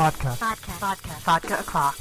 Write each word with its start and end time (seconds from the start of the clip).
Vodka. 0.00 0.30
Vodka. 0.30 0.70
Vodka. 0.80 1.08
Vodka 1.20 1.58
o'clock. 1.60 1.98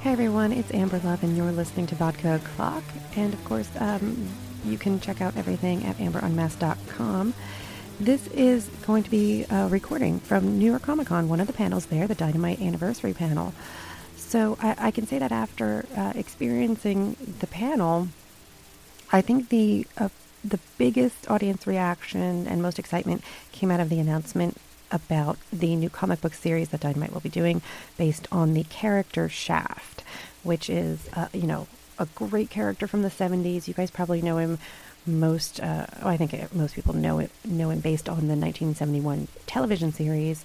Hey 0.00 0.10
everyone, 0.10 0.50
it's 0.50 0.74
Amber 0.74 1.00
Love, 1.04 1.22
and 1.22 1.36
you're 1.36 1.52
listening 1.52 1.86
to 1.86 1.94
Vodka 1.94 2.34
O'Clock. 2.34 2.82
And 3.14 3.32
of 3.32 3.44
course, 3.44 3.70
um, 3.78 4.28
you 4.64 4.76
can 4.76 4.98
check 4.98 5.20
out 5.20 5.36
everything 5.36 5.84
at 5.84 5.96
amberunmasked.com. 5.98 7.32
This 8.00 8.26
is 8.26 8.68
going 8.84 9.04
to 9.04 9.10
be 9.10 9.46
a 9.48 9.68
recording 9.68 10.18
from 10.18 10.58
New 10.58 10.66
York 10.66 10.82
Comic 10.82 11.06
Con, 11.06 11.28
one 11.28 11.38
of 11.38 11.46
the 11.46 11.52
panels 11.52 11.86
there, 11.86 12.08
the 12.08 12.16
Dynamite 12.16 12.60
Anniversary 12.60 13.12
panel. 13.12 13.54
So 14.16 14.58
I, 14.60 14.74
I 14.88 14.90
can 14.90 15.06
say 15.06 15.20
that 15.20 15.30
after 15.30 15.86
uh, 15.96 16.12
experiencing 16.16 17.16
the 17.38 17.46
panel, 17.46 18.08
I 19.12 19.20
think 19.20 19.50
the 19.50 19.86
uh, 19.96 20.08
the 20.44 20.60
biggest 20.78 21.30
audience 21.30 21.66
reaction 21.66 22.46
and 22.46 22.62
most 22.62 22.78
excitement 22.78 23.22
came 23.52 23.70
out 23.70 23.80
of 23.80 23.88
the 23.88 23.98
announcement 23.98 24.58
about 24.90 25.38
the 25.52 25.74
new 25.74 25.88
comic 25.88 26.20
book 26.20 26.34
series 26.34 26.68
that 26.68 26.80
Dynamite 26.80 27.12
will 27.12 27.20
be 27.20 27.28
doing, 27.28 27.62
based 27.96 28.28
on 28.30 28.54
the 28.54 28.64
character 28.64 29.28
Shaft, 29.28 30.04
which 30.42 30.68
is 30.68 31.08
uh, 31.14 31.28
you 31.32 31.46
know 31.46 31.66
a 31.98 32.06
great 32.06 32.50
character 32.50 32.86
from 32.86 33.02
the 33.02 33.10
'70s. 33.10 33.66
You 33.66 33.74
guys 33.74 33.90
probably 33.90 34.22
know 34.22 34.38
him 34.38 34.58
most. 35.06 35.60
Uh, 35.60 35.86
oh, 36.02 36.08
I 36.08 36.16
think 36.16 36.34
it, 36.34 36.54
most 36.54 36.74
people 36.74 36.94
know 36.94 37.18
it 37.18 37.30
know 37.44 37.70
him 37.70 37.80
based 37.80 38.08
on 38.08 38.28
the 38.28 38.36
1971 38.36 39.28
television 39.46 39.92
series 39.92 40.44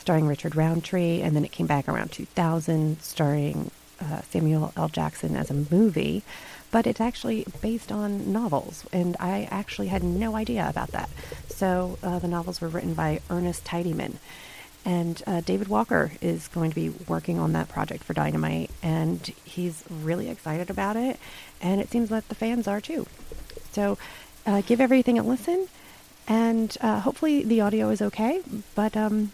starring 0.00 0.26
Richard 0.26 0.56
Roundtree, 0.56 1.20
and 1.20 1.36
then 1.36 1.44
it 1.44 1.52
came 1.52 1.66
back 1.66 1.86
around 1.86 2.10
2000, 2.10 3.00
starring 3.02 3.70
uh, 4.00 4.22
Samuel 4.22 4.72
L. 4.76 4.88
Jackson 4.88 5.36
as 5.36 5.50
a 5.50 5.54
movie. 5.54 6.22
But 6.70 6.86
it's 6.86 7.00
actually 7.00 7.46
based 7.60 7.90
on 7.90 8.32
novels, 8.32 8.84
and 8.92 9.16
I 9.18 9.48
actually 9.50 9.88
had 9.88 10.04
no 10.04 10.36
idea 10.36 10.68
about 10.68 10.92
that. 10.92 11.10
So 11.48 11.98
uh, 12.02 12.18
the 12.20 12.28
novels 12.28 12.60
were 12.60 12.68
written 12.68 12.94
by 12.94 13.20
Ernest 13.28 13.64
Tidyman. 13.64 14.14
And 14.84 15.22
uh, 15.26 15.40
David 15.42 15.68
Walker 15.68 16.12
is 16.22 16.48
going 16.48 16.70
to 16.70 16.74
be 16.74 16.88
working 17.06 17.38
on 17.38 17.52
that 17.52 17.68
project 17.68 18.02
for 18.02 18.14
Dynamite, 18.14 18.70
and 18.82 19.20
he's 19.44 19.84
really 19.90 20.30
excited 20.30 20.70
about 20.70 20.96
it, 20.96 21.18
and 21.60 21.80
it 21.80 21.90
seems 21.90 22.08
that 22.08 22.28
the 22.28 22.34
fans 22.34 22.66
are 22.66 22.80
too. 22.80 23.06
So 23.72 23.98
uh, 24.46 24.62
give 24.62 24.80
everything 24.80 25.18
a 25.18 25.22
listen, 25.22 25.68
and 26.26 26.74
uh, 26.80 27.00
hopefully 27.00 27.42
the 27.42 27.60
audio 27.60 27.90
is 27.90 28.00
okay, 28.00 28.40
but 28.74 28.96
um, 28.96 29.32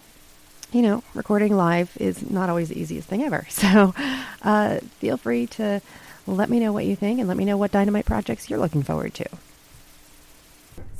you 0.72 0.82
know, 0.82 1.04
recording 1.14 1.56
live 1.56 1.96
is 2.00 2.28
not 2.28 2.48
always 2.48 2.68
the 2.70 2.80
easiest 2.80 3.08
thing 3.08 3.22
ever. 3.22 3.46
So 3.56 3.94
uh, 4.42 4.80
feel 4.98 5.16
free 5.16 5.46
to 5.48 5.80
let 6.26 6.50
me 6.50 6.58
know 6.60 6.72
what 6.72 6.84
you 6.84 6.96
think 6.96 7.18
and 7.18 7.28
let 7.28 7.36
me 7.36 7.44
know 7.44 7.56
what 7.56 7.70
Dynamite 7.70 8.04
projects 8.06 8.50
you're 8.50 8.58
looking 8.58 8.82
forward 8.82 9.14
to. 9.14 9.26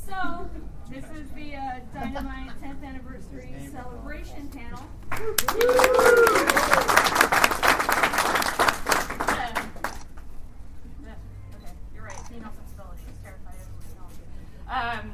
So, 0.07 0.49
this 0.89 1.03
is 1.03 1.29
the 1.35 1.55
uh, 1.55 1.79
Dynamite 1.93 2.51
10th 2.61 2.83
anniversary 2.83 3.53
celebration 3.71 4.47
panel. 4.49 4.83
Okay, 5.11 5.61
you're 11.93 12.03
right. 12.03 12.17
Um, 14.69 15.11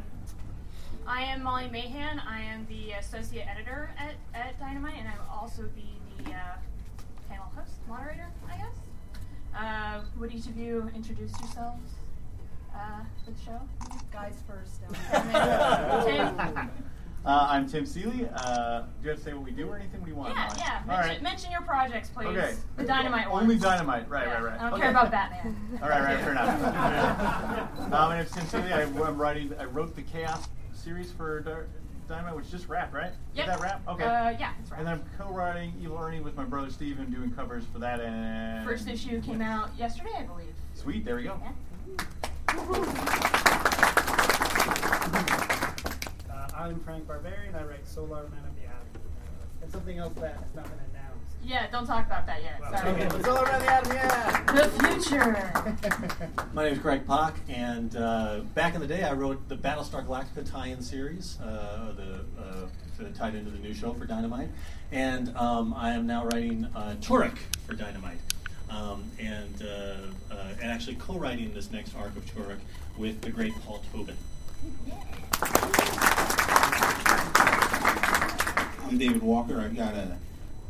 I 1.07 1.21
am 1.23 1.43
Molly 1.43 1.69
Mahan. 1.71 2.19
I 2.19 2.41
am 2.41 2.65
the 2.69 2.91
associate 2.93 3.47
editor 3.47 3.91
at, 3.97 4.15
at 4.33 4.59
Dynamite, 4.59 4.95
and 4.97 5.07
I 5.07 5.11
will 5.11 5.41
also 5.41 5.63
be 5.75 5.85
the 6.23 6.31
uh, 6.31 6.55
panel 7.29 7.45
host, 7.55 7.71
moderator, 7.87 8.27
I 8.51 8.57
guess. 8.57 8.82
Uh, 9.57 10.01
would 10.19 10.33
each 10.33 10.47
of 10.47 10.57
you 10.57 10.89
introduce 10.95 11.31
yourselves 11.39 11.91
uh, 12.75 13.01
for 13.23 13.31
the 13.31 13.39
show? 13.45 13.61
Guys 14.11 14.41
first. 14.47 14.79
Tim? 16.07 16.69
Uh, 17.25 17.47
I'm 17.49 17.69
Tim 17.69 17.85
Seeley. 17.85 18.27
Uh, 18.35 18.81
do 18.81 18.87
you 19.03 19.09
have 19.11 19.19
to 19.19 19.23
say 19.23 19.33
what 19.33 19.45
we 19.45 19.51
do 19.51 19.69
or 19.69 19.77
anything? 19.77 20.01
What 20.01 20.05
do 20.07 20.11
you 20.11 20.17
want? 20.17 20.33
Yeah, 20.35 20.53
yeah. 20.57 20.81
All 20.81 20.87
Mention, 20.97 21.09
right. 21.09 21.21
mention 21.21 21.51
your 21.51 21.61
projects, 21.61 22.09
please. 22.09 22.27
Okay. 22.27 22.53
The 22.75 22.83
dynamite 22.83 23.29
ones. 23.31 23.43
Only 23.43 23.57
dynamite. 23.57 24.09
Right, 24.09 24.27
Yeah, 24.27 24.33
right, 24.33 24.43
right. 24.43 24.59
I 24.59 24.63
don't 24.63 24.73
Okay. 24.73 24.81
care 24.81 24.89
about 24.91 25.11
Batman. 25.11 25.55
All 25.81 25.87
right, 25.89 26.03
right, 26.03 26.19
fair 26.19 26.31
enough. 26.31 26.61
uh, 27.79 27.89
my 27.91 28.17
name's 28.17 28.31
Tim 28.31 28.45
Seeley. 28.47 28.73
I, 28.73 28.81
I'm 28.81 29.17
writing. 29.17 29.53
I 29.57 29.65
wrote 29.65 29.95
the 29.95 30.01
Chaos 30.01 30.49
series 30.73 31.11
for 31.11 31.39
Dar- 31.41 31.67
Dynamite, 32.07 32.35
which 32.35 32.49
just 32.51 32.67
wrapped, 32.67 32.93
right? 32.93 33.11
Yep. 33.33 33.47
Is 33.47 33.53
that 33.53 33.61
wrap? 33.61 33.87
Okay. 33.87 34.03
Uh, 34.03 34.29
yeah, 34.31 34.53
it's 34.61 34.71
And 34.71 34.85
then 34.85 34.93
I'm 34.93 35.03
co-writing 35.17 35.73
Evil 35.81 35.97
Ernie 35.97 36.19
with 36.19 36.35
my 36.35 36.43
brother 36.43 36.69
Steven, 36.69 37.11
doing 37.11 37.31
covers 37.31 37.63
for 37.71 37.79
that. 37.79 37.99
And 37.99 38.65
First 38.65 38.87
issue 38.87 39.21
came 39.21 39.41
out 39.41 39.69
yesterday, 39.77 40.11
I 40.17 40.23
believe. 40.23 40.53
Sweet. 40.75 41.05
There 41.05 41.15
we 41.15 41.23
go. 41.23 41.39
Yeah. 41.41 41.51
Uh, 46.29 46.47
I'm 46.55 46.79
Frank 46.81 47.07
Barbiere. 47.07 47.53
I 47.55 47.63
write 47.63 47.87
Solar 47.87 48.23
Man 48.29 48.43
of 48.45 48.55
the 48.55 48.65
Atom. 48.65 49.01
And 49.61 49.71
something 49.71 49.97
else 49.97 50.13
that 50.15 50.35
has 50.35 50.55
not 50.55 50.65
been 50.65 50.73
announced. 50.73 50.92
Yeah, 51.45 51.67
don't 51.71 51.85
talk 51.85 52.05
about 52.05 52.25
that 52.25 52.41
yet. 52.41 52.61
Sorry. 52.79 52.91
okay. 52.91 53.21
Solar 53.21 53.43
Man 53.43 53.55
of 53.55 53.61
the 53.61 53.71
Atom, 53.71 53.91
yeah! 53.91 54.43
The 54.53 54.69
future. 55.01 56.29
My 56.53 56.63
name 56.63 56.73
is 56.73 56.79
Greg 56.79 57.05
Pak, 57.05 57.35
and 57.49 57.95
uh, 57.97 58.41
back 58.53 58.75
in 58.75 58.81
the 58.81 58.87
day, 58.87 59.03
I 59.03 59.13
wrote 59.13 59.49
the 59.49 59.55
Battlestar 59.57 60.05
Galactica 60.05 60.49
tie-in 60.49 60.81
series, 60.81 61.37
uh, 61.41 61.91
the 61.97 62.41
uh, 62.41 62.67
that 62.99 63.15
tied 63.15 63.35
into 63.35 63.51
the 63.51 63.59
new 63.59 63.73
show 63.73 63.93
for 63.93 64.05
Dynamite, 64.05 64.49
and 64.91 65.35
um, 65.35 65.73
I 65.75 65.91
am 65.91 66.07
now 66.07 66.25
writing 66.25 66.65
uh, 66.75 66.95
Turek 67.01 67.37
for 67.67 67.73
Dynamite, 67.73 68.19
um, 68.69 69.03
and 69.19 69.63
uh, 69.63 70.33
uh, 70.33 70.47
and 70.61 70.71
actually 70.71 70.95
co-writing 70.95 71.53
this 71.53 71.71
next 71.71 71.95
arc 71.95 72.15
of 72.15 72.25
Turek 72.25 72.59
with 72.97 73.19
the 73.21 73.29
great 73.29 73.53
Paul 73.65 73.83
Tobin. 73.91 74.15
I'm 78.85 78.97
David 78.97 79.21
Walker. 79.21 79.59
I've 79.59 79.75
got 79.75 79.95
a 79.95 80.17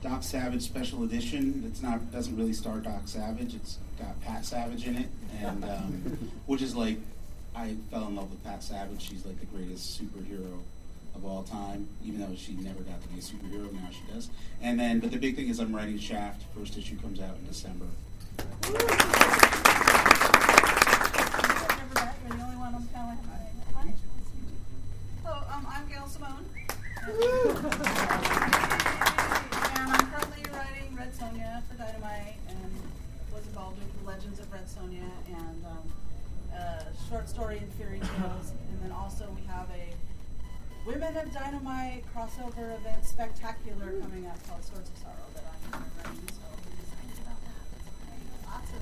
Doc 0.04 0.22
Savage 0.22 0.62
special 0.62 1.04
edition. 1.06 1.64
It's 1.66 1.82
not 1.82 2.12
doesn't 2.12 2.36
really 2.36 2.52
star 2.52 2.80
Doc 2.80 3.04
Savage. 3.06 3.56
It's 3.56 3.80
got 3.98 4.22
Pat 4.22 4.46
Savage 4.46 4.86
in 4.86 4.98
it, 4.98 5.08
and 5.42 5.64
um, 5.64 6.32
which 6.46 6.62
is 6.62 6.76
like 6.76 6.98
I 7.56 7.78
fell 7.90 8.08
in 8.10 8.18
love 8.18 8.30
with 8.30 8.44
Pat 8.44 8.62
Savage. 8.62 9.02
She's 9.02 9.26
like 9.26 9.40
the 9.40 9.46
greatest 9.46 9.98
superhero 10.02 10.60
of 11.16 11.26
all 11.26 11.44
time. 11.44 11.88
Even 12.04 12.20
though 12.20 12.36
she 12.36 12.52
never 12.56 12.82
got 12.82 13.02
to 13.02 13.08
be 13.08 13.20
a 13.20 13.22
superhero, 13.22 13.72
now 13.72 13.88
she 13.92 14.02
does. 14.14 14.30
And 14.62 14.78
then, 14.78 15.00
but 15.00 15.12
the 15.12 15.18
big 15.18 15.38
thing 15.38 15.48
is 15.48 15.60
I'm 15.60 15.74
writing 15.74 15.98
Shaft. 15.98 16.44
First 16.54 16.78
issue 16.78 17.00
comes 17.00 17.22
out 17.22 17.38
in 17.38 17.48
December. 17.48 17.86
You're 18.68 18.78
the 22.28 22.44
only 22.44 22.58
one 22.58 22.76
I'm 22.76 22.88
telling. 22.88 23.18
Hi. 23.74 23.94
Hello, 25.24 25.44
um, 25.50 25.66
I'm 25.70 25.88
Gail 25.88 26.08
Simone. 26.08 26.46
Dynamite 31.84 32.40
and 32.48 32.72
was 33.34 33.44
involved 33.48 33.78
with 33.78 33.92
the 34.00 34.06
Legends 34.08 34.40
of 34.40 34.50
Red 34.54 34.66
Sonja 34.68 35.04
and 35.28 35.66
um, 35.66 35.92
a 36.56 36.86
short 37.10 37.28
story 37.28 37.58
in 37.58 37.70
Fury 37.72 38.00
Tales. 38.16 38.54
And 38.72 38.82
then 38.82 38.94
also 38.94 39.28
we 39.36 39.42
have 39.48 39.68
a 39.70 39.94
Women 40.88 41.18
of 41.18 41.34
Dynamite 41.34 42.06
crossover 42.16 42.74
event 42.78 43.04
spectacular 43.04 44.00
coming 44.00 44.26
up 44.28 44.42
called 44.48 44.64
Swords 44.64 44.90
of 44.90 44.98
Sorrow 44.98 45.28
that 45.36 45.44
I'm 45.74 45.84
running. 46.06 46.30
So 46.32 46.40
I'm 46.48 46.80
excited 46.80 47.20
about 47.20 47.44
that. 47.44 47.60
Lots 48.48 48.72
of 48.72 48.80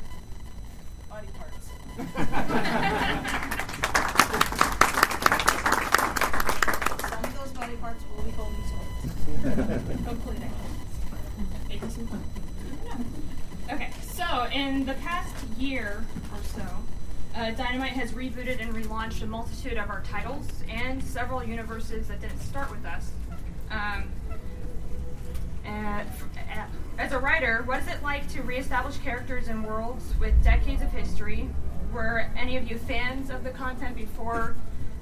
body 1.09 1.29
parts. 1.41 1.73
Some 7.09 7.23
of 7.23 7.33
those 7.39 7.51
body 7.53 7.75
parts 7.77 8.03
will 8.15 8.23
be 8.23 8.31
holding 8.31 8.63
swords. 8.69 10.01
Hopefully 10.05 10.37
they 10.37 10.51
Okay, 13.71 13.91
so 14.01 14.47
in 14.53 14.85
the 14.85 14.93
past 14.95 15.33
year 15.57 16.03
or 16.33 16.43
so, 16.43 16.65
uh, 17.35 17.51
Dynamite 17.51 17.93
has 17.93 18.11
rebooted 18.11 18.61
and 18.61 18.73
relaunched 18.73 19.21
a 19.21 19.25
multitude 19.25 19.77
of 19.77 19.89
our 19.89 20.01
titles 20.01 20.47
and 20.69 21.01
several 21.03 21.43
universes 21.43 22.07
that 22.09 22.19
didn't 22.19 22.41
start 22.41 22.69
with 22.69 22.85
us. 22.85 23.11
Um, 23.69 24.03
and 25.63 26.07
uh, 26.57 26.65
as 26.97 27.13
a 27.13 27.19
writer, 27.19 27.63
what 27.65 27.79
is 27.81 27.87
it 27.87 28.03
like 28.03 28.27
to 28.33 28.41
reestablish 28.41 28.97
characters 28.97 29.47
and 29.47 29.65
worlds 29.65 30.13
with 30.19 30.43
decades 30.43 30.81
of 30.81 30.91
history? 30.91 31.47
Were 31.93 32.27
any 32.35 32.57
of 32.57 32.69
you 32.69 32.77
fans 32.77 33.29
of 33.29 33.43
the 33.43 33.51
content 33.51 33.95
before 33.95 34.55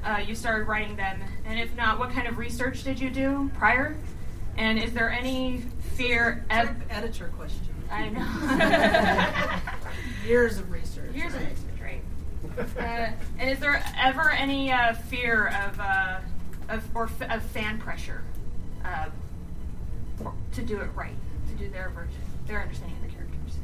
uh, 0.04 0.24
you 0.26 0.36
started 0.36 0.68
writing 0.68 0.96
them? 0.96 1.22
And 1.46 1.60
if 1.60 1.76
not, 1.76 1.98
what 1.98 2.12
kind 2.12 2.28
of 2.28 2.38
research 2.38 2.84
did 2.84 3.00
you 3.00 3.10
do 3.10 3.50
prior? 3.56 3.96
And 4.58 4.78
is 4.78 4.94
there 4.94 5.10
any 5.10 5.64
fear? 5.96 6.46
Ed- 6.50 6.84
editor 6.90 7.32
question. 7.38 7.69
I 7.92 8.10
know. 8.10 9.60
Years 10.28 10.58
of 10.58 10.72
research. 10.72 11.14
Years 11.14 11.34
of 11.34 11.42
research, 11.42 11.82
right? 11.82 12.02
Uh, 12.78 13.12
and 13.40 13.50
is 13.50 13.60
there 13.60 13.84
ever 13.98 14.30
any 14.32 14.72
uh, 14.72 14.94
fear 14.94 15.48
of, 15.48 15.80
uh, 15.80 16.20
of 16.70 16.84
or 16.96 17.06
f- 17.06 17.30
of 17.32 17.42
fan 17.44 17.80
pressure 17.80 18.24
uh, 18.86 19.08
for, 20.18 20.34
to 20.54 20.62
do 20.62 20.80
it 20.80 20.90
right, 20.96 21.16
to 21.50 21.56
do 21.64 21.70
their 21.70 21.90
version, 21.90 22.14
their 22.48 22.62
understanding 22.62 22.96
of 22.98 23.04
the 23.04 23.10
characters? 23.16 23.58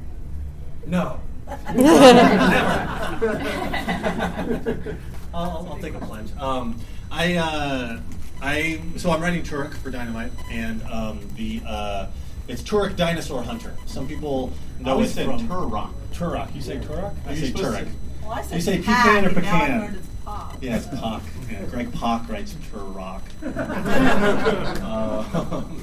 No. 0.87 1.19
I'll, 5.33 5.67
I'll 5.69 5.77
take 5.79 5.93
a 5.93 5.99
plunge. 5.99 6.35
Um, 6.37 6.79
I, 7.11 7.35
uh, 7.35 7.99
I, 8.41 8.81
so 8.97 9.11
I'm 9.11 9.21
writing 9.21 9.43
Turek 9.43 9.73
for 9.75 9.91
Dynamite, 9.91 10.31
and 10.51 10.81
um, 10.83 11.19
the 11.35 11.61
uh, 11.67 12.07
it's 12.47 12.61
Turek 12.61 12.95
Dinosaur 12.95 13.43
Hunter. 13.43 13.73
Some 13.85 14.07
people 14.07 14.51
know 14.79 14.93
always 14.93 15.11
it 15.11 15.15
said 15.15 15.25
from 15.25 15.47
Turok. 15.47 15.89
Turok. 16.13 16.53
You 16.55 16.61
say 16.61 16.77
Turok? 16.77 17.13
I 17.27 17.35
say 17.35 17.47
supposed 17.47 17.65
Turek. 17.65 17.89
Well, 18.21 18.31
I 18.31 18.41
said 18.41 18.55
You 18.55 18.61
say 18.61 18.81
pack, 18.81 19.05
pecan 19.05 19.25
or 19.25 19.29
and 19.29 19.35
now 19.35 19.41
I 19.41 19.59
pecan? 19.59 19.79
learned 19.81 19.95
it's 19.97 20.07
pop. 20.23 20.57
Yeah, 20.61 20.77
it's 20.77 20.87
Pock. 20.87 21.23
Yeah, 21.51 21.63
Greg 21.65 21.93
Pock 21.93 22.29
writes 22.29 22.55
Turok. 22.71 23.21
uh, 23.45 23.53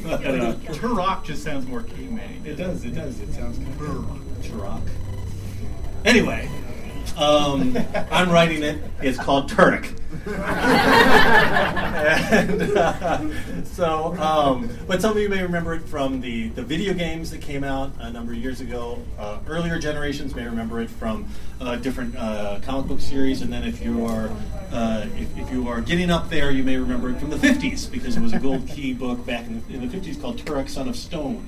but, 0.05 0.27
uh, 0.27 0.55
Turok 0.75 1.25
just 1.25 1.43
sounds 1.43 1.67
more 1.67 1.83
caveman. 1.83 2.43
It 2.45 2.57
does. 2.57 2.85
It 2.85 2.95
does. 2.95 3.21
It 3.21 3.33
sounds 3.33 3.59
kind 3.59 3.71
of 3.71 3.77
Turok. 4.43 4.83
Anyway, 6.05 6.49
um, 7.17 7.77
I'm 8.11 8.31
writing 8.31 8.63
it. 8.63 8.83
It's 9.01 9.19
called 9.19 9.51
Turek. 9.51 9.97
And, 10.27 10.37
uh, 12.77 13.65
so, 13.65 14.15
um, 14.17 14.69
but 14.87 15.01
some 15.01 15.13
of 15.13 15.19
you 15.23 15.29
may 15.29 15.43
remember 15.43 15.75
it 15.75 15.83
from 15.83 16.21
the, 16.21 16.49
the 16.51 16.63
video 16.63 16.95
games 16.95 17.31
that 17.31 17.41
came 17.41 17.65
out 17.65 17.91
a 17.99 18.11
number 18.11 18.33
of 18.33 18.39
years 18.39 18.61
ago. 18.61 19.03
Uh, 19.19 19.41
earlier 19.49 19.79
generations 19.79 20.35
may 20.35 20.45
remember 20.45 20.81
it 20.81 20.91
from 20.91 21.27
uh, 21.61 21.77
different 21.77 22.15
uh, 22.17 22.61
comic 22.63 22.87
book 22.87 23.01
series, 23.01 23.43
and 23.43 23.53
then 23.53 23.65
if 23.65 23.83
you 23.83 24.05
are 24.07 24.31
uh, 24.73 25.07
if, 25.17 25.37
if 25.39 25.53
you 25.53 25.69
are 25.69 25.81
getting 25.81 26.11
up 26.11 26.31
there, 26.31 26.51
you 26.51 26.65
may 26.65 26.77
remember 26.77 27.11
it 27.11 27.19
from 27.19 27.31
the 27.31 27.37
50s 27.37 27.91
because 27.91 28.17
it 28.17 28.23
was 28.23 28.33
a 28.33 28.39
gold 28.39 28.67
key 28.67 28.95
book 28.95 29.25
back 29.27 29.47
in 29.47 29.63
the, 29.69 29.75
in 29.75 29.87
the 29.89 29.99
50s 29.99 30.21
called 30.21 30.39
Turek, 30.39 30.69
Son 30.71 30.89
of 30.89 30.97
Stone. 30.97 31.47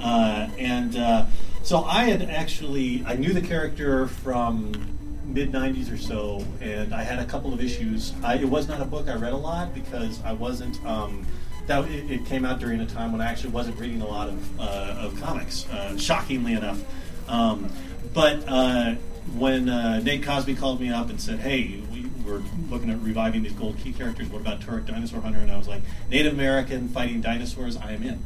Uh, 0.00 0.48
and 0.58 1.26
so 1.62 1.84
I 1.84 2.04
had 2.04 2.22
actually 2.22 3.04
I 3.06 3.14
knew 3.14 3.32
the 3.32 3.42
character 3.42 4.08
from 4.08 4.98
mid 5.32 5.52
90s 5.52 5.92
or 5.92 5.96
so, 5.96 6.44
and 6.60 6.94
I 6.94 7.02
had 7.02 7.18
a 7.18 7.24
couple 7.24 7.52
of 7.52 7.60
issues. 7.60 8.12
I, 8.22 8.36
it 8.36 8.48
was 8.48 8.68
not 8.68 8.80
a 8.80 8.84
book 8.84 9.08
I 9.08 9.14
read 9.14 9.32
a 9.32 9.36
lot 9.36 9.74
because 9.74 10.22
I 10.22 10.32
wasn't. 10.32 10.84
Um, 10.84 11.26
that 11.66 11.84
it, 11.88 12.10
it 12.10 12.24
came 12.26 12.44
out 12.44 12.58
during 12.58 12.80
a 12.80 12.86
time 12.86 13.12
when 13.12 13.20
I 13.20 13.26
actually 13.26 13.50
wasn't 13.50 13.78
reading 13.78 14.00
a 14.00 14.06
lot 14.06 14.28
of, 14.28 14.60
uh, 14.60 14.96
of 14.98 15.20
comics, 15.20 15.68
uh, 15.70 15.96
shockingly 15.96 16.54
enough. 16.54 16.82
Um, 17.28 17.70
but 18.12 18.42
uh, 18.48 18.94
when 19.36 19.68
uh, 19.68 20.00
Nate 20.00 20.24
Cosby 20.24 20.56
called 20.56 20.80
me 20.80 20.90
up 20.90 21.08
and 21.08 21.20
said, 21.20 21.38
"Hey, 21.38 21.80
we, 21.92 22.06
we're 22.26 22.42
looking 22.68 22.90
at 22.90 23.00
reviving 23.00 23.42
these 23.42 23.52
gold 23.52 23.78
key 23.78 23.92
characters. 23.92 24.28
What 24.28 24.40
about 24.40 24.60
Turek 24.60 24.86
Dinosaur 24.86 25.20
Hunter?" 25.20 25.38
and 25.38 25.50
I 25.50 25.56
was 25.56 25.68
like, 25.68 25.82
"Native 26.10 26.32
American 26.32 26.88
fighting 26.88 27.20
dinosaurs. 27.20 27.76
I 27.76 27.92
am 27.92 28.02
in." 28.02 28.22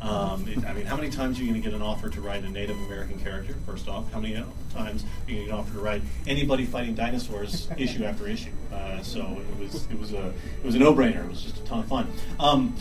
Um, 0.00 0.46
it, 0.46 0.64
I 0.64 0.72
mean, 0.72 0.86
how 0.86 0.96
many 0.96 1.10
times 1.10 1.38
are 1.38 1.42
you 1.42 1.50
going 1.50 1.60
to 1.60 1.68
get 1.68 1.74
an 1.74 1.82
offer 1.82 2.08
to 2.08 2.20
write 2.20 2.44
a 2.44 2.48
Native 2.48 2.76
American 2.82 3.18
character? 3.18 3.54
First 3.66 3.88
off, 3.88 4.10
how 4.12 4.20
many 4.20 4.34
times 4.72 5.04
are 5.04 5.30
you 5.30 5.36
going 5.36 5.38
to 5.38 5.44
get 5.46 5.48
an 5.48 5.52
offer 5.52 5.72
to 5.74 5.80
write 5.80 6.02
anybody 6.26 6.64
fighting 6.66 6.94
dinosaurs 6.94 7.68
issue 7.76 8.04
after 8.04 8.28
issue? 8.28 8.50
Uh, 8.72 9.02
so 9.02 9.40
it 9.50 9.58
was 9.58 9.86
it 9.90 9.98
was 9.98 10.12
a 10.12 10.28
it 10.28 10.64
was 10.64 10.74
a 10.74 10.78
no 10.78 10.94
brainer. 10.94 11.24
It 11.24 11.30
was 11.30 11.42
just 11.42 11.58
a 11.58 11.64
ton 11.64 11.80
of 11.80 11.88
fun. 11.88 12.08
Um, 12.38 12.76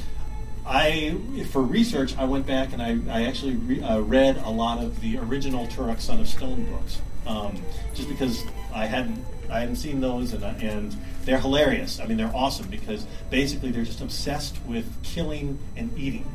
I, 0.65 1.17
for 1.51 1.61
research, 1.61 2.17
I 2.17 2.25
went 2.25 2.45
back 2.45 2.73
and 2.73 2.81
I, 2.81 2.97
I 3.09 3.23
actually 3.23 3.55
re, 3.55 3.81
uh, 3.81 3.99
read 3.99 4.35
a 4.37 4.49
lot 4.49 4.83
of 4.83 4.99
the 4.99 5.17
original 5.17 5.65
Turok 5.67 6.01
Son 6.01 6.19
of 6.19 6.27
Stone 6.27 6.65
books, 6.65 7.01
um, 7.25 7.57
just 7.95 8.09
because 8.09 8.43
I 8.73 8.85
hadn't 8.85 9.23
I 9.49 9.61
hadn't 9.61 9.77
seen 9.77 10.01
those 10.01 10.33
and, 10.33 10.43
and 10.43 10.95
they're 11.23 11.39
hilarious. 11.39 11.99
I 11.99 12.05
mean, 12.05 12.17
they're 12.17 12.35
awesome 12.35 12.67
because 12.67 13.05
basically 13.29 13.71
they're 13.71 13.85
just 13.85 14.01
obsessed 14.01 14.57
with 14.65 14.85
killing 15.03 15.57
and 15.75 15.97
eating. 15.97 16.29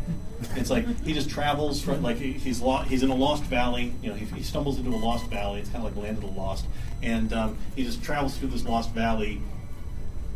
It's 0.56 0.70
like 0.70 0.86
he 1.04 1.12
just 1.12 1.30
travels 1.30 1.80
from 1.82 2.02
like 2.02 2.16
he- 2.18 2.32
he's 2.32 2.60
lo- 2.60 2.78
he's 2.82 3.02
in 3.02 3.10
a 3.10 3.14
lost 3.14 3.44
valley. 3.44 3.92
You 4.02 4.10
know, 4.10 4.14
he, 4.16 4.24
he 4.26 4.42
stumbles 4.42 4.78
into 4.78 4.90
a 4.90 4.96
lost 4.96 5.26
valley. 5.26 5.60
It's 5.60 5.68
kind 5.70 5.84
of 5.86 5.94
like 5.96 6.02
Land 6.04 6.22
of 6.22 6.34
the 6.34 6.40
Lost, 6.40 6.64
and 7.02 7.32
um, 7.32 7.58
he 7.76 7.84
just 7.84 8.02
travels 8.02 8.36
through 8.36 8.48
this 8.48 8.64
lost 8.64 8.90
valley, 8.92 9.40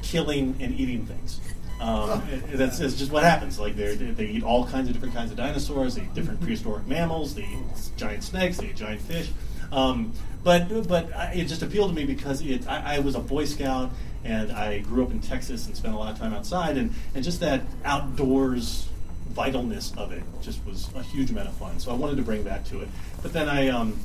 killing 0.02 0.56
and 0.60 0.78
eating 0.78 1.06
things. 1.06 1.40
Um, 1.80 2.22
it- 2.30 2.52
that's, 2.56 2.78
that's 2.78 2.94
just 2.96 3.12
what 3.12 3.22
happens. 3.22 3.58
Like 3.58 3.76
they 3.76 3.94
they 3.96 4.26
eat 4.26 4.42
all 4.42 4.66
kinds 4.66 4.88
of 4.88 4.94
different 4.94 5.14
kinds 5.14 5.30
of 5.30 5.36
dinosaurs. 5.36 5.94
They 5.96 6.02
eat 6.02 6.14
different 6.14 6.40
prehistoric 6.40 6.86
mammals. 6.86 7.34
They 7.34 7.42
eat 7.42 7.58
giant 7.96 8.24
snakes. 8.24 8.58
They 8.58 8.68
eat 8.68 8.76
giant 8.76 9.00
fish. 9.02 9.30
Um, 9.72 10.12
but 10.44 10.86
but 10.88 11.12
I, 11.14 11.32
it 11.32 11.44
just 11.46 11.62
appealed 11.62 11.90
to 11.90 11.94
me 11.96 12.04
because 12.04 12.40
it, 12.40 12.66
I, 12.68 12.96
I 12.96 12.98
was 13.00 13.14
a 13.14 13.20
Boy 13.20 13.44
Scout 13.46 13.90
and 14.24 14.50
I 14.52 14.78
grew 14.80 15.04
up 15.04 15.10
in 15.10 15.20
Texas 15.20 15.66
and 15.66 15.76
spent 15.76 15.94
a 15.94 15.96
lot 15.98 16.12
of 16.12 16.18
time 16.18 16.32
outside 16.32 16.76
and, 16.76 16.92
and 17.14 17.22
just 17.24 17.40
that 17.40 17.62
outdoors 17.84 18.88
vitalness 19.32 19.96
of 19.96 20.12
it 20.12 20.22
just 20.42 20.64
was 20.66 20.88
a 20.94 21.02
huge 21.02 21.30
amount 21.30 21.48
of 21.48 21.54
fun. 21.54 21.78
So 21.78 21.90
I 21.90 21.94
wanted 21.94 22.16
to 22.16 22.22
bring 22.22 22.44
that 22.44 22.64
to 22.66 22.80
it. 22.80 22.88
But 23.22 23.32
then 23.32 23.48
I 23.48 23.68
um, 23.68 23.98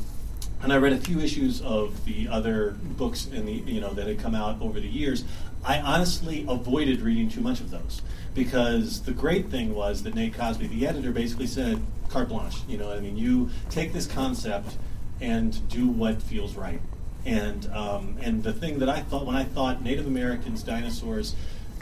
and 0.63 0.71
I 0.71 0.77
read 0.77 0.93
a 0.93 0.97
few 0.97 1.19
issues 1.19 1.61
of 1.61 2.05
the 2.05 2.27
other 2.27 2.71
books 2.97 3.27
in 3.27 3.45
the 3.45 3.53
you 3.53 3.81
know 3.81 3.93
that 3.93 4.07
had 4.07 4.19
come 4.19 4.35
out 4.35 4.61
over 4.61 4.79
the 4.79 4.87
years. 4.87 5.23
I 5.63 5.79
honestly 5.79 6.45
avoided 6.47 7.01
reading 7.01 7.29
too 7.29 7.41
much 7.41 7.59
of 7.59 7.69
those 7.69 8.01
because 8.33 9.01
the 9.01 9.11
great 9.11 9.49
thing 9.49 9.75
was 9.75 10.03
that 10.03 10.15
Nate 10.15 10.33
Cosby, 10.33 10.67
the 10.67 10.87
editor, 10.87 11.11
basically 11.11 11.47
said 11.47 11.81
carte 12.09 12.29
blanche. 12.29 12.57
You 12.67 12.77
know, 12.77 12.91
I 12.91 12.99
mean, 12.99 13.17
you 13.17 13.49
take 13.69 13.93
this 13.93 14.07
concept 14.07 14.77
and 15.19 15.67
do 15.69 15.87
what 15.87 16.21
feels 16.21 16.55
right. 16.55 16.81
And 17.25 17.71
um, 17.71 18.17
and 18.21 18.43
the 18.43 18.53
thing 18.53 18.79
that 18.79 18.89
I 18.89 19.01
thought 19.01 19.25
when 19.25 19.35
I 19.35 19.43
thought 19.43 19.83
Native 19.83 20.07
Americans, 20.07 20.63
dinosaurs, 20.63 21.35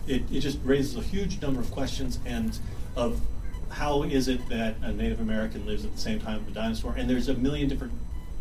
it, 0.08 0.24
it 0.32 0.40
just 0.40 0.60
raises 0.64 0.98
a 0.98 1.02
huge 1.02 1.42
number 1.42 1.62
of 1.62 1.72
questions 1.72 2.20
and 2.26 2.58
of 2.96 3.22
how 3.70 4.04
is 4.04 4.28
it 4.28 4.48
that 4.50 4.76
a 4.82 4.92
Native 4.92 5.20
American 5.20 5.66
lives 5.66 5.86
at 5.86 5.94
the 5.94 6.00
same 6.00 6.20
time 6.20 6.42
as 6.42 6.52
a 6.52 6.54
dinosaur? 6.54 6.94
And 6.98 7.10
there's 7.10 7.30
a 7.30 7.36
million 7.36 7.70
different 7.70 7.94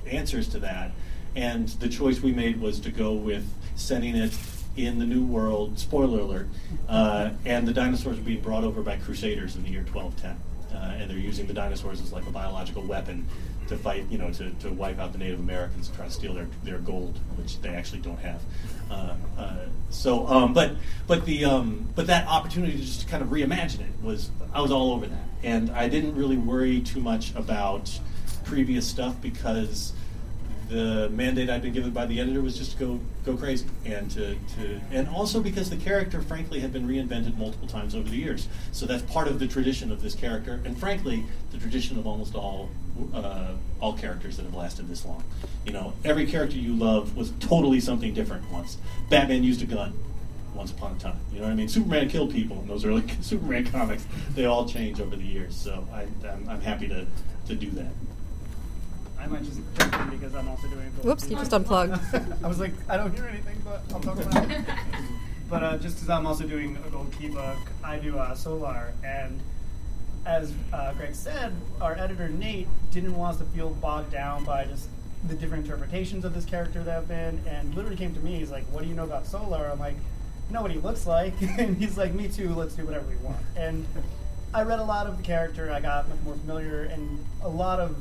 answers 0.07 0.49
to 0.49 0.59
that. 0.61 0.93
And 1.37 1.69
the 1.69 1.89
choice 1.89 2.21
we 2.21 2.33
made 2.33 2.61
was 2.61 2.81
to 2.81 2.91
go 2.91 3.13
with 3.13 3.45
setting 3.77 4.17
it 4.17 4.37
in 4.77 4.99
the 4.99 5.05
New 5.05 5.25
World. 5.25 5.79
Spoiler 5.79 6.21
alert! 6.21 6.49
Uh, 6.89 7.31
and 7.45 7.67
the 7.67 7.73
dinosaurs 7.73 8.19
are 8.19 8.23
being 8.23 8.41
brought 8.41 8.65
over 8.65 8.83
by 8.83 8.97
Crusaders 8.97 9.57
in 9.57 9.63
the 9.63 9.71
year 9.71 9.85
1210, 9.93 10.77
uh, 10.77 10.95
and 10.97 11.11
they're 11.11 11.19
using 11.19 11.47
the 11.47 11.53
dinosaurs 11.53 12.01
as 12.01 12.13
like 12.13 12.27
a 12.27 12.31
biological 12.31 12.83
weapon 12.83 13.27
to 13.69 13.77
fight, 13.77 14.05
you 14.11 14.19
know, 14.19 14.33
to, 14.33 14.51
to 14.51 14.71
wipe 14.71 14.99
out 14.99 15.13
the 15.13 15.19
Native 15.19 15.39
Americans 15.41 15.89
and 15.89 15.97
try 15.97 16.07
to 16.07 16.13
steal 16.13 16.33
their, 16.33 16.49
their 16.65 16.79
gold, 16.79 17.19
which 17.37 17.61
they 17.61 17.71
actually 17.71 18.01
don't 18.01 18.19
have. 18.19 18.41
Uh, 18.91 19.15
uh, 19.39 19.57
so, 19.91 20.27
um, 20.27 20.53
but 20.53 20.73
but 21.07 21.25
the 21.25 21.45
um, 21.45 21.89
but 21.95 22.07
that 22.07 22.27
opportunity 22.27 22.73
to 22.73 22.79
just 22.79 23.09
kind 23.09 23.23
of 23.23 23.31
reimagine 23.31 23.81
it 23.81 24.03
was 24.03 24.31
I 24.53 24.61
was 24.61 24.71
all 24.71 24.93
over 24.93 25.07
that, 25.07 25.25
and 25.43 25.71
I 25.71 25.89
didn't 25.89 26.15
really 26.15 26.37
worry 26.37 26.81
too 26.81 27.01
much 27.01 27.35
about 27.35 27.99
previous 28.45 28.87
stuff 28.87 29.21
because 29.21 29.93
the 30.69 31.09
mandate 31.11 31.49
I'd 31.49 31.63
been 31.63 31.73
given 31.73 31.91
by 31.91 32.07
the 32.07 32.21
editor 32.21 32.43
was 32.43 32.57
just 32.59 32.73
to 32.73 32.79
go 32.79 33.01
go 33.25 33.37
crazy 33.37 33.67
and 33.85 34.11
to, 34.11 34.35
to 34.35 34.81
and 34.91 35.09
also 35.09 35.41
because 35.41 35.71
the 35.71 35.77
character 35.77 36.21
frankly 36.21 36.61
had 36.61 36.73
been 36.73 36.87
reinvented 36.87 37.37
multiple 37.39 37.69
times 37.69 37.95
over 37.95 38.09
the 38.09 38.17
years. 38.17 38.49
So 38.73 38.85
that's 38.85 39.03
part 39.05 39.29
of 39.29 39.39
the 39.39 39.47
tradition 39.47 39.91
of 39.91 40.03
this 40.03 40.15
character, 40.15 40.61
and 40.65 40.79
frankly, 40.79 41.25
the 41.53 41.59
tradition 41.59 41.99
of 41.99 42.07
almost 42.07 42.35
all 42.35 42.69
uh, 43.15 43.53
all 43.81 43.93
characters 43.93 44.37
that 44.37 44.45
have 44.45 44.55
lasted 44.55 44.89
this 44.89 45.05
long. 45.05 45.23
You 45.65 45.73
know, 45.73 45.93
every 46.05 46.27
character 46.27 46.57
you 46.57 46.75
love 46.75 47.17
was 47.17 47.33
totally 47.41 47.81
something 47.81 48.15
different 48.15 48.51
once. 48.51 48.79
Batman 49.09 49.45
used 49.45 49.63
a 49.63 49.67
gun 49.67 49.93
once 50.55 50.71
upon 50.71 50.97
a 50.97 50.99
time. 50.99 51.19
You 51.33 51.39
know 51.39 51.47
what 51.47 51.53
I 51.53 51.57
mean? 51.57 51.69
Superman 51.69 52.09
killed 52.09 52.33
people 52.33 52.61
in 52.61 52.67
those 52.67 52.85
early 52.85 53.05
Superman 53.21 53.67
comics. 53.67 54.07
They 54.35 54.45
all 54.45 54.69
change 54.69 55.01
over 55.01 55.17
the 55.17 55.25
years. 55.25 55.57
So 55.57 55.87
I, 55.93 56.03
I'm, 56.27 56.49
I'm 56.49 56.61
happy 56.61 56.89
to, 56.89 57.07
to 57.47 57.55
do 57.55 57.71
that. 57.71 57.93
I 59.21 59.27
might 59.27 59.43
just 59.43 59.61
jump 59.77 59.95
in 60.01 60.19
because 60.19 60.35
I'm 60.35 60.49
also 60.49 60.69
doing. 60.69 60.87
Whoops, 61.03 61.29
you 61.29 61.37
just 61.37 61.53
unplugged. 61.53 61.99
I 62.45 62.49
was 62.49 62.61
like, 62.61 62.73
I 62.89 62.97
don't 62.97 63.13
hear 63.13 63.27
anything, 63.27 63.61
but 63.65 63.83
I'll 63.93 64.01
talk 64.01 64.21
about 64.21 64.51
it. 64.51 64.65
but 65.51 65.63
uh, 65.63 65.77
just 65.79 65.97
because 65.97 66.09
I'm 66.09 66.27
also 66.27 66.47
doing 66.47 66.79
a 66.87 66.91
gold 66.91 67.13
key 67.19 67.29
book, 67.29 67.59
I 67.83 67.99
do 67.99 68.17
uh, 68.19 68.35
Solar, 68.35 68.93
and 69.03 69.41
as 70.29 70.53
uh, 70.75 70.93
Greg 70.93 71.15
said, 71.15 71.55
our 71.81 71.97
editor 71.97 72.29
Nate 72.29 72.69
didn't 72.91 73.17
want 73.17 73.35
us 73.35 73.41
to 73.41 73.47
feel 73.47 73.71
bogged 73.71 74.13
down 74.13 74.45
by 74.45 74.65
just 74.65 74.91
the 75.27 75.35
different 75.35 75.65
interpretations 75.65 76.25
of 76.25 76.35
this 76.35 76.45
character 76.45 76.85
that 76.85 76.93
have 76.93 77.09
been, 77.09 77.41
and 77.49 77.75
literally 77.75 77.97
came 77.97 78.15
to 78.15 78.21
me. 78.21 78.39
He's 78.39 78.51
like, 78.51 78.65
"What 78.67 78.83
do 78.83 78.89
you 78.89 78.95
know 78.95 79.05
about 79.05 79.27
Solar?" 79.27 79.67
I'm 79.67 79.81
like, 79.81 79.97
"Know 80.51 80.61
what 80.61 80.71
he 80.71 80.79
looks 80.79 81.07
like," 81.07 81.33
and 81.59 81.79
he's 81.79 81.97
like, 81.97 82.13
"Me 82.13 82.29
too. 82.29 82.55
Let's 82.55 82.75
do 82.75 82.85
whatever 82.85 83.07
we 83.09 83.17
want." 83.17 83.39
And 83.57 83.87
I 84.53 84.63
read 84.63 84.79
a 84.81 84.85
lot 84.85 85.07
of 85.07 85.17
the 85.17 85.23
character. 85.23 85.73
I 85.73 85.81
got 85.81 86.09
much 86.11 86.19
more 86.25 86.35
familiar, 86.35 86.85
and 86.85 87.25
a 87.43 87.49
lot 87.49 87.81
of 87.81 87.97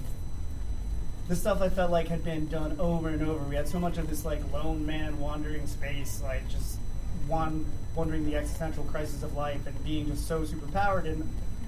the 1.29 1.35
stuff 1.35 1.61
I 1.61 1.69
felt 1.69 1.91
like 1.91 2.09
had 2.09 2.25
been 2.25 2.47
done 2.49 2.75
over 2.77 3.07
and 3.07 3.21
over. 3.21 3.43
We 3.45 3.55
had 3.55 3.69
so 3.69 3.79
much 3.79 3.97
of 3.97 4.09
this 4.09 4.25
like 4.25 4.41
lone 4.51 4.85
man 4.85 5.17
wandering 5.17 5.65
space, 5.65 6.21
like 6.21 6.47
just 6.49 6.77
one 7.25 7.65
wondering 7.95 8.25
the 8.25 8.35
existential 8.35 8.83
crisis 8.83 9.23
of 9.23 9.33
life 9.33 9.65
and 9.65 9.83
being 9.83 10.07
just 10.07 10.27
so 10.27 10.43
super 10.43 10.67
powered. 10.67 11.05
And 11.05 11.27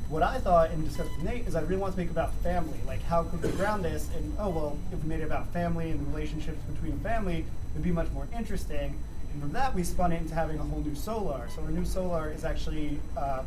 what 0.10 0.24
I 0.24 0.40
thought 0.40 0.72
and 0.72 0.84
discussed 0.84 1.12
with 1.16 1.24
Nate 1.24 1.48
is 1.48 1.56
I 1.56 1.62
really 1.62 1.78
want 1.78 1.94
to 1.94 2.00
make 2.00 2.10
about 2.10 2.34
family. 2.36 2.80
Like 2.88 3.02
how 3.04 3.24
could 3.24 3.44
we 3.44 3.50
ground 3.52 3.86
this? 3.86 4.10
And 4.16 4.36
oh 4.40 4.50
well, 4.50 4.78
if 4.92 5.02
we 5.04 5.08
made 5.08 5.20
it 5.20 5.26
about 5.26 5.54
family 5.54 5.92
and 5.92 6.00
the 6.00 6.10
relationships 6.10 6.58
between 6.74 7.00
family, 7.00 7.46
it'd 7.74 7.84
be 7.84 7.92
much 7.92 8.10
more 8.12 8.28
interesting. 8.36 8.98
And 9.32 9.42
from 9.42 9.52
that, 9.54 9.76
we 9.76 9.84
spun 9.84 10.12
into 10.12 10.34
having 10.34 10.58
a 10.58 10.64
whole 10.64 10.80
new 10.80 10.96
Solar. 10.96 11.48
So 11.56 11.62
our 11.62 11.70
new 11.70 11.86
Solar 11.86 12.32
is 12.32 12.44
actually 12.44 13.00
uh, 13.16 13.44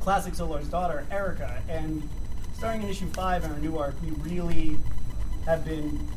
classic 0.00 0.34
Solar's 0.34 0.68
daughter, 0.68 1.06
Erica. 1.12 1.62
And 1.68 2.08
starting 2.56 2.82
in 2.82 2.88
issue 2.88 3.08
five 3.10 3.44
in 3.44 3.52
our 3.52 3.58
new 3.58 3.78
arc, 3.78 3.94
we 4.02 4.10
really 4.10 4.76
have 5.46 5.64
been 5.64 6.08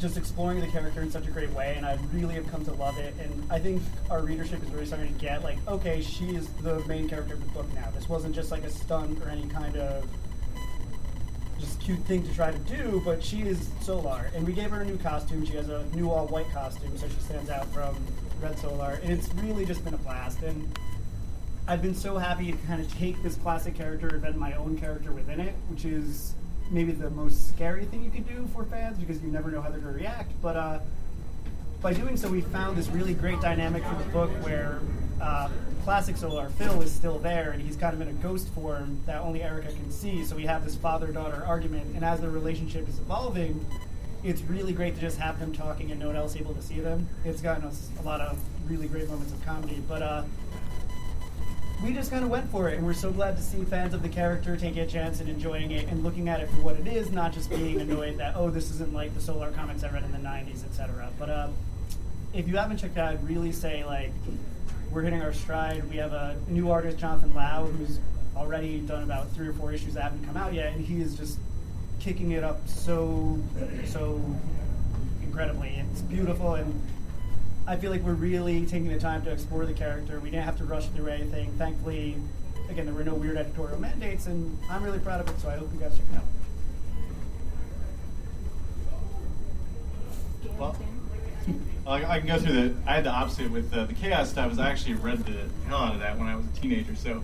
just 0.00 0.16
exploring 0.16 0.60
the 0.60 0.66
character 0.68 1.02
in 1.02 1.10
such 1.10 1.26
a 1.26 1.30
great 1.30 1.50
way, 1.50 1.74
and 1.76 1.84
I 1.84 1.98
really 2.12 2.34
have 2.34 2.50
come 2.50 2.64
to 2.64 2.72
love 2.72 2.96
it. 2.96 3.14
And 3.20 3.44
I 3.52 3.58
think 3.58 3.82
our 4.08 4.22
readership 4.22 4.62
is 4.62 4.70
really 4.70 4.86
starting 4.86 5.12
to 5.12 5.20
get 5.20 5.44
like, 5.44 5.58
okay, 5.68 6.00
she 6.00 6.34
is 6.34 6.48
the 6.62 6.80
main 6.86 7.08
character 7.08 7.34
of 7.34 7.40
the 7.40 7.50
book 7.50 7.66
now. 7.74 7.90
This 7.94 8.08
wasn't 8.08 8.34
just 8.34 8.50
like 8.50 8.64
a 8.64 8.70
stunt 8.70 9.22
or 9.22 9.28
any 9.28 9.46
kind 9.48 9.76
of 9.76 10.08
just 11.58 11.78
cute 11.80 11.98
thing 12.00 12.26
to 12.26 12.34
try 12.34 12.50
to 12.50 12.58
do, 12.60 13.02
but 13.04 13.22
she 13.22 13.42
is 13.42 13.68
Solar, 13.82 14.30
and 14.34 14.46
we 14.46 14.54
gave 14.54 14.70
her 14.70 14.80
a 14.80 14.84
new 14.84 14.96
costume. 14.96 15.44
She 15.44 15.54
has 15.56 15.68
a 15.68 15.84
new 15.94 16.10
all 16.10 16.26
white 16.28 16.50
costume, 16.50 16.96
so 16.96 17.06
she 17.06 17.20
stands 17.20 17.50
out 17.50 17.66
from 17.66 17.94
Red 18.40 18.58
Solar, 18.58 18.98
and 19.02 19.12
it's 19.12 19.28
really 19.34 19.66
just 19.66 19.84
been 19.84 19.92
a 19.92 19.98
blast. 19.98 20.42
And 20.42 20.66
I've 21.68 21.82
been 21.82 21.94
so 21.94 22.16
happy 22.16 22.50
to 22.50 22.58
kind 22.66 22.80
of 22.80 22.90
take 22.94 23.22
this 23.22 23.36
classic 23.36 23.74
character 23.74 24.06
and 24.06 24.16
invent 24.16 24.38
my 24.38 24.54
own 24.54 24.78
character 24.78 25.12
within 25.12 25.40
it, 25.40 25.54
which 25.68 25.84
is 25.84 26.32
maybe 26.70 26.92
the 26.92 27.10
most 27.10 27.48
scary 27.48 27.84
thing 27.84 28.02
you 28.04 28.10
can 28.10 28.22
do 28.22 28.48
for 28.54 28.64
fans 28.64 28.96
because 28.98 29.20
you 29.22 29.28
never 29.28 29.50
know 29.50 29.60
how 29.60 29.68
they're 29.68 29.80
going 29.80 29.92
to 29.92 30.00
react. 30.00 30.30
But 30.40 30.56
uh, 30.56 30.78
by 31.80 31.92
doing 31.92 32.16
so, 32.16 32.28
we 32.28 32.40
found 32.40 32.76
this 32.76 32.88
really 32.88 33.14
great 33.14 33.40
dynamic 33.40 33.82
for 33.84 33.94
the 33.96 34.10
book 34.10 34.30
where 34.44 34.78
uh, 35.20 35.48
classic 35.84 36.16
Solar 36.16 36.48
Phil 36.50 36.80
is 36.82 36.92
still 36.92 37.18
there, 37.18 37.50
and 37.50 37.60
he's 37.60 37.76
kind 37.76 37.94
of 37.94 38.00
in 38.00 38.08
a 38.08 38.12
ghost 38.22 38.48
form 38.48 39.00
that 39.06 39.20
only 39.20 39.42
Erica 39.42 39.72
can 39.72 39.90
see. 39.90 40.24
So 40.24 40.36
we 40.36 40.44
have 40.44 40.64
this 40.64 40.76
father-daughter 40.76 41.44
argument, 41.46 41.94
and 41.94 42.04
as 42.04 42.20
their 42.20 42.30
relationship 42.30 42.88
is 42.88 42.98
evolving, 42.98 43.64
it's 44.22 44.42
really 44.42 44.72
great 44.72 44.94
to 44.94 45.00
just 45.00 45.18
have 45.18 45.40
them 45.40 45.52
talking 45.52 45.90
and 45.90 45.98
no 45.98 46.08
one 46.08 46.16
else 46.16 46.36
able 46.36 46.54
to 46.54 46.62
see 46.62 46.78
them. 46.78 47.08
It's 47.24 47.40
gotten 47.40 47.64
us 47.64 47.88
a 47.98 48.02
lot 48.02 48.20
of 48.20 48.38
really 48.68 48.86
great 48.86 49.08
moments 49.08 49.32
of 49.32 49.44
comedy, 49.44 49.82
but. 49.88 50.02
Uh, 50.02 50.22
we 51.82 51.92
just 51.94 52.10
kind 52.10 52.24
of 52.24 52.30
went 52.30 52.50
for 52.50 52.68
it, 52.68 52.76
and 52.76 52.86
we're 52.86 52.92
so 52.92 53.10
glad 53.10 53.36
to 53.36 53.42
see 53.42 53.64
fans 53.64 53.94
of 53.94 54.02
the 54.02 54.08
character 54.08 54.56
taking 54.56 54.80
a 54.80 54.86
chance 54.86 55.20
and 55.20 55.28
enjoying 55.28 55.70
it 55.70 55.88
and 55.88 56.02
looking 56.02 56.28
at 56.28 56.40
it 56.40 56.50
for 56.50 56.56
what 56.56 56.76
it 56.76 56.86
is, 56.86 57.10
not 57.10 57.32
just 57.32 57.48
being 57.48 57.80
annoyed 57.80 58.18
that 58.18 58.36
oh, 58.36 58.50
this 58.50 58.70
isn't 58.70 58.92
like 58.92 59.14
the 59.14 59.20
Solar 59.20 59.50
comics 59.52 59.82
I 59.82 59.90
read 59.90 60.04
in 60.04 60.12
the 60.12 60.18
'90s, 60.18 60.64
etc. 60.64 61.10
But 61.18 61.30
uh, 61.30 61.48
if 62.34 62.48
you 62.48 62.56
haven't 62.56 62.78
checked 62.78 62.98
out, 62.98 63.12
I'd 63.12 63.26
really 63.26 63.52
say 63.52 63.84
like 63.84 64.12
we're 64.90 65.02
hitting 65.02 65.22
our 65.22 65.32
stride. 65.32 65.88
We 65.88 65.96
have 65.96 66.12
a 66.12 66.36
new 66.48 66.70
artist, 66.70 66.98
Jonathan 66.98 67.34
Lau, 67.34 67.66
who's 67.66 67.98
already 68.36 68.80
done 68.80 69.02
about 69.02 69.30
three 69.32 69.48
or 69.48 69.52
four 69.52 69.72
issues 69.72 69.94
that 69.94 70.02
haven't 70.02 70.24
come 70.26 70.36
out 70.36 70.52
yet, 70.52 70.72
and 70.72 70.84
he 70.84 71.00
is 71.00 71.16
just 71.16 71.38
kicking 71.98 72.32
it 72.32 72.44
up 72.44 72.68
so 72.68 73.38
so 73.86 74.22
incredibly. 75.22 75.82
It's 75.92 76.02
beautiful 76.02 76.54
and 76.54 76.80
I 77.70 77.76
feel 77.76 77.92
like 77.92 78.02
we're 78.02 78.14
really 78.14 78.66
taking 78.66 78.88
the 78.88 78.98
time 78.98 79.22
to 79.22 79.30
explore 79.30 79.64
the 79.64 79.72
character. 79.72 80.18
We 80.18 80.28
didn't 80.30 80.42
have 80.42 80.58
to 80.58 80.64
rush 80.64 80.86
through 80.88 81.06
anything. 81.06 81.52
Thankfully, 81.52 82.16
again, 82.68 82.84
there 82.84 82.92
were 82.92 83.04
no 83.04 83.14
weird 83.14 83.36
editorial 83.36 83.78
mandates, 83.78 84.26
and 84.26 84.58
I'm 84.68 84.82
really 84.82 84.98
proud 84.98 85.20
of 85.20 85.28
it. 85.28 85.40
So 85.40 85.48
I 85.48 85.56
hope 85.56 85.70
you 85.72 85.78
guys 85.78 85.96
check 85.96 86.04
it 86.12 86.16
out. 86.16 86.24
Well, 90.58 90.76
I, 91.86 92.04
I 92.16 92.18
can 92.18 92.26
go 92.26 92.38
through 92.40 92.54
the. 92.54 92.74
I 92.88 92.96
had 92.96 93.04
the 93.04 93.10
opposite 93.10 93.52
with 93.52 93.72
uh, 93.72 93.84
the 93.84 93.94
chaos 93.94 94.30
stuff. 94.30 94.50
Was 94.50 94.58
I 94.58 94.68
actually 94.68 94.94
read 94.94 95.24
the 95.24 95.48
hell 95.68 95.78
out 95.78 95.94
of 95.94 96.00
that 96.00 96.18
when 96.18 96.26
I 96.26 96.34
was 96.34 96.46
a 96.46 96.60
teenager. 96.60 96.96
So, 96.96 97.22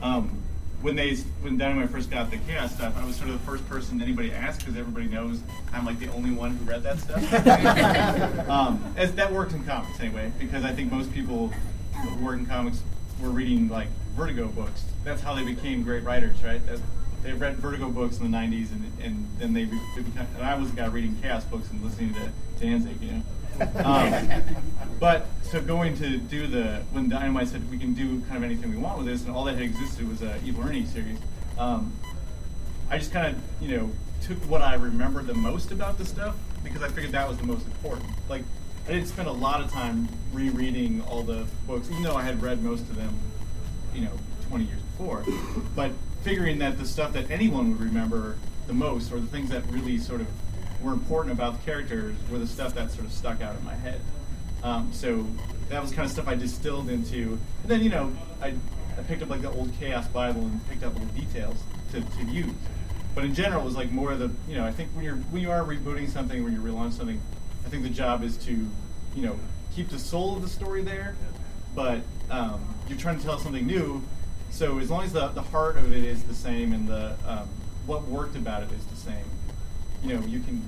um, 0.00 0.42
when 0.82 0.96
they 0.96 1.14
when 1.42 1.56
Dynamite 1.56 1.90
first 1.90 2.10
got 2.10 2.30
the 2.30 2.38
chaos 2.38 2.74
stuff, 2.74 2.96
I 2.96 3.04
was 3.04 3.16
sort 3.16 3.30
of 3.30 3.40
the 3.40 3.46
first 3.46 3.66
person 3.68 4.02
anybody 4.02 4.32
asked 4.32 4.60
because 4.60 4.76
everybody 4.76 5.06
knows 5.06 5.40
I'm 5.72 5.86
like 5.86 5.98
the 5.98 6.08
only 6.08 6.32
one 6.32 6.56
who 6.56 6.64
read 6.64 6.82
that 6.82 6.98
stuff. 6.98 8.48
um, 8.48 8.92
as 8.96 9.14
that 9.14 9.32
worked 9.32 9.52
in 9.52 9.64
comics 9.64 9.98
anyway, 10.00 10.32
because 10.38 10.64
I 10.64 10.72
think 10.72 10.90
most 10.90 11.12
people 11.12 11.48
who 11.94 12.24
work 12.24 12.38
in 12.38 12.46
comics 12.46 12.82
were 13.20 13.30
reading 13.30 13.68
like 13.68 13.88
Vertigo 14.16 14.48
books. 14.48 14.84
That's 15.04 15.22
how 15.22 15.34
they 15.34 15.44
became 15.44 15.82
great 15.84 16.02
writers, 16.02 16.42
right? 16.42 16.64
That, 16.66 16.80
they 17.22 17.32
read 17.32 17.58
Vertigo 17.58 17.88
books 17.88 18.18
in 18.18 18.28
the 18.28 18.36
'90s, 18.36 18.72
and, 18.72 18.92
and 19.00 19.28
then 19.38 19.52
they, 19.52 19.64
they 19.64 20.02
became, 20.02 20.26
and 20.34 20.42
I 20.42 20.56
was 20.56 20.70
the 20.70 20.76
guy 20.76 20.86
reading 20.86 21.16
chaos 21.22 21.44
books 21.44 21.70
and 21.70 21.80
listening 21.82 22.14
to 22.14 22.28
Danzig, 22.58 23.00
you 23.00 23.12
know. 23.12 23.22
Um, 23.84 24.42
but 25.00 25.26
so 25.42 25.60
going 25.60 25.96
to 25.98 26.18
do 26.18 26.46
the 26.46 26.82
when 26.92 27.08
Dynamite 27.08 27.48
said 27.48 27.70
we 27.70 27.78
can 27.78 27.94
do 27.94 28.20
kind 28.22 28.36
of 28.36 28.44
anything 28.44 28.70
we 28.70 28.76
want 28.76 28.98
with 28.98 29.06
this, 29.06 29.24
and 29.24 29.34
all 29.34 29.44
that 29.44 29.54
had 29.54 29.62
existed 29.62 30.08
was 30.08 30.22
a 30.22 30.38
Evil 30.44 30.64
Ernie 30.64 30.86
series. 30.86 31.18
Um, 31.58 31.92
I 32.90 32.98
just 32.98 33.12
kind 33.12 33.34
of 33.34 33.42
you 33.62 33.76
know 33.76 33.90
took 34.22 34.38
what 34.48 34.62
I 34.62 34.74
remembered 34.74 35.26
the 35.26 35.34
most 35.34 35.72
about 35.72 35.98
the 35.98 36.04
stuff 36.04 36.36
because 36.62 36.82
I 36.82 36.88
figured 36.88 37.12
that 37.12 37.28
was 37.28 37.36
the 37.38 37.46
most 37.46 37.66
important. 37.66 38.08
Like 38.28 38.44
I 38.86 38.92
didn't 38.92 39.08
spend 39.08 39.28
a 39.28 39.32
lot 39.32 39.60
of 39.60 39.70
time 39.70 40.08
rereading 40.32 41.02
all 41.02 41.22
the 41.22 41.46
books, 41.66 41.88
even 41.90 42.02
though 42.02 42.16
I 42.16 42.22
had 42.22 42.42
read 42.42 42.62
most 42.62 42.82
of 42.82 42.96
them, 42.96 43.16
you 43.94 44.02
know, 44.02 44.12
20 44.48 44.64
years 44.64 44.80
before. 44.96 45.24
But 45.76 45.92
figuring 46.22 46.58
that 46.58 46.78
the 46.78 46.86
stuff 46.86 47.12
that 47.12 47.30
anyone 47.30 47.70
would 47.72 47.80
remember 47.80 48.36
the 48.66 48.72
most, 48.72 49.12
or 49.12 49.20
the 49.20 49.26
things 49.26 49.50
that 49.50 49.64
really 49.70 49.98
sort 49.98 50.20
of 50.20 50.26
were 50.82 50.92
important 50.92 51.32
about 51.32 51.58
the 51.58 51.64
characters 51.64 52.14
were 52.30 52.38
the 52.38 52.46
stuff 52.46 52.74
that 52.74 52.90
sort 52.90 53.06
of 53.06 53.12
stuck 53.12 53.40
out 53.40 53.56
in 53.56 53.64
my 53.64 53.74
head. 53.74 54.00
Um, 54.62 54.92
so 54.92 55.26
that 55.68 55.80
was 55.82 55.92
kind 55.92 56.06
of 56.06 56.12
stuff 56.12 56.28
I 56.28 56.34
distilled 56.34 56.88
into. 56.88 57.38
And 57.62 57.70
then, 57.70 57.82
you 57.82 57.90
know, 57.90 58.12
I, 58.40 58.54
I 58.98 59.02
picked 59.06 59.22
up 59.22 59.30
like 59.30 59.42
the 59.42 59.50
old 59.50 59.72
Chaos 59.78 60.06
Bible 60.08 60.42
and 60.42 60.68
picked 60.68 60.82
up 60.82 60.94
little 60.94 61.08
details 61.08 61.56
to, 61.92 62.00
to 62.00 62.24
use. 62.24 62.52
But 63.14 63.24
in 63.24 63.34
general, 63.34 63.62
it 63.62 63.64
was 63.64 63.76
like 63.76 63.90
more 63.90 64.12
of 64.12 64.18
the, 64.18 64.30
you 64.48 64.56
know, 64.56 64.64
I 64.64 64.70
think 64.70 64.90
when 64.90 65.04
you're 65.04 65.16
when 65.16 65.42
you 65.42 65.50
are 65.50 65.62
rebooting 65.62 66.08
something, 66.08 66.42
when 66.42 66.52
you 66.52 66.60
relaunch 66.60 66.92
something, 66.92 67.20
I 67.66 67.68
think 67.68 67.82
the 67.82 67.90
job 67.90 68.22
is 68.22 68.36
to, 68.38 68.52
you 68.52 69.22
know, 69.22 69.38
keep 69.74 69.88
the 69.88 69.98
soul 69.98 70.36
of 70.36 70.42
the 70.42 70.48
story 70.48 70.82
there, 70.82 71.14
but 71.74 72.00
um, 72.30 72.74
you're 72.88 72.98
trying 72.98 73.18
to 73.18 73.24
tell 73.24 73.38
something 73.38 73.66
new. 73.66 74.02
So 74.50 74.78
as 74.78 74.90
long 74.90 75.04
as 75.04 75.12
the, 75.12 75.28
the 75.28 75.42
heart 75.42 75.76
of 75.76 75.92
it 75.92 76.04
is 76.04 76.22
the 76.24 76.34
same 76.34 76.72
and 76.72 76.88
the 76.88 77.14
um, 77.26 77.48
what 77.86 78.04
worked 78.04 78.36
about 78.36 78.62
it 78.62 78.72
is 78.72 78.84
the 78.86 78.96
same, 78.96 79.24
you 80.02 80.14
know, 80.14 80.26
you 80.26 80.40
can, 80.40 80.62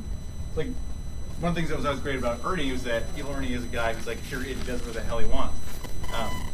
like, 0.56 0.68
one 1.40 1.50
of 1.50 1.54
the 1.54 1.60
things 1.60 1.70
that 1.70 1.76
was 1.76 1.84
always 1.84 2.00
great 2.00 2.18
about 2.18 2.40
Ernie 2.44 2.70
was 2.70 2.84
that 2.84 3.02
Evil 3.18 3.32
Ernie 3.34 3.52
is 3.52 3.64
a 3.64 3.68
guy 3.68 3.92
who's 3.92 4.06
like 4.06 4.22
pure 4.24 4.40
idiot, 4.42 4.64
does 4.66 4.82
what 4.84 4.94
the 4.94 5.02
hell 5.02 5.18
he 5.18 5.26
wants. 5.26 5.58
Um, 6.14 6.48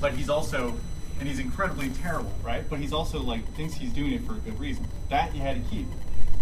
but 0.00 0.12
he's 0.12 0.28
also, 0.28 0.76
and 1.20 1.28
he's 1.28 1.38
incredibly 1.38 1.90
terrible, 1.90 2.32
right? 2.42 2.68
But 2.68 2.80
he's 2.80 2.92
also 2.92 3.20
like 3.20 3.46
thinks 3.54 3.74
he's 3.74 3.92
doing 3.92 4.12
it 4.12 4.22
for 4.24 4.32
a 4.32 4.38
good 4.38 4.58
reason. 4.58 4.86
That 5.08 5.34
you 5.34 5.40
had 5.40 5.62
to 5.62 5.70
keep. 5.70 5.86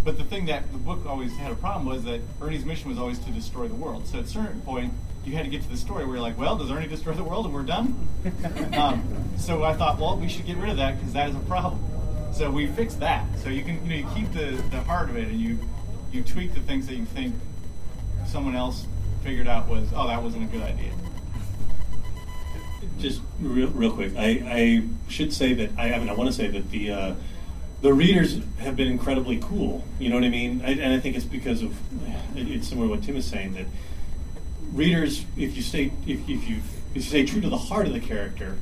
But 0.04 0.18
the 0.18 0.24
thing 0.24 0.46
that 0.46 0.70
the 0.72 0.78
book 0.78 1.04
always 1.04 1.36
had 1.36 1.52
a 1.52 1.54
problem 1.56 1.86
was 1.86 2.04
that 2.04 2.20
Ernie's 2.40 2.64
mission 2.64 2.88
was 2.88 2.98
always 2.98 3.18
to 3.20 3.30
destroy 3.30 3.68
the 3.68 3.74
world. 3.74 4.06
So 4.06 4.18
at 4.18 4.24
a 4.24 4.28
certain 4.28 4.60
point, 4.62 4.92
you 5.24 5.32
had 5.32 5.44
to 5.44 5.50
get 5.50 5.62
to 5.62 5.68
the 5.68 5.76
story 5.76 6.04
where 6.04 6.14
you're 6.14 6.22
like, 6.22 6.38
well, 6.38 6.56
does 6.56 6.70
Ernie 6.70 6.86
destroy 6.86 7.12
the 7.14 7.24
world 7.24 7.44
and 7.46 7.54
we're 7.54 7.64
done? 7.64 8.08
um, 8.74 9.30
so 9.36 9.64
I 9.64 9.74
thought, 9.74 9.98
well, 9.98 10.16
we 10.16 10.28
should 10.28 10.46
get 10.46 10.56
rid 10.56 10.70
of 10.70 10.76
that 10.76 10.98
because 10.98 11.12
that 11.14 11.28
is 11.28 11.34
a 11.34 11.40
problem. 11.40 11.80
So 12.36 12.50
we 12.50 12.66
fixed 12.66 13.00
that. 13.00 13.24
So 13.38 13.48
you 13.48 13.62
can, 13.62 13.82
you 13.86 14.02
know, 14.02 14.08
you 14.08 14.14
keep 14.14 14.30
the, 14.34 14.62
the 14.70 14.82
heart 14.82 15.08
of 15.08 15.16
it 15.16 15.28
and 15.28 15.40
you 15.40 15.58
you 16.12 16.22
tweak 16.22 16.52
the 16.52 16.60
things 16.60 16.86
that 16.86 16.96
you 16.96 17.06
think 17.06 17.34
someone 18.26 18.54
else 18.54 18.86
figured 19.24 19.48
out 19.48 19.68
was, 19.68 19.88
oh, 19.94 20.06
that 20.06 20.22
wasn't 20.22 20.44
a 20.44 20.46
good 20.46 20.62
idea. 20.62 20.92
Just 22.98 23.22
real, 23.40 23.68
real 23.68 23.90
quick, 23.90 24.12
I, 24.18 24.42
I 24.46 24.82
should 25.08 25.32
say 25.32 25.54
that 25.54 25.70
I, 25.78 25.94
I 25.94 25.98
mean 25.98 26.10
I 26.10 26.12
want 26.12 26.28
to 26.28 26.36
say 26.36 26.48
that 26.48 26.70
the 26.70 26.92
uh, 26.92 27.14
the 27.80 27.94
readers 27.94 28.38
have 28.58 28.76
been 28.76 28.88
incredibly 28.88 29.38
cool. 29.38 29.82
You 29.98 30.10
know 30.10 30.16
what 30.16 30.24
I 30.24 30.28
mean? 30.28 30.60
I, 30.62 30.72
and 30.72 30.92
I 30.92 31.00
think 31.00 31.16
it's 31.16 31.24
because 31.24 31.62
of 31.62 31.74
it's 32.36 32.68
similar 32.68 32.88
to 32.88 32.94
what 32.96 33.02
Tim 33.02 33.16
is 33.16 33.24
saying 33.24 33.54
that 33.54 33.64
readers, 34.72 35.24
if 35.38 35.56
you 35.56 35.62
stay 35.62 35.90
if, 36.06 36.20
if 36.28 36.48
you 36.48 36.60
if 36.90 36.96
you 36.96 37.00
stay 37.00 37.24
true 37.24 37.40
to 37.40 37.48
the 37.48 37.56
heart 37.56 37.86
of 37.86 37.94
the 37.94 38.00
character, 38.00 38.58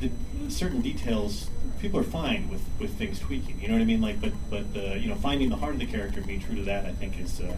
the 0.00 0.10
certain 0.50 0.80
details 0.80 1.48
people 1.84 2.00
are 2.00 2.04
fine 2.04 2.48
with, 2.48 2.62
with 2.78 2.96
things 2.96 3.18
tweaking. 3.18 3.60
You 3.60 3.68
know 3.68 3.74
what 3.74 3.82
I 3.82 3.84
mean? 3.84 4.00
Like, 4.00 4.20
but 4.20 4.32
but 4.48 4.64
uh, 4.74 4.94
you 4.94 5.08
know, 5.08 5.16
finding 5.16 5.50
the 5.50 5.56
heart 5.56 5.74
of 5.74 5.80
the 5.80 5.86
character 5.86 6.18
and 6.18 6.26
being 6.26 6.40
true 6.40 6.56
to 6.56 6.62
that, 6.62 6.86
I 6.86 6.92
think 6.92 7.20
is 7.20 7.40
uh, 7.40 7.54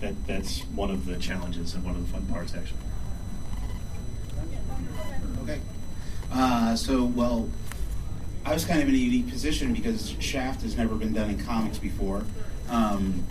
that 0.00 0.26
that's 0.26 0.60
one 0.60 0.90
of 0.90 1.06
the 1.06 1.16
challenges 1.16 1.74
and 1.74 1.82
one 1.84 1.94
of 1.96 2.06
the 2.06 2.12
fun 2.12 2.26
parts, 2.26 2.54
actually. 2.54 2.80
Okay. 5.42 5.60
Uh, 6.30 6.76
so, 6.76 7.04
well, 7.04 7.48
I 8.44 8.52
was 8.52 8.64
kind 8.64 8.82
of 8.82 8.88
in 8.88 8.94
a 8.94 8.98
unique 8.98 9.30
position 9.30 9.72
because 9.72 10.14
Shaft 10.18 10.62
has 10.62 10.76
never 10.76 10.94
been 10.94 11.12
done 11.14 11.30
in 11.30 11.42
comics 11.42 11.78
before. 11.78 12.24
Um, 12.68 13.24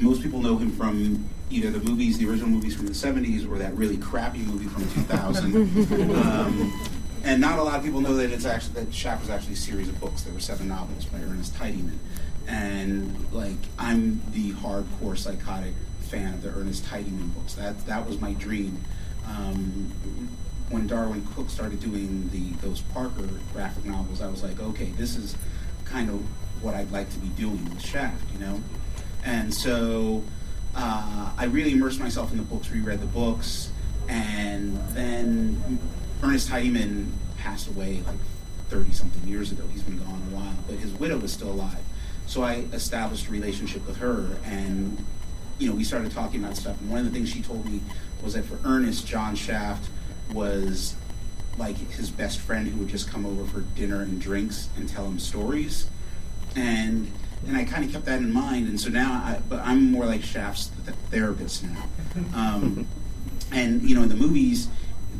most 0.00 0.22
people 0.22 0.40
know 0.40 0.56
him 0.56 0.70
from 0.70 1.28
either 1.50 1.70
the 1.70 1.80
movies, 1.80 2.18
the 2.18 2.28
original 2.28 2.50
movies 2.50 2.76
from 2.76 2.86
the 2.86 2.92
70s, 2.92 3.50
or 3.50 3.58
that 3.58 3.74
really 3.74 3.96
crappy 3.96 4.40
movie 4.40 4.66
from 4.66 4.88
2000. 4.90 5.56
um, 6.24 6.97
and 7.24 7.40
not 7.40 7.58
a 7.58 7.62
lot 7.62 7.78
of 7.78 7.84
people 7.84 8.00
know 8.00 8.14
that 8.14 8.30
it's 8.30 8.44
actually 8.44 8.84
that 8.84 8.94
Shaft 8.94 9.22
was 9.22 9.30
actually 9.30 9.54
a 9.54 9.56
series 9.56 9.88
of 9.88 10.00
books. 10.00 10.22
There 10.22 10.32
were 10.32 10.40
seven 10.40 10.68
novels 10.68 11.04
by 11.06 11.18
Ernest 11.18 11.54
Tidyman, 11.54 11.98
and 12.46 13.32
like 13.32 13.58
I'm 13.78 14.22
the 14.32 14.52
hardcore 14.52 15.16
psychotic 15.16 15.74
fan 16.00 16.34
of 16.34 16.42
the 16.42 16.50
Ernest 16.50 16.84
Tidyman 16.84 17.34
books. 17.34 17.54
That 17.54 17.86
that 17.86 18.06
was 18.06 18.20
my 18.20 18.32
dream. 18.34 18.82
Um, 19.26 19.92
when 20.70 20.86
Darwyn 20.86 21.26
Cooke 21.34 21.50
started 21.50 21.80
doing 21.80 22.28
the 22.30 22.50
those 22.66 22.80
Parker 22.80 23.28
graphic 23.52 23.84
novels, 23.84 24.20
I 24.20 24.28
was 24.28 24.42
like, 24.42 24.60
okay, 24.60 24.92
this 24.96 25.16
is 25.16 25.36
kind 25.84 26.10
of 26.10 26.20
what 26.62 26.74
I'd 26.74 26.90
like 26.90 27.10
to 27.10 27.18
be 27.18 27.28
doing 27.28 27.64
with 27.70 27.84
Shaft, 27.84 28.24
you 28.32 28.40
know. 28.40 28.62
And 29.24 29.52
so 29.52 30.22
uh, 30.74 31.32
I 31.36 31.44
really 31.46 31.72
immersed 31.72 32.00
myself 32.00 32.32
in 32.32 32.38
the 32.38 32.44
books, 32.44 32.70
reread 32.70 33.00
the 33.00 33.06
books, 33.06 33.70
and 34.08 34.76
then 34.90 35.80
Ernest 36.22 36.48
Tidyman 36.48 37.10
passed 37.38 37.68
away 37.68 38.02
like 38.06 38.18
30 38.68 38.92
something 38.92 39.28
years 39.28 39.52
ago. 39.52 39.64
He's 39.72 39.82
been 39.82 39.98
gone 39.98 40.22
a 40.32 40.36
while, 40.36 40.54
but 40.66 40.76
his 40.76 40.92
widow 40.94 41.18
is 41.20 41.32
still 41.32 41.50
alive. 41.50 41.78
So 42.26 42.42
I 42.42 42.66
established 42.72 43.28
a 43.28 43.30
relationship 43.30 43.86
with 43.86 43.96
her, 43.98 44.36
and 44.44 45.04
you 45.58 45.68
know, 45.68 45.74
we 45.74 45.84
started 45.84 46.12
talking 46.12 46.44
about 46.44 46.56
stuff, 46.56 46.78
and 46.80 46.90
one 46.90 47.00
of 47.00 47.06
the 47.06 47.10
things 47.10 47.30
she 47.30 47.42
told 47.42 47.64
me 47.64 47.80
was 48.22 48.34
that 48.34 48.44
for 48.44 48.58
Ernest, 48.64 49.06
John 49.06 49.34
Shaft 49.34 49.88
was 50.32 50.94
like 51.56 51.76
his 51.90 52.10
best 52.10 52.38
friend 52.38 52.68
who 52.68 52.78
would 52.78 52.88
just 52.88 53.08
come 53.08 53.24
over 53.26 53.44
for 53.46 53.60
dinner 53.74 54.02
and 54.02 54.20
drinks 54.20 54.68
and 54.76 54.88
tell 54.88 55.06
him 55.06 55.18
stories, 55.18 55.88
and 56.54 57.10
and 57.46 57.56
I 57.56 57.64
kind 57.64 57.84
of 57.84 57.92
kept 57.92 58.04
that 58.06 58.18
in 58.18 58.32
mind, 58.32 58.68
and 58.68 58.80
so 58.80 58.90
now, 58.90 59.12
I, 59.12 59.40
but 59.48 59.60
I'm 59.60 59.90
more 59.90 60.04
like 60.04 60.22
Shaft's 60.22 60.70
th- 60.84 60.96
therapist 61.10 61.64
now, 61.64 61.84
um, 62.34 62.86
and 63.52 63.82
you 63.82 63.94
know, 63.94 64.02
in 64.02 64.08
the 64.08 64.16
movies, 64.16 64.68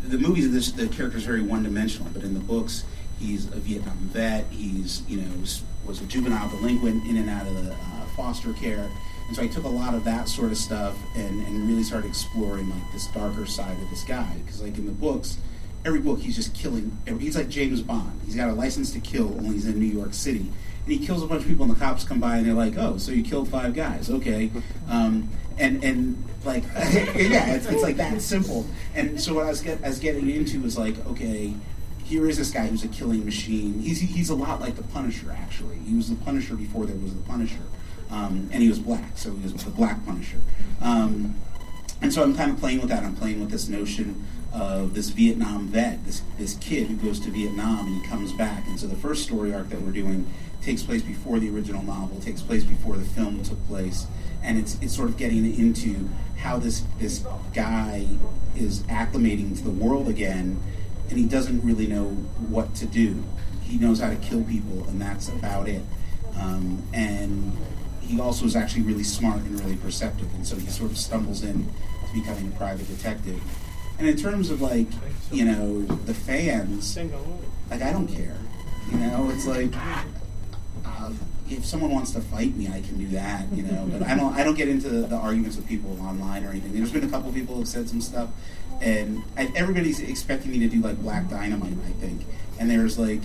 the 0.09 0.19
movies, 0.19 0.50
this, 0.53 0.73
the 0.73 0.88
character 0.88 1.19
is 1.19 1.25
very 1.25 1.43
one 1.43 1.62
dimensional, 1.62 2.11
but 2.12 2.23
in 2.23 2.35
the 2.35 2.41
books, 2.41 2.85
he's 3.19 3.47
a 3.47 3.59
Vietnam 3.59 3.97
vet. 4.12 4.47
He's 4.50 5.03
you 5.09 5.21
know 5.21 5.41
was, 5.41 5.62
was 5.87 6.00
a 6.00 6.05
juvenile 6.07 6.49
delinquent 6.49 7.07
in 7.07 7.17
and 7.17 7.31
out 7.31 7.47
of 7.47 7.65
the 7.65 7.73
uh, 7.73 8.07
foster 8.17 8.53
care. 8.55 8.88
And 9.29 9.37
so 9.37 9.43
I 9.43 9.47
took 9.47 9.65
a 9.65 9.69
lot 9.69 9.95
of 9.95 10.05
that 10.05 10.29
sort 10.29 10.50
of 10.50 10.57
stuff 10.57 10.97
and, 11.15 11.47
and 11.47 11.69
really 11.69 11.83
started 11.83 12.09
exploring 12.09 12.71
like 12.71 12.93
this 12.93 13.07
darker 13.09 13.45
side 13.45 13.79
of 13.79 13.91
this 13.91 14.03
guy. 14.05 14.37
Because 14.45 14.62
like 14.62 14.79
in 14.79 14.87
the 14.87 14.93
books, 14.93 15.37
every 15.85 16.00
book 16.00 16.19
he's 16.21 16.37
just 16.37 16.55
killing. 16.55 16.97
He's 17.19 17.37
like 17.37 17.49
James 17.49 17.83
Bond. 17.83 18.21
He's 18.25 18.35
got 18.35 18.49
a 18.49 18.55
license 18.55 18.91
to 18.93 19.00
kill, 19.00 19.35
only 19.35 19.55
he's 19.55 19.67
in 19.67 19.79
New 19.79 19.87
York 19.87 20.15
City. 20.15 20.50
And 20.85 20.93
he 20.99 21.05
kills 21.05 21.23
a 21.23 21.27
bunch 21.27 21.43
of 21.43 21.49
people, 21.49 21.67
and 21.67 21.75
the 21.75 21.79
cops 21.79 22.05
come 22.05 22.19
by 22.19 22.38
and 22.38 22.47
they're 22.47 22.55
like, 22.55 22.79
"Oh, 22.79 22.97
so 22.97 23.12
you 23.12 23.23
killed 23.23 23.49
five 23.49 23.75
guys? 23.75 24.11
Okay." 24.11 24.50
Um, 24.88 25.29
and 25.59 25.83
and 25.85 26.25
like 26.45 26.65
yeah, 26.75 27.55
it's, 27.55 27.67
it's 27.67 27.83
like 27.83 27.97
that 27.97 28.21
simple. 28.21 28.67
And 28.95 29.21
so 29.21 29.35
what 29.35 29.47
I 29.47 29.49
was, 29.49 29.61
get, 29.61 29.85
I 29.85 29.88
was 29.88 29.99
getting 29.99 30.31
into 30.31 30.61
was 30.61 30.79
like, 30.79 31.05
okay, 31.07 31.55
here 32.05 32.29
is 32.29 32.38
this 32.38 32.50
guy 32.50 32.67
who's 32.67 32.85
a 32.85 32.88
killing 32.88 33.25
machine. 33.25 33.81
He's 33.81 34.00
he's 34.00 34.31
a 34.31 34.35
lot 34.35 34.61
like 34.61 34.77
the 34.77 34.85
Punisher. 34.85 35.31
Actually, 35.31 35.79
he 35.79 35.95
was 35.95 36.11
the 36.11 36.17
Punisher 36.17 36.55
before 36.55 36.87
there 36.87 36.97
was 36.97 37.15
the 37.15 37.23
Punisher 37.23 37.62
um, 38.11 38.49
and 38.53 38.62
he 38.62 38.69
was 38.69 38.79
black, 38.79 39.17
so 39.17 39.33
he 39.33 39.43
was 39.43 39.65
the 39.65 39.71
Black 39.71 40.05
Punisher. 40.07 40.38
Um, 40.81 41.37
and 42.00 42.12
so 42.12 42.23
I'm 42.23 42.37
kind 42.37 42.50
of 42.50 42.59
playing 42.59 42.81
with 42.81 42.90
that. 42.90 43.02
I'm 43.05 43.17
playing 43.17 43.40
with 43.40 43.50
this 43.50 43.69
notion 43.69 44.25
of 44.52 44.95
this 44.95 45.11
Vietnam 45.11 45.69
vet, 45.69 46.05
this 46.05 46.23
this 46.38 46.55
kid 46.55 46.87
who 46.87 46.97
goes 46.97 47.21
to 47.21 47.31
Vietnam 47.31 47.87
and 47.87 48.02
he 48.02 48.09
comes 48.09 48.33
back. 48.33 48.67
And 48.67 48.78
so 48.78 48.87
the 48.87 48.97
first 48.97 49.25
story 49.25 49.52
arc 49.52 49.69
that 49.71 49.83
we're 49.83 49.93
doing 49.93 50.31
takes 50.62 50.83
place 50.83 51.02
before 51.02 51.38
the 51.38 51.49
original 51.50 51.83
novel, 51.83 52.21
takes 52.21 52.43
place 52.43 52.64
before 52.64 52.97
the 52.97 53.05
film 53.05 53.43
took 53.43 53.64
place, 53.67 54.07
and 54.43 54.59
it's 54.59 54.78
it's 54.81 54.95
sort 54.95 55.09
of 55.09 55.17
getting 55.17 55.45
into 55.59 56.09
how 56.37 56.59
this 56.59 56.85
this 56.99 57.25
guy 57.52 58.07
is 58.57 58.83
acclimating 58.85 59.57
to 59.57 59.64
the 59.64 59.71
world 59.71 60.09
again, 60.09 60.61
and 61.11 61.19
he 61.19 61.26
doesn't 61.26 61.62
really 61.62 61.87
know 61.87 62.09
what 62.49 62.75
to 62.76 62.87
do. 62.87 63.23
He 63.62 63.76
knows 63.76 64.00
how 64.00 64.09
to 64.09 64.17
kill 64.17 64.45
people, 64.45 64.88
and 64.88 65.00
that's 65.00 65.28
about 65.28 65.69
it. 65.69 65.83
Um, 66.38 66.83
and 66.93 67.52
he 68.09 68.19
also 68.21 68.47
is 68.47 68.57
actually 68.57 68.83
really 68.83 69.05
smart 69.05 69.37
and 69.43 69.61
really 69.61 69.77
perceptive, 69.77 70.33
and 70.35 70.47
so 70.47 70.57
he 70.57 70.67
sort 70.69 70.91
of 70.91 70.97
stumbles 70.97 71.45
in 71.45 71.67
to 71.67 72.15
becoming 72.15 72.49
a 72.49 72.57
private 72.57 72.88
detective. 72.88 73.41
And 73.99 74.09
in 74.09 74.17
terms 74.17 74.50
of 74.50 74.62
like, 74.62 74.87
you 75.31 75.45
know, 75.45 75.83
the 75.83 76.15
fans, 76.15 76.97
like 77.71 77.83
I 77.83 77.93
don't 77.93 78.09
care. 78.09 78.37
You 78.91 78.99
know, 78.99 79.31
it's 79.31 79.47
like 79.47 79.71
uh, 80.87 81.11
if 81.50 81.67
someone 81.67 81.91
wants 81.91 82.12
to 82.12 82.21
fight 82.21 82.55
me, 82.57 82.69
I 82.69 82.81
can 82.81 82.97
do 82.97 83.09
that. 83.09 83.53
You 83.53 83.65
know, 83.65 83.87
but 83.93 84.03
I 84.03 84.15
don't. 84.15 84.35
I 84.35 84.43
don't 84.43 84.57
get 84.57 84.69
into 84.69 84.88
the, 84.88 85.07
the 85.07 85.17
arguments 85.17 85.57
with 85.57 85.69
people 85.69 86.00
online 86.00 86.45
or 86.45 86.50
anything. 86.50 86.73
There's 86.73 86.93
been 86.93 87.05
a 87.05 87.11
couple 87.11 87.31
people 87.33 87.55
who 87.55 87.61
have 87.61 87.69
said 87.69 87.88
some 87.88 88.00
stuff, 88.00 88.31
and 88.81 89.23
I, 89.37 89.53
everybody's 89.55 90.00
expecting 90.00 90.53
me 90.53 90.61
to 90.61 90.69
do 90.69 90.81
like 90.81 90.97
Black 90.99 91.29
Dynamite. 91.29 91.77
I 91.87 91.93
think, 92.00 92.25
and 92.59 92.71
there's 92.71 92.99
like 92.99 93.21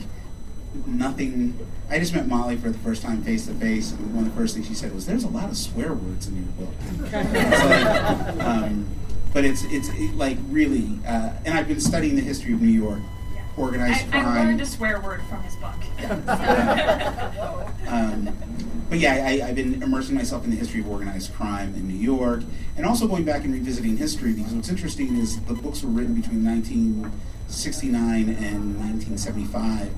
nothing. 0.86 1.58
I 1.90 2.00
just 2.00 2.14
met 2.14 2.28
Molly 2.28 2.58
for 2.58 2.70
the 2.70 2.78
first 2.80 3.02
time 3.02 3.22
face 3.24 3.46
to 3.48 3.54
face, 3.54 3.92
and 3.92 4.14
one 4.16 4.26
of 4.26 4.32
the 4.32 4.38
first 4.40 4.56
things 4.56 4.68
she 4.68 4.74
said 4.74 4.94
was, 4.94 5.06
"There's 5.06 5.24
a 5.24 5.30
lot 5.30 5.50
of 5.50 5.58
swear 5.58 5.94
words 5.94 6.28
in 6.28 6.36
your 6.36 6.46
book." 6.68 6.74
Like, 7.14 8.46
um, 8.46 8.88
but 9.34 9.46
it's 9.46 9.64
it's 9.66 9.90
it, 9.90 10.16
like 10.16 10.38
really, 10.50 11.00
uh, 11.08 11.32
and 11.46 11.58
I've 11.58 11.68
been 11.68 11.80
studying 11.80 12.16
the 12.16 12.22
history 12.22 12.54
of 12.54 12.62
New 12.62 12.70
York, 12.70 13.02
organized 13.58 14.08
I, 14.08 14.22
crime. 14.22 14.26
I 14.26 14.44
learned 14.46 14.62
a 14.62 14.66
swear 14.66 15.02
word 15.02 15.22
from 15.24 15.44
his 15.44 15.56
book. 15.56 15.76
Um, 17.94 18.36
but 18.94 19.00
yeah, 19.00 19.26
I, 19.28 19.48
I've 19.48 19.56
been 19.56 19.82
immersing 19.82 20.16
myself 20.16 20.44
in 20.44 20.52
the 20.52 20.56
history 20.56 20.80
of 20.82 20.88
organized 20.88 21.34
crime 21.34 21.74
in 21.76 21.88
New 21.88 21.98
York, 21.98 22.44
and 22.78 22.86
also 22.86 23.08
going 23.08 23.24
back 23.24 23.44
and 23.44 23.52
revisiting 23.52 23.98
history 23.98 24.34
because 24.34 24.54
what's 24.54 24.70
interesting 24.70 25.18
is 25.18 25.40
the 25.42 25.56
books 25.56 25.82
were 25.84 25.90
written 25.90 26.14
between 26.14 26.46
1969 26.46 28.30
and 28.30 28.78
1975, 28.80 29.92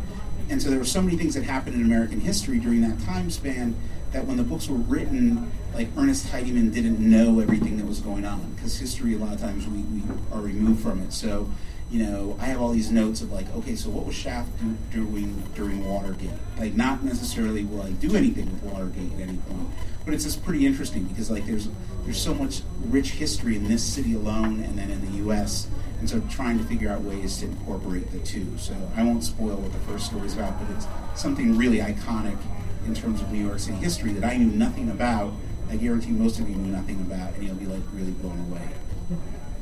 and 0.50 0.62
so 0.62 0.70
there 0.70 0.80
were 0.80 0.86
so 0.86 1.02
many 1.02 1.18
things 1.18 1.34
that 1.36 1.44
happened 1.44 1.76
in 1.76 1.82
American 1.82 2.20
history 2.20 2.60
during 2.60 2.82
that 2.82 3.00
time 3.02 3.30
span 3.30 3.76
that 4.12 4.26
when 4.26 4.38
the 4.38 4.44
books 4.44 4.68
were 4.68 4.78
written, 4.78 5.52
like 5.74 5.90
Ernest 5.98 6.28
Tidyman 6.28 6.74
didn't 6.74 7.00
know 7.00 7.40
everything 7.40 7.78
that 7.78 7.86
was 7.86 8.00
going 8.00 8.26
on 8.26 8.54
because 8.54 8.78
history 8.78 9.14
a 9.16 9.18
lot 9.18 9.34
of 9.34 9.42
times 9.42 9.68
we, 9.68 9.80
we 9.80 10.02
are 10.32 10.42
removed 10.42 10.82
from 10.82 11.02
it. 11.02 11.12
So 11.12 11.50
you 11.92 12.04
know, 12.04 12.36
I 12.40 12.46
have 12.46 12.62
all 12.62 12.72
these 12.72 12.92
notes 12.92 13.22
of 13.22 13.32
like, 13.32 13.54
okay, 13.56 13.76
so 13.76 13.90
what 13.90 14.06
was 14.06 14.16
Shaft 14.16 14.50
do, 14.60 14.76
doing 14.92 15.44
during 15.54 15.88
Watergate? 15.88 16.32
Like, 16.58 16.74
not 16.74 17.04
necessarily 17.04 17.64
will 17.64 17.84
I 17.84 17.92
do 17.92 18.16
anything 18.16 18.52
with 18.52 18.64
Watergate 18.64 19.14
at 19.14 19.20
any 19.20 19.38
point, 19.38 19.70
but 20.04 20.14
it's 20.14 20.24
just 20.24 20.44
pretty 20.44 20.66
interesting 20.66 21.04
because 21.04 21.30
like 21.30 21.46
there's 21.46 21.70
there's 22.04 22.22
so 22.22 22.34
much 22.34 22.62
rich 22.86 23.12
history 23.12 23.56
in 23.56 23.68
this 23.68 23.84
city 23.84 24.16
alone, 24.16 24.64
and 24.64 24.78
then 24.78 24.90
in 24.90 25.06
the 25.06 25.18
U.S. 25.18 25.68
And 26.00 26.10
so 26.10 26.22
trying 26.30 26.58
to 26.58 26.64
figure 26.66 26.90
out 26.90 27.02
ways 27.02 27.38
to 27.40 27.46
incorporate 27.46 28.12
the 28.12 28.20
two. 28.20 28.46
So 28.58 28.76
I 28.96 29.04
won't 29.04 29.24
spoil 29.24 29.56
what 29.56 29.72
the 29.72 29.80
first 29.80 30.08
story 30.08 30.28
is 30.28 30.34
about, 30.34 30.60
but 30.60 30.70
it's 30.76 30.88
something 31.16 31.58
really 31.58 31.80
iconic 31.80 32.38
in 32.86 32.94
terms 32.94 33.22
of 33.22 33.32
New 33.32 33.44
York 33.46 33.60
City 33.60 33.78
history 33.78 34.12
that 34.14 34.24
I 34.30 34.38
knew 34.38 34.52
nothing 34.52 34.90
about. 34.92 35.34
I 35.70 35.78
guarantee 35.78 36.12
most 36.12 36.40
of 36.40 36.50
you 36.50 36.56
knew 36.56 36.72
nothing 36.72 37.00
about, 37.02 37.34
and 37.34 37.44
you'll 37.44 37.56
be 37.56 37.66
like 37.66 37.82
really 37.94 38.12
blown 38.12 38.40
away. 38.52 38.70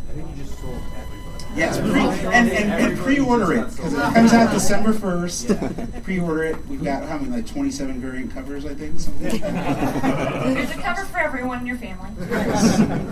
I 0.09 0.15
think 0.15 0.29
you 0.35 0.43
just 0.43 0.59
sold 0.59 0.75
everybody. 0.75 1.23
Yes, 1.55 1.79
pre- 1.79 1.99
and, 2.31 2.49
and, 2.49 2.83
and 2.83 2.97
pre-order 2.99 3.53
it 3.53 3.69
because 3.69 3.93
it 3.93 3.99
comes 4.13 4.33
out 4.33 4.51
December 4.51 4.91
first. 4.91 5.51
Pre-order 6.03 6.43
it. 6.43 6.67
We've 6.67 6.83
got 6.83 7.03
how 7.03 7.17
many 7.19 7.35
like 7.35 7.47
twenty-seven 7.47 8.01
variant 8.01 8.33
covers, 8.33 8.65
I 8.65 8.73
think. 8.73 8.99
Something. 8.99 9.39
There's 9.41 10.71
a 10.71 10.81
cover 10.81 11.05
for 11.05 11.19
everyone 11.19 11.59
in 11.59 11.67
your 11.67 11.77
family. 11.77 12.09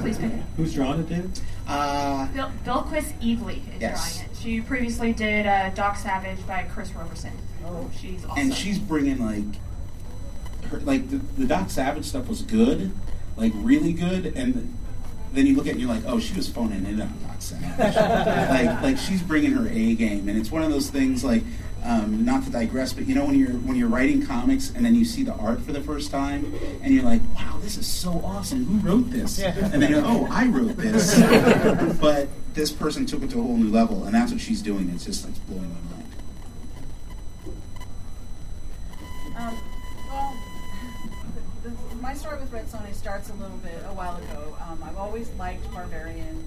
Please 0.02 0.18
pick 0.18 0.32
it. 0.32 0.44
Who's 0.58 0.74
drawing 0.74 1.02
it, 1.02 1.10
David? 1.10 1.40
Uh, 1.72 2.28
Bill, 2.34 2.52
Bilquis 2.66 3.14
Evely 3.22 3.60
is 3.76 3.82
Yes. 3.82 4.16
drawing 4.18 4.30
it. 4.32 4.38
She 4.38 4.62
previously 4.62 5.14
did 5.14 5.48
uh, 5.48 5.70
Doc 5.70 5.96
Savage 5.98 6.46
by 6.46 6.64
Chris 6.64 6.92
Roberson. 6.94 7.32
Oh, 7.66 7.90
she's 8.00 8.26
awesome. 8.26 8.38
and 8.40 8.54
she's 8.54 8.78
bringing 8.80 9.20
like, 9.20 9.46
her, 10.70 10.80
like 10.82 11.10
the, 11.10 11.18
the 11.38 11.46
Doc 11.46 11.70
Savage 11.70 12.06
stuff 12.06 12.28
was 12.28 12.42
good, 12.42 12.92
like 13.38 13.54
really 13.56 13.94
good, 13.94 14.34
and 14.36 14.78
then 15.34 15.48
you 15.48 15.56
look 15.56 15.66
at 15.66 15.70
it 15.70 15.72
and 15.74 15.82
you're 15.82 15.90
like, 15.90 16.04
oh, 16.06 16.20
she 16.20 16.34
was 16.36 16.50
phoning 16.50 16.86
it 16.86 16.90
in 16.90 17.02
on 17.02 17.14
Doc 17.26 17.36
Savage. 17.40 17.96
like, 18.68 18.82
like 18.82 18.98
she's 18.98 19.22
bringing 19.22 19.52
her 19.54 19.68
A 19.70 19.96
game, 19.96 20.28
and 20.28 20.38
it's 20.38 20.52
one 20.52 20.64
of 20.64 20.72
those 20.72 20.90
things 20.90 21.24
like. 21.24 21.44
Um, 21.84 22.24
not 22.24 22.44
to 22.44 22.52
digress, 22.52 22.94
but 22.94 23.08
you 23.08 23.16
know 23.16 23.26
when 23.26 23.34
you're 23.36 23.54
when 23.54 23.76
you're 23.76 23.90
writing 23.90 24.24
comics 24.24 24.72
and 24.76 24.86
then 24.86 24.94
you 24.94 25.04
see 25.04 25.24
the 25.24 25.34
art 25.34 25.62
for 25.62 25.72
the 25.72 25.82
first 25.82 26.12
time 26.12 26.54
and 26.84 26.94
you're 26.94 27.04
like, 27.04 27.22
"Wow, 27.36 27.58
this 27.60 27.76
is 27.76 27.88
so 27.88 28.22
awesome! 28.24 28.66
Who 28.66 28.88
wrote 28.88 29.10
this?" 29.10 29.40
Yeah. 29.40 29.56
And 29.74 29.82
then 29.82 29.90
you're, 29.90 30.06
"Oh, 30.06 30.28
I 30.30 30.46
wrote 30.46 30.78
this." 30.78 31.20
but 32.02 32.30
this 32.54 32.72
person 32.72 33.06
took 33.08 33.24
it 33.24 33.32
to 33.32 33.40
a 33.40 33.42
whole 33.42 33.58
new 33.58 33.72
level, 33.72 34.04
and 34.04 34.14
that's 34.14 34.32
what 34.32 34.40
she's 34.40 34.62
doing. 34.62 34.92
It's 34.94 35.06
just 35.06 35.26
like 35.26 35.34
blowing 35.48 35.74
my 35.74 35.96
mind. 35.96 36.02
Um, 39.38 39.58
well, 40.08 40.38
the, 41.64 41.70
the, 41.70 41.96
my 41.96 42.14
story 42.14 42.40
with 42.40 42.52
Red 42.52 42.68
Sonja 42.68 42.94
starts 42.94 43.30
a 43.30 43.34
little 43.34 43.58
bit 43.58 43.82
a 43.90 43.94
while 43.94 44.18
ago. 44.18 44.56
Um, 44.70 44.84
I've 44.84 44.98
always 44.98 45.30
liked 45.32 45.72
barbarian 45.74 46.44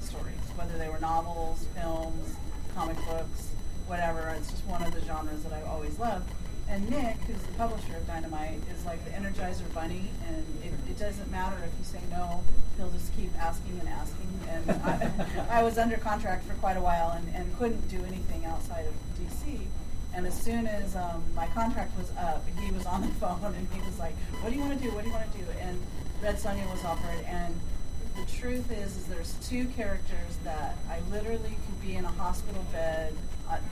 stories, 0.00 0.36
whether 0.56 0.76
they 0.76 0.88
were 0.88 1.00
novels, 1.00 1.66
films, 1.74 2.36
comic 2.74 2.96
books, 3.06 3.47
whatever. 3.88 4.32
It's 4.36 4.50
just 4.50 4.64
one 4.66 4.82
of 4.82 4.92
the 4.92 5.00
genres 5.04 5.42
that 5.42 5.52
I've 5.52 5.66
always 5.66 5.98
loved. 5.98 6.30
And 6.68 6.88
Nick, 6.90 7.16
who's 7.26 7.40
the 7.42 7.52
publisher 7.54 7.96
of 7.96 8.06
Dynamite, 8.06 8.60
is 8.70 8.84
like 8.84 9.02
the 9.06 9.10
Energizer 9.12 9.72
Bunny, 9.72 10.10
and 10.28 10.44
it, 10.62 10.72
it 10.90 10.98
doesn't 10.98 11.30
matter 11.30 11.56
if 11.64 11.72
you 11.78 11.84
say 11.84 12.00
no, 12.10 12.42
he'll 12.76 12.90
just 12.90 13.16
keep 13.16 13.30
asking 13.40 13.80
and 13.80 13.88
asking. 13.88 14.28
And 14.48 14.70
I, 14.82 15.10
I 15.60 15.62
was 15.62 15.78
under 15.78 15.96
contract 15.96 16.44
for 16.46 16.52
quite 16.54 16.76
a 16.76 16.80
while 16.80 17.12
and, 17.12 17.34
and 17.34 17.58
couldn't 17.58 17.88
do 17.88 17.96
anything 18.04 18.44
outside 18.44 18.84
of 18.86 18.94
DC. 19.18 19.60
And 20.14 20.26
as 20.26 20.38
soon 20.38 20.66
as 20.66 20.94
um, 20.94 21.22
my 21.34 21.46
contract 21.48 21.96
was 21.96 22.10
up, 22.18 22.44
he 22.58 22.70
was 22.70 22.84
on 22.84 23.00
the 23.00 23.08
phone 23.20 23.40
and 23.44 23.66
he 23.72 23.80
was 23.80 23.98
like, 23.98 24.14
"What 24.42 24.50
do 24.50 24.56
you 24.56 24.62
want 24.62 24.78
to 24.78 24.84
do? 24.84 24.94
What 24.94 25.04
do 25.04 25.08
you 25.08 25.14
want 25.14 25.30
to 25.32 25.38
do?" 25.38 25.44
And 25.60 25.80
Red 26.22 26.36
Sonja 26.36 26.70
was 26.70 26.84
offered. 26.84 27.24
And 27.26 27.58
the 28.16 28.30
truth 28.30 28.70
is, 28.70 28.96
is 28.96 29.04
there's 29.06 29.34
two 29.48 29.66
characters 29.68 30.36
that 30.44 30.76
I 30.90 31.00
literally 31.10 31.56
could 31.66 31.80
be 31.80 31.94
in 31.94 32.04
a 32.04 32.10
hospital 32.10 32.64
bed 32.72 33.14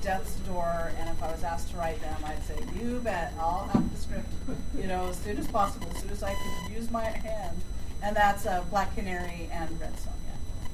death's 0.02 0.36
door, 0.40 0.92
and 0.98 1.08
if 1.08 1.22
I 1.22 1.30
was 1.30 1.42
asked 1.44 1.70
to 1.70 1.76
write 1.76 2.00
them, 2.00 2.16
I'd 2.24 2.42
say, 2.44 2.56
"You 2.78 3.00
bet, 3.00 3.32
I'll 3.38 3.68
have 3.72 3.92
the 3.92 3.98
script, 3.98 4.28
you 4.76 4.86
know, 4.86 5.06
as 5.08 5.16
soon 5.16 5.38
as 5.38 5.46
possible, 5.48 5.88
as 5.94 6.00
soon 6.00 6.10
as 6.10 6.22
I 6.22 6.34
can 6.34 6.72
use 6.72 6.90
my 6.90 7.04
hand." 7.04 7.60
And 8.02 8.14
that's 8.14 8.46
uh, 8.46 8.64
Black 8.70 8.94
Canary 8.94 9.48
and 9.52 9.80
Red 9.80 9.94
Sonja. 9.94 10.14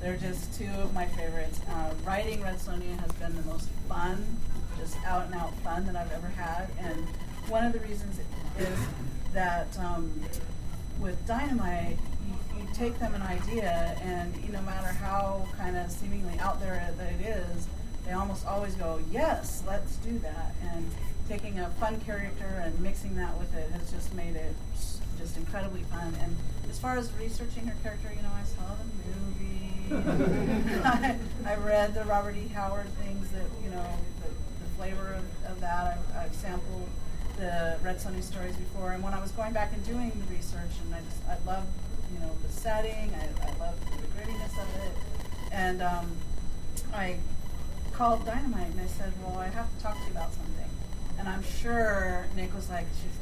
They're 0.00 0.16
just 0.16 0.58
two 0.58 0.70
of 0.82 0.92
my 0.92 1.06
favorites. 1.06 1.60
Uh, 1.68 1.94
writing 2.04 2.42
Red 2.42 2.56
Sonja 2.56 2.98
has 3.00 3.12
been 3.12 3.34
the 3.36 3.42
most 3.42 3.68
fun, 3.88 4.36
just 4.78 4.96
out 5.06 5.26
and 5.26 5.34
out 5.34 5.54
fun 5.60 5.86
that 5.86 5.96
I've 5.96 6.12
ever 6.12 6.28
had. 6.28 6.68
And 6.78 7.06
one 7.48 7.64
of 7.64 7.72
the 7.72 7.80
reasons 7.80 8.18
is 8.58 8.78
that 9.32 9.68
um, 9.78 10.12
with 11.00 11.24
Dynamite, 11.26 11.98
you, 12.26 12.66
take 12.74 12.98
them 12.98 13.14
an 13.14 13.22
idea, 13.22 13.98
and 14.02 14.50
no 14.50 14.62
matter 14.62 14.88
how 14.88 15.46
kind 15.58 15.76
of 15.76 15.90
seemingly 15.90 16.38
out 16.38 16.58
there 16.58 16.92
that 16.96 17.12
it 17.12 17.20
is, 17.26 17.68
they 18.04 18.12
almost 18.12 18.46
always 18.46 18.74
go, 18.74 19.00
"Yes, 19.10 19.62
let's 19.66 19.96
do 19.96 20.18
that." 20.20 20.54
And 20.72 20.90
taking 21.28 21.60
a 21.60 21.70
fun 21.80 22.00
character 22.00 22.62
and 22.64 22.78
mixing 22.80 23.16
that 23.16 23.38
with 23.38 23.54
it 23.54 23.70
has 23.70 23.90
just 23.90 24.12
made 24.14 24.36
it 24.36 24.54
just 25.18 25.36
incredibly 25.36 25.82
fun. 25.84 26.14
And 26.20 26.36
as 26.68 26.78
far 26.78 26.96
as 26.98 27.12
researching 27.18 27.66
her 27.66 27.76
character, 27.82 28.10
you 28.14 28.22
know, 28.22 28.32
I 28.34 28.44
saw 28.44 28.74
the 28.74 28.86
movie. 29.08 29.62
I, 30.84 31.16
I 31.46 31.56
read 31.56 31.94
the 31.94 32.04
Robert 32.04 32.36
E. 32.36 32.48
Howard 32.48 32.88
things 33.04 33.30
that 33.30 33.46
you 33.62 33.70
know 33.70 33.86
the, 34.22 34.28
the 34.28 34.70
flavor 34.76 35.14
of, 35.18 35.50
of 35.52 35.60
that. 35.60 35.98
I, 36.14 36.24
I've 36.24 36.34
sampled 36.34 36.88
the 37.36 37.76
Red 37.82 37.98
Sonja 37.98 38.22
stories 38.22 38.56
before, 38.56 38.92
and 38.92 39.02
when 39.02 39.14
I 39.14 39.20
was 39.20 39.30
going 39.32 39.52
back 39.52 39.72
and 39.72 39.84
doing 39.84 40.10
the 40.10 40.34
research, 40.34 40.70
and 40.84 40.94
I 40.94 41.00
just 41.00 41.22
I 41.28 41.36
love 41.50 41.64
you 42.12 42.20
know 42.20 42.30
the 42.42 42.52
setting. 42.52 43.12
I, 43.14 43.46
I 43.46 43.58
love 43.58 43.78
the 43.90 44.06
grittiness 44.08 44.52
of 44.60 44.68
it, 44.82 44.92
and 45.52 45.82
um, 45.82 46.10
I 46.94 47.16
called 47.92 48.24
Dynamite 48.24 48.70
and 48.70 48.80
I 48.80 48.86
said, 48.86 49.12
"Well, 49.22 49.38
I 49.38 49.48
have 49.48 49.68
to 49.76 49.82
talk 49.82 49.98
to 49.98 50.04
you 50.04 50.10
about 50.10 50.32
something." 50.32 50.70
And 51.18 51.28
I'm 51.28 51.42
sure 51.42 52.26
Nick 52.34 52.54
was 52.54 52.68
like, 52.70 52.86
"She's 53.00 53.18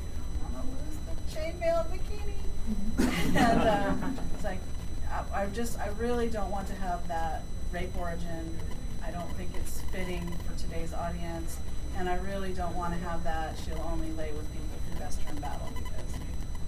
on 0.46 0.52
the 0.54 0.64
list 0.78 1.00
of 1.10 1.16
chainmail 1.34 1.86
bikini," 1.90 3.36
and 3.36 3.68
um, 3.68 4.18
it's 4.34 4.44
like, 4.44 4.60
I, 5.10 5.42
I 5.42 5.46
just 5.46 5.78
I 5.78 5.88
really 5.98 6.28
don't 6.28 6.50
want 6.50 6.68
to 6.68 6.74
have 6.74 7.06
that 7.08 7.42
rape 7.72 7.96
origin. 7.98 8.58
I 9.04 9.10
don't 9.10 9.30
think 9.36 9.50
it's 9.54 9.80
fitting 9.92 10.26
for 10.46 10.58
today's 10.58 10.94
audience, 10.94 11.58
and 11.96 12.08
I 12.08 12.16
really 12.16 12.52
don't 12.52 12.76
want 12.76 12.94
to 12.94 13.00
have 13.08 13.24
that. 13.24 13.56
She'll 13.64 13.84
only 13.92 14.10
lay 14.12 14.32
with 14.32 14.50
people 14.52 14.78
who 14.92 14.98
best 14.98 15.20
her 15.22 15.30
in 15.30 15.40
battle 15.40 15.68
because 15.74 16.20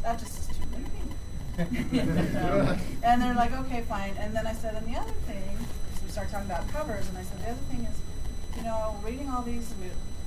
that 0.03 0.19
just 0.19 0.39
is 0.39 0.47
too 0.57 0.65
limiting. 0.73 0.89
Um, 1.53 2.79
and 3.05 3.21
they're 3.21 3.35
like, 3.35 3.53
okay, 3.53 3.83
fine. 3.83 4.15
And 4.19 4.35
then 4.35 4.47
I 4.47 4.55
said, 4.55 4.75
and 4.75 4.87
the 4.87 4.99
other 4.99 5.13
thing, 5.27 5.59
so 5.59 5.59
we 5.59 5.82
started 6.13 6.31
talking 6.31 6.51
about 6.51 6.69
covers, 6.69 7.09
and 7.09 7.17
I 7.17 7.23
said, 7.23 7.41
the 7.41 7.51
other 7.53 7.65
thing 7.71 7.89
is, 7.89 7.97
you 8.57 8.65
know, 8.65 8.95
reading 9.03 9.31
all 9.31 9.43
these 9.43 9.73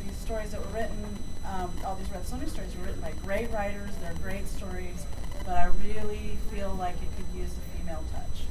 these 0.04 0.18
stories 0.18 0.52
that 0.52 0.60
were 0.60 0.74
written, 0.74 0.98
um, 1.46 1.72
all 1.86 1.96
these 1.96 2.10
Red 2.12 2.24
Sonja 2.24 2.50
stories 2.50 2.76
were 2.76 2.86
written 2.86 3.02
by 3.02 3.12
great 3.24 3.52
writers. 3.52 3.92
They're 4.02 4.14
great 4.22 4.48
stories, 4.48 5.06
but 5.46 5.54
I 5.54 5.70
really 5.86 6.38
feel 6.52 6.76
like 6.80 6.96
it 6.96 7.10
could 7.16 7.40
use 7.40 7.52
a 7.54 7.78
female 7.78 8.04
touch. 8.14 8.46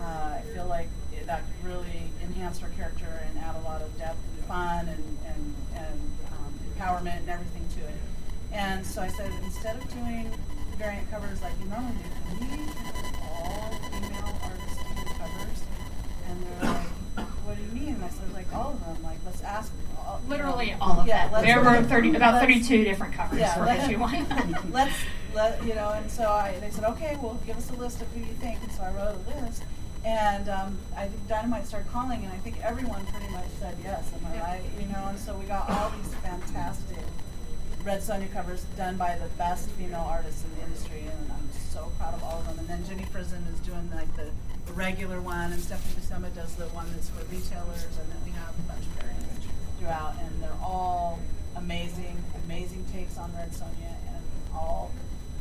Uh, 0.00 0.36
I 0.36 0.42
feel 0.52 0.66
like 0.66 0.88
it, 1.12 1.26
that 1.26 1.44
could 1.44 1.70
really 1.70 2.12
enhance 2.22 2.58
her 2.60 2.68
character 2.76 3.08
and 3.28 3.38
add 3.38 3.56
a 3.56 3.64
lot 3.64 3.80
of 3.80 3.96
depth 3.98 4.18
and 4.36 4.44
fun 4.44 4.88
and 4.88 5.04
and, 5.32 5.54
and 5.76 6.00
um, 6.32 6.52
empowerment 6.76 7.20
and 7.24 7.30
everything 7.30 7.66
to 7.76 7.88
it. 7.88 7.96
And 8.52 8.86
so 8.86 9.00
I 9.00 9.08
said, 9.08 9.32
instead 9.44 9.76
of 9.76 9.88
doing 9.92 10.30
variant 10.76 11.10
covers 11.10 11.40
like 11.40 11.52
you 11.58 11.68
normally 11.68 11.96
do, 12.04 12.36
can 12.36 12.48
we 12.48 12.56
all 13.32 13.72
female 13.90 14.35
And 16.36 16.46
they're 16.60 16.72
like, 16.72 17.26
what 17.44 17.56
do 17.56 17.62
you 17.62 17.68
mean? 17.86 17.94
And 17.94 18.04
I 18.04 18.08
said, 18.10 18.32
like 18.32 18.52
all 18.54 18.70
of 18.72 18.80
them. 18.84 19.02
Like, 19.02 19.18
let's 19.24 19.42
ask. 19.42 19.72
All, 19.98 20.20
Literally 20.28 20.74
all 20.80 21.00
of 21.00 21.06
yeah, 21.06 21.28
them. 21.28 21.42
There 21.42 21.60
were 21.62 21.82
30, 21.82 22.14
about 22.14 22.40
32 22.40 22.84
different 22.84 23.14
covers 23.14 23.38
yeah, 23.40 23.54
for 23.54 23.66
issue 23.72 23.98
one. 24.00 24.56
let's 24.70 24.94
let 25.34 25.64
you 25.66 25.74
know. 25.74 25.90
And 25.90 26.10
so 26.10 26.30
I, 26.30 26.56
they 26.60 26.70
said, 26.70 26.84
okay, 26.84 27.16
well, 27.20 27.38
give 27.46 27.56
us 27.56 27.70
a 27.70 27.74
list 27.74 28.02
of 28.02 28.08
who 28.12 28.20
you 28.20 28.34
think. 28.40 28.62
And 28.62 28.70
so 28.72 28.82
I 28.82 28.92
wrote 28.92 29.16
a 29.26 29.44
list. 29.44 29.62
And 30.04 30.48
um, 30.48 30.78
I 30.96 31.08
think 31.08 31.26
Dynamite 31.26 31.66
started 31.66 31.90
calling, 31.90 32.22
and 32.22 32.32
I 32.32 32.36
think 32.36 32.60
everyone 32.62 33.04
pretty 33.06 33.28
much 33.32 33.46
said 33.58 33.76
yes. 33.82 34.08
Am 34.14 34.24
I 34.30 34.34
Yeah. 34.36 34.44
right? 34.52 34.62
You 34.78 34.86
know, 34.86 35.06
and 35.08 35.18
so 35.18 35.34
we 35.34 35.46
got 35.46 35.68
all 35.68 35.90
these 36.00 36.14
fantastic 36.22 36.98
Red 37.82 38.00
Sonja 38.02 38.32
covers 38.32 38.64
done 38.76 38.96
by 38.96 39.16
the 39.16 39.28
best 39.36 39.68
female 39.70 40.06
artists 40.08 40.44
in 40.44 40.54
the 40.56 40.64
industry, 40.66 41.00
and 41.00 41.32
I'm 41.32 41.48
so 41.70 41.90
proud 41.98 42.14
of 42.14 42.22
all 42.22 42.38
of 42.38 42.46
them. 42.46 42.58
And 42.60 42.68
then 42.68 42.84
Jenny 42.86 43.04
Frison 43.12 43.42
is 43.52 43.58
doing 43.60 43.90
like 43.94 44.14
the, 44.16 44.30
the 44.66 44.72
regular 44.72 45.20
one, 45.20 45.52
and 45.52 45.62
Stephanie 45.62 45.94
Buscema 45.94 46.34
does 46.34 46.54
the 46.56 46.66
one 46.66 46.86
that's 46.92 47.08
for 47.08 47.24
retailers, 47.24 47.84
and 47.84 48.10
then 48.10 48.18
we 48.24 48.32
have 48.32 48.52
a 48.58 48.62
bunch 48.62 48.84
of 48.84 48.92
variants 49.00 49.46
throughout, 49.78 50.14
and 50.20 50.42
they're 50.42 50.60
all 50.62 51.20
amazing, 51.56 52.22
amazing 52.44 52.84
takes 52.92 53.16
on 53.16 53.32
Red 53.34 53.52
Sonja, 53.52 53.94
and 54.08 54.24
all. 54.54 54.90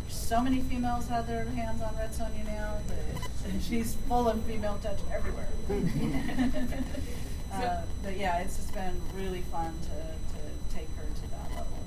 So 0.08 0.42
many 0.42 0.62
females 0.62 1.08
have 1.08 1.28
their 1.28 1.46
hands 1.46 1.82
on 1.82 1.96
Red 1.98 2.12
Sonja 2.14 2.46
now 2.46 2.78
that 2.88 3.62
she's 3.62 3.96
full 4.08 4.30
of 4.30 4.42
female 4.44 4.80
touch 4.82 5.00
everywhere. 5.14 5.50
uh, 7.54 7.82
but 8.04 8.18
yeah, 8.18 8.40
it's 8.40 8.58
just 8.58 8.74
been 8.74 9.02
really 9.16 9.42
fun 9.52 9.74
to, 9.82 10.36
to 10.36 10.76
take 10.76 10.88
her 10.96 11.04
to 11.04 11.32
that 11.32 11.50
level. 11.50 11.80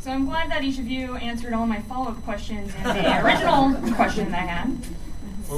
So 0.00 0.10
I'm 0.10 0.26
glad 0.26 0.50
that 0.50 0.62
each 0.62 0.78
of 0.78 0.86
you 0.86 1.16
answered 1.16 1.54
all 1.54 1.66
my 1.66 1.80
follow-up 1.82 2.22
questions 2.24 2.72
and 2.78 2.98
the 2.98 3.24
original 3.24 3.94
question 3.94 4.30
that 4.30 4.42
I 4.42 4.46
had. 4.46 4.76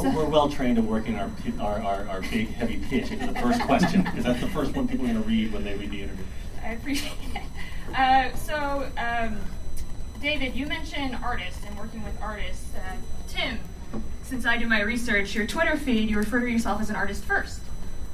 We're, 0.02 0.10
we're 0.14 0.24
well 0.28 0.48
trained 0.48 0.78
in 0.78 0.86
working 0.86 1.16
our, 1.16 1.30
our, 1.60 1.80
our, 1.82 2.08
our 2.08 2.20
big 2.22 2.48
heavy 2.54 2.78
pitch 2.88 3.10
into 3.10 3.26
the 3.32 3.38
first 3.40 3.60
question 3.62 4.02
because 4.02 4.24
that's 4.24 4.40
the 4.40 4.48
first 4.48 4.74
one 4.74 4.86
people 4.88 5.04
are 5.06 5.12
going 5.12 5.22
to 5.22 5.28
read 5.28 5.52
when 5.52 5.64
they 5.64 5.74
read 5.74 5.90
the 5.90 6.02
interview. 6.02 6.24
I 6.62 6.68
appreciate 6.70 7.12
it. 7.34 7.42
Uh, 7.96 8.34
so, 8.34 8.90
um, 8.98 9.38
David, 10.20 10.54
you 10.54 10.66
mentioned 10.66 11.16
artists 11.22 11.64
and 11.66 11.76
working 11.78 12.02
with 12.04 12.14
artists. 12.20 12.74
Uh, 12.74 12.96
Tim, 13.28 13.58
since 14.22 14.44
I 14.46 14.56
do 14.56 14.66
my 14.66 14.82
research, 14.82 15.34
your 15.34 15.46
Twitter 15.46 15.76
feed, 15.76 16.10
you 16.10 16.16
refer 16.18 16.40
to 16.40 16.46
yourself 16.50 16.80
as 16.80 16.90
an 16.90 16.96
artist 16.96 17.24
first. 17.24 17.60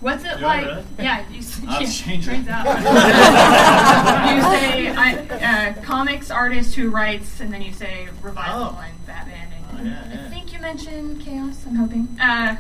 What's 0.00 0.24
it 0.24 0.38
Do 0.38 0.42
like? 0.44 0.66
really? 0.66 0.84
Yeah, 0.98 1.24
you, 1.30 1.38
s- 1.38 1.60
I'll 1.68 1.80
yeah, 1.80 1.88
change 1.88 2.26
it. 2.26 2.30
turns 2.32 2.48
out. 2.48 2.66
you 4.34 4.42
say 4.42 4.88
I, 4.90 5.70
uh, 5.78 5.82
comics 5.82 6.30
artist 6.30 6.74
who 6.74 6.90
writes, 6.90 7.40
and 7.40 7.52
then 7.52 7.62
you 7.62 7.72
say 7.72 8.08
revival 8.20 8.74
Oh. 8.76 8.84
and 8.84 9.06
Batman. 9.06 9.48
And 9.52 9.62
Oh, 9.80 9.82
yeah, 9.84 10.08
yeah. 10.12 10.21
I 10.62 10.74
think 10.74 10.86
you 10.86 10.92
mentioned 10.92 11.20
chaos. 11.22 11.66
I'm 11.66 11.74
hoping. 11.74 12.08
Uh, 12.20 12.56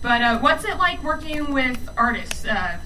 but 0.00 0.22
uh, 0.22 0.38
what's 0.38 0.64
it 0.64 0.78
like 0.78 1.02
working 1.02 1.52
with 1.52 1.78
artists? 1.96 2.46
Uh, 2.46 2.78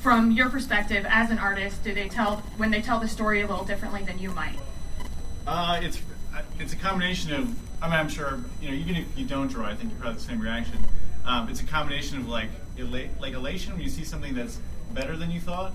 from 0.00 0.30
your 0.30 0.50
perspective 0.50 1.04
as 1.08 1.30
an 1.30 1.38
artist, 1.38 1.82
do 1.82 1.94
they 1.94 2.08
tell 2.08 2.36
when 2.56 2.70
they 2.70 2.80
tell 2.82 3.00
the 3.00 3.08
story 3.08 3.42
a 3.42 3.46
little 3.46 3.64
differently 3.64 4.02
than 4.02 4.18
you 4.18 4.30
might? 4.32 4.58
Uh, 5.46 5.80
it's 5.82 6.00
it's 6.58 6.72
a 6.72 6.76
combination 6.76 7.32
of. 7.32 7.54
I 7.82 7.88
mean, 7.88 7.98
I'm 7.98 8.08
sure 8.08 8.40
you 8.60 8.70
know. 8.70 8.74
Even 8.74 8.96
if 8.96 9.06
you 9.16 9.24
don't 9.24 9.48
draw, 9.48 9.66
I 9.66 9.74
think 9.74 9.90
you 9.92 9.96
probably 9.98 10.14
have 10.14 10.22
the 10.22 10.28
same 10.28 10.40
reaction. 10.40 10.84
Um, 11.24 11.48
it's 11.48 11.60
a 11.60 11.64
combination 11.64 12.18
of 12.18 12.28
like 12.28 12.50
ela- 12.78 13.08
like 13.20 13.34
elation 13.34 13.72
when 13.74 13.82
you 13.82 13.88
see 13.88 14.04
something 14.04 14.34
that's 14.34 14.58
better 14.92 15.16
than 15.16 15.30
you 15.30 15.40
thought, 15.40 15.72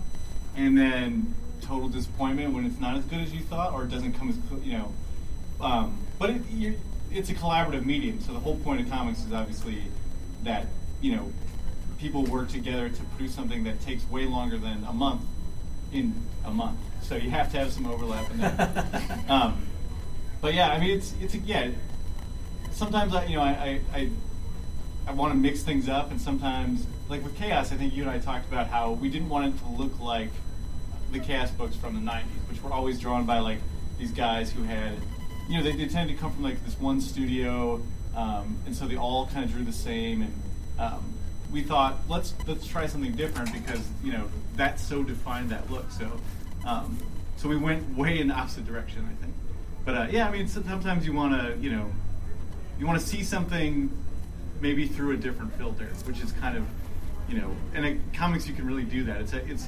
and 0.56 0.78
then 0.78 1.34
total 1.62 1.88
disappointment 1.88 2.54
when 2.54 2.65
it's 2.65 2.80
not 2.80 2.97
as 2.97 3.06
good 3.06 3.19
as 3.19 3.34
you 3.34 3.41
thought, 3.41 3.74
or 3.74 3.84
it 3.84 3.89
doesn't 3.89 4.13
come 4.13 4.30
as 4.30 4.36
cl- 4.50 4.62
you 4.62 4.78
know. 4.78 4.93
Um, 5.62 5.97
but 6.17 6.32
it, 6.32 6.41
you 6.50 6.78
it's 7.13 7.30
a 7.30 7.34
collaborative 7.34 7.86
medium, 7.86 8.19
so 8.21 8.34
the 8.34 8.39
whole 8.39 8.58
point 8.58 8.82
of 8.82 8.89
comics 8.89 9.24
is 9.24 9.34
obviously 9.34 9.84
that 10.43 10.67
you 11.02 11.15
know 11.15 11.32
people 12.00 12.24
work 12.26 12.50
together 12.50 12.89
to 12.89 13.04
produce 13.15 13.34
something 13.34 13.63
that 13.63 13.80
takes 13.82 14.10
way 14.10 14.26
longer 14.26 14.58
than 14.58 14.84
a 14.86 14.93
month 14.93 15.21
in 15.91 16.13
a 16.45 16.52
month. 16.52 16.80
So 17.02 17.15
you 17.15 17.30
have 17.30 17.52
to 17.52 17.60
have 17.60 17.71
some 17.71 17.86
overlap 17.86 18.30
in 18.32 18.38
there. 18.39 19.19
um, 19.30 19.67
but 20.41 20.54
yeah, 20.54 20.71
I 20.71 20.80
mean, 20.80 20.97
it's 20.97 21.13
it's 21.21 21.36
yeah. 21.36 21.69
Sometimes 22.71 23.13
I 23.13 23.26
you 23.26 23.36
know 23.36 23.43
I 23.43 23.82
I, 23.93 24.00
I, 24.00 24.10
I 25.08 25.12
want 25.12 25.34
to 25.34 25.38
mix 25.38 25.63
things 25.63 25.89
up, 25.89 26.12
and 26.12 26.19
sometimes 26.19 26.86
like 27.10 27.24
with 27.24 27.36
Chaos, 27.36 27.71
I 27.71 27.76
think 27.76 27.93
you 27.93 28.04
and 28.04 28.12
I 28.12 28.19
talked 28.19 28.47
about 28.47 28.67
how 28.67 28.91
we 28.91 29.10
didn't 29.10 29.30
want 29.30 29.54
it 29.54 29.60
to 29.60 29.69
look 29.69 30.00
like 30.00 30.30
the 31.12 31.19
Chaos 31.19 31.52
books 31.52 31.76
from 31.76 31.93
the 31.93 32.12
'90s, 32.12 32.24
which 32.50 32.63
were 32.63 32.71
always 32.71 33.00
drawn 33.00 33.26
by 33.26 33.39
like 33.39 33.60
these 34.00 34.12
guys 34.12 34.52
who 34.52 34.63
had 34.63 34.93
you 35.52 35.58
know 35.58 35.64
they, 35.64 35.74
they 35.74 35.86
to 35.86 36.14
come 36.14 36.32
from 36.32 36.44
like 36.44 36.64
this 36.66 36.80
one 36.80 37.02
studio, 37.02 37.82
um, 38.16 38.58
and 38.66 38.76
so 38.76 38.88
they 38.88 38.96
all 38.96 39.28
kind 39.28 39.44
of 39.46 39.52
drew 39.52 39.64
the 39.64 39.74
same 39.74 40.22
and. 40.22 40.34
Um, 40.80 41.14
we 41.52 41.62
thought 41.62 42.00
let's 42.08 42.34
let's 42.48 42.66
try 42.66 42.86
something 42.86 43.12
different 43.12 43.52
because 43.52 43.86
you 44.04 44.14
know 44.14 44.30
that 44.56 44.80
so 44.80 45.04
defined 45.04 45.50
that 45.50 45.70
look. 45.70 45.92
So 45.92 46.10
um, 46.66 46.98
so 47.38 47.50
we 47.50 47.58
went 47.58 47.98
way 47.98 48.20
in 48.20 48.28
the 48.28 48.34
opposite 48.34 48.66
direction, 48.66 49.06
I 49.06 49.22
think. 49.22 49.34
But 49.86 49.96
uh, 49.96 50.08
yeah, 50.10 50.28
I 50.28 50.32
mean 50.32 50.48
sometimes 50.48 51.06
you 51.06 51.14
want 51.14 51.34
to 51.34 51.58
you 51.60 51.72
know 51.72 51.92
you 52.80 52.88
want 52.88 53.00
to 53.00 53.06
see 53.06 53.24
something 53.24 53.92
maybe 54.62 54.88
through 54.88 55.14
a 55.14 55.18
different 55.18 55.54
filter, 55.58 55.88
which 56.06 56.20
is 56.22 56.32
kind 56.34 56.58
of 56.58 56.66
you 57.28 57.38
know 57.40 57.54
and 57.74 57.86
in 57.86 58.02
comics 58.14 58.48
you 58.48 58.54
can 58.54 58.66
really 58.66 58.84
do 58.84 59.04
that. 59.04 59.22
It's 59.22 59.34
a, 59.34 59.38
it's, 59.46 59.68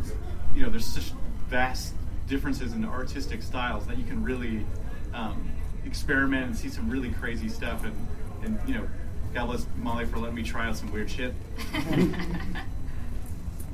it's 0.00 0.12
you 0.54 0.62
know 0.62 0.70
there's 0.70 0.86
such 0.86 1.12
vast 1.48 1.94
differences 2.26 2.72
in 2.72 2.84
artistic 2.84 3.42
styles 3.42 3.86
that 3.86 3.98
you 3.98 4.04
can 4.04 4.22
really 4.22 4.64
um, 5.12 5.50
experiment 5.84 6.46
and 6.46 6.56
see 6.56 6.68
some 6.68 6.88
really 6.88 7.10
crazy 7.10 7.48
stuff 7.48 7.84
and 7.84 7.94
and 8.42 8.58
you 8.68 8.74
know 8.74 8.88
God 9.34 9.46
bless 9.46 9.66
Molly 9.78 10.06
for 10.06 10.18
letting 10.18 10.36
me 10.36 10.44
try 10.44 10.68
out 10.68 10.76
some 10.76 10.92
weird 10.92 11.10
shit. 11.10 11.34
I 11.74 11.80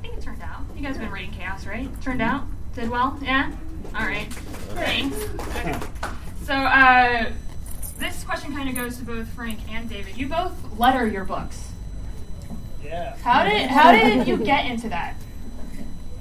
think 0.01 0.13
it 0.17 0.21
turned 0.21 0.41
out. 0.41 0.61
You 0.75 0.81
guys 0.81 0.95
have 0.95 1.05
been 1.05 1.11
reading 1.11 1.31
Chaos, 1.31 1.67
right? 1.67 1.87
Turned 2.01 2.21
out? 2.21 2.45
Did 2.73 2.89
well? 2.89 3.17
Yeah? 3.21 3.51
Alright. 3.93 4.33
Thanks. 4.73 5.15
Okay. 5.49 5.79
So, 6.45 6.55
uh, 6.55 7.31
this 7.99 8.23
question 8.23 8.55
kind 8.55 8.69
of 8.69 8.75
goes 8.75 8.97
to 8.97 9.05
both 9.05 9.27
Frank 9.27 9.59
and 9.69 9.87
David. 9.87 10.17
You 10.17 10.27
both 10.27 10.53
letter 10.79 11.05
your 11.05 11.25
books. 11.25 11.69
Yeah. 12.83 13.15
How 13.17 13.43
did 13.43 13.69
how 13.69 13.91
did 13.91 14.27
you 14.27 14.37
get 14.37 14.65
into 14.65 14.89
that? 14.89 15.15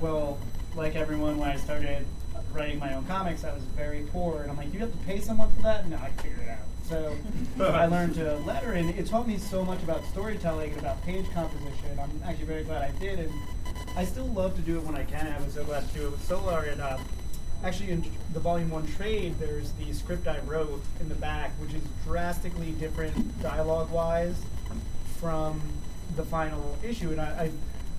Well, 0.03 0.39
like 0.77 0.95
everyone, 0.97 1.39
when 1.39 1.49
I 1.49 1.57
started 1.57 2.05
writing 2.53 2.79
my 2.79 2.95
own 2.95 3.05
comics, 3.07 3.45
I 3.45 3.53
was 3.53 3.63
very 3.77 4.03
poor, 4.13 4.43
and 4.43 4.51
I'm 4.51 4.57
like, 4.57 4.73
you 4.73 4.81
have 4.81 4.93
to 4.93 4.99
pay 4.99 5.21
someone 5.21 5.51
for 5.57 5.63
that? 5.63 5.89
No, 5.89 5.97
I 5.97 6.11
figured 6.23 6.41
it 6.41 6.49
out. 6.49 6.59
So 6.89 7.17
I 7.65 7.87
learned 7.87 8.15
to 8.17 8.37
letter, 8.39 8.73
and 8.73 8.91
it 8.91 9.07
taught 9.07 9.27
me 9.29 9.39
so 9.39 9.65
much 9.65 9.83
about 9.83 10.05
storytelling 10.07 10.73
and 10.73 10.81
about 10.81 11.03
page 11.03 11.31
composition. 11.33 11.99
I'm 12.01 12.11
actually 12.25 12.47
very 12.47 12.65
glad 12.65 12.83
I 12.83 12.99
did, 12.99 13.21
and 13.21 13.33
I 13.97 14.05
still 14.05 14.27
love 14.27 14.57
to 14.57 14.63
do 14.63 14.79
it 14.79 14.85
when 14.85 14.97
I 14.97 15.05
can. 15.05 15.27
I 15.27 15.41
was 15.43 15.55
so 15.55 15.65
glad 15.65 15.89
to 15.89 15.95
do 15.95 16.07
it 16.07 16.11
with 16.11 16.25
Solar. 16.25 16.63
And 16.63 16.81
uh, 16.81 16.99
actually, 17.63 17.91
in 17.91 18.05
the 18.33 18.41
Volume 18.41 18.71
One 18.71 18.87
trade, 18.87 19.39
there's 19.39 19.73
the 19.73 19.93
script 19.93 20.27
I 20.27 20.41
wrote 20.41 20.83
in 21.01 21.09
the 21.09 21.15
back, 21.15 21.53
which 21.61 21.75
is 21.75 21.83
drastically 22.05 22.73
different 22.73 23.41
dialogue-wise 23.43 24.43
from 25.19 25.61
the 26.17 26.25
final 26.25 26.77
issue. 26.83 27.11
And 27.11 27.21
I, 27.21 27.25
I 27.25 27.51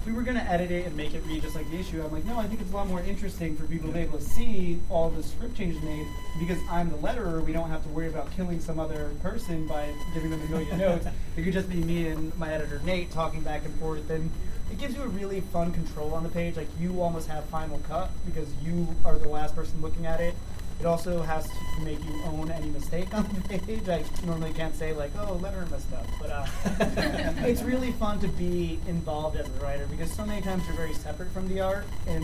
we 0.05 0.11
were 0.11 0.23
going 0.23 0.37
to 0.37 0.43
edit 0.43 0.71
it 0.71 0.85
and 0.85 0.95
make 0.95 1.13
it 1.13 1.23
read 1.25 1.43
just 1.43 1.55
like 1.55 1.69
the 1.69 1.77
issue, 1.77 2.03
I'm 2.03 2.11
like, 2.11 2.25
no, 2.25 2.39
I 2.39 2.47
think 2.47 2.61
it's 2.61 2.71
a 2.71 2.75
lot 2.75 2.87
more 2.87 3.01
interesting 3.01 3.55
for 3.55 3.65
people 3.65 3.87
to 3.87 3.93
be 3.93 3.99
able 3.99 4.17
to 4.17 4.23
see 4.23 4.79
all 4.89 5.09
the 5.09 5.21
script 5.21 5.55
changes 5.55 5.81
made 5.83 6.07
because 6.39 6.57
I'm 6.69 6.89
the 6.89 6.97
letterer. 6.97 7.43
We 7.43 7.53
don't 7.53 7.69
have 7.69 7.83
to 7.83 7.89
worry 7.89 8.07
about 8.07 8.31
killing 8.35 8.59
some 8.59 8.79
other 8.79 9.11
person 9.21 9.67
by 9.67 9.93
giving 10.13 10.31
them 10.31 10.41
a 10.41 10.49
million 10.49 10.77
notes. 10.79 11.05
It 11.35 11.43
could 11.43 11.53
just 11.53 11.69
be 11.69 11.77
me 11.77 12.07
and 12.07 12.35
my 12.37 12.51
editor 12.51 12.81
Nate 12.83 13.11
talking 13.11 13.41
back 13.41 13.63
and 13.65 13.73
forth, 13.75 14.09
and 14.09 14.31
it 14.71 14.79
gives 14.79 14.95
you 14.95 15.03
a 15.03 15.07
really 15.07 15.41
fun 15.41 15.71
control 15.71 16.13
on 16.13 16.23
the 16.23 16.29
page. 16.29 16.55
Like 16.55 16.69
you 16.79 17.01
almost 17.01 17.27
have 17.27 17.45
final 17.45 17.79
cut 17.87 18.09
because 18.25 18.49
you 18.63 18.87
are 19.05 19.17
the 19.17 19.29
last 19.29 19.55
person 19.55 19.81
looking 19.81 20.05
at 20.05 20.19
it. 20.19 20.33
It 20.81 20.87
also 20.87 21.21
has 21.21 21.47
to 21.47 21.85
make 21.85 22.03
you 22.03 22.23
own 22.23 22.49
any 22.49 22.71
mistake 22.71 23.13
on 23.13 23.29
the 23.47 23.59
page. 23.59 23.87
I 23.87 24.03
normally 24.25 24.51
can't 24.51 24.75
say 24.75 24.93
like, 24.93 25.11
"Oh, 25.15 25.35
letter 25.35 25.63
messed 25.69 25.93
up," 25.93 26.07
but 26.19 26.31
uh, 26.31 26.47
it's 27.45 27.61
really 27.61 27.91
fun 27.91 28.19
to 28.21 28.27
be 28.27 28.79
involved 28.87 29.37
as 29.37 29.47
a 29.47 29.63
writer 29.63 29.85
because 29.91 30.11
so 30.11 30.25
many 30.25 30.41
times 30.41 30.63
you're 30.65 30.75
very 30.75 30.95
separate 30.95 31.29
from 31.29 31.47
the 31.47 31.59
art, 31.61 31.85
and 32.07 32.23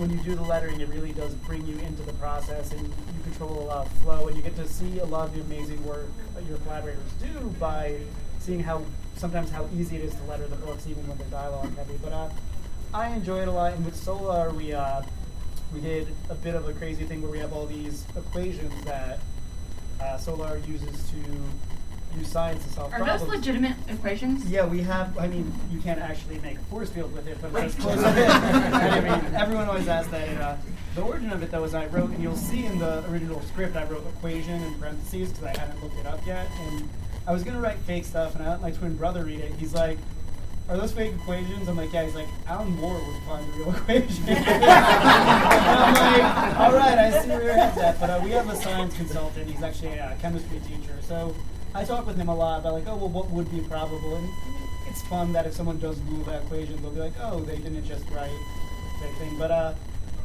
when 0.00 0.10
you 0.10 0.16
do 0.24 0.34
the 0.34 0.42
lettering, 0.42 0.80
it 0.80 0.88
really 0.88 1.12
does 1.12 1.32
bring 1.46 1.64
you 1.64 1.78
into 1.78 2.02
the 2.02 2.12
process, 2.14 2.72
and 2.72 2.88
you 2.88 3.22
control 3.22 3.52
a 3.60 3.66
lot 3.66 3.86
of 3.86 3.92
flow, 3.98 4.26
and 4.26 4.36
you 4.36 4.42
get 4.42 4.56
to 4.56 4.66
see 4.66 4.98
a 4.98 5.04
lot 5.04 5.28
of 5.28 5.34
the 5.36 5.40
amazing 5.42 5.84
work 5.86 6.08
that 6.34 6.44
your 6.46 6.58
collaborators 6.58 7.12
do 7.22 7.54
by 7.60 8.00
seeing 8.40 8.58
how 8.58 8.82
sometimes 9.14 9.48
how 9.48 9.68
easy 9.76 9.94
it 9.94 10.02
is 10.02 10.12
to 10.16 10.24
letter 10.24 10.48
the 10.48 10.56
books, 10.56 10.88
even 10.88 11.06
when 11.06 11.16
they're 11.18 11.28
dialogue 11.28 11.72
heavy. 11.76 12.00
But 12.02 12.12
uh, 12.12 12.28
I 12.92 13.10
enjoy 13.10 13.42
it 13.42 13.46
a 13.46 13.52
lot, 13.52 13.74
and 13.74 13.84
with 13.84 13.94
Solar, 13.94 14.50
we. 14.50 14.72
Uh, 14.72 15.02
we 15.72 15.80
did 15.80 16.08
a 16.28 16.34
bit 16.34 16.54
of 16.54 16.68
a 16.68 16.72
crazy 16.74 17.04
thing 17.04 17.22
where 17.22 17.30
we 17.30 17.38
have 17.38 17.52
all 17.52 17.66
these 17.66 18.04
equations 18.16 18.72
that 18.84 19.18
uh, 20.00 20.16
Solar 20.18 20.58
uses 20.66 21.10
to 21.10 22.18
use 22.18 22.28
science 22.28 22.62
to 22.64 22.70
solve 22.70 22.92
Are 22.92 22.96
problems. 22.98 23.22
those 23.22 23.30
legitimate 23.30 23.76
equations? 23.88 24.44
Yeah, 24.44 24.66
we 24.66 24.82
have. 24.82 25.16
I 25.16 25.28
mean, 25.28 25.52
you 25.70 25.80
can't 25.80 26.00
actually 26.00 26.38
make 26.40 26.58
a 26.58 26.62
force 26.64 26.90
field 26.90 27.14
with 27.14 27.26
it, 27.26 27.38
but 27.40 27.54
it's 27.64 27.74
close 27.76 28.00
to 28.02 28.08
it. 28.22 28.28
I 28.28 29.00
mean, 29.00 29.34
everyone 29.34 29.68
always 29.68 29.88
asks 29.88 30.10
that. 30.10 30.28
And, 30.28 30.38
uh, 30.40 30.56
the 30.94 31.00
origin 31.00 31.32
of 31.32 31.42
it, 31.42 31.50
though, 31.50 31.64
is 31.64 31.72
I 31.72 31.86
wrote, 31.86 32.10
and 32.10 32.22
you'll 32.22 32.36
see 32.36 32.66
in 32.66 32.78
the 32.78 33.08
original 33.10 33.40
script, 33.42 33.76
I 33.76 33.84
wrote 33.84 34.06
equation 34.06 34.62
in 34.62 34.74
parentheses 34.74 35.30
because 35.30 35.44
I 35.44 35.58
hadn't 35.58 35.82
looked 35.82 35.96
it 35.98 36.06
up 36.06 36.26
yet. 36.26 36.46
And 36.60 36.86
I 37.26 37.32
was 37.32 37.44
gonna 37.44 37.60
write 37.60 37.78
fake 37.78 38.04
stuff, 38.04 38.34
and 38.34 38.44
I 38.44 38.50
let 38.50 38.60
my 38.60 38.72
twin 38.72 38.96
brother 38.96 39.24
read 39.24 39.40
it. 39.40 39.52
He's 39.54 39.72
like. 39.74 39.98
Are 40.72 40.78
those 40.78 40.92
fake 40.92 41.12
equations? 41.12 41.68
I'm 41.68 41.76
like, 41.76 41.92
yeah. 41.92 42.04
He's 42.04 42.14
like, 42.14 42.28
Alan 42.46 42.70
Moore 42.76 42.94
would 42.94 43.22
find 43.24 43.46
the 43.46 43.58
real 43.58 43.70
equation. 43.76 44.24
I'm 44.30 45.94
like, 45.94 46.58
all 46.58 46.72
right, 46.72 46.96
I 46.98 47.20
see 47.20 47.28
where 47.28 47.42
your 47.42 47.52
head's 47.52 47.76
at. 47.76 48.00
But 48.00 48.08
uh, 48.08 48.20
we 48.24 48.30
have 48.30 48.48
a 48.48 48.56
science 48.56 48.96
consultant. 48.96 49.50
He's 49.50 49.62
actually 49.62 49.92
a 49.98 50.16
chemistry 50.22 50.60
teacher. 50.60 50.96
So 51.02 51.36
I 51.74 51.84
talk 51.84 52.06
with 52.06 52.16
him 52.16 52.30
a 52.30 52.34
lot 52.34 52.60
about 52.60 52.72
like, 52.72 52.86
oh, 52.86 52.96
well, 52.96 53.10
what 53.10 53.28
would 53.28 53.50
be 53.50 53.60
probable? 53.60 54.16
And 54.16 54.26
it's 54.88 55.02
fun 55.02 55.34
that 55.34 55.44
if 55.46 55.52
someone 55.52 55.78
does 55.78 56.00
move 56.04 56.24
that 56.24 56.44
equation, 56.44 56.80
they'll 56.80 56.90
be 56.90 57.00
like, 57.00 57.12
oh, 57.20 57.40
they 57.40 57.58
didn't 57.58 57.84
just 57.84 58.08
write 58.08 58.30
that 59.02 59.14
thing. 59.18 59.36
But 59.38 59.50
uh, 59.50 59.74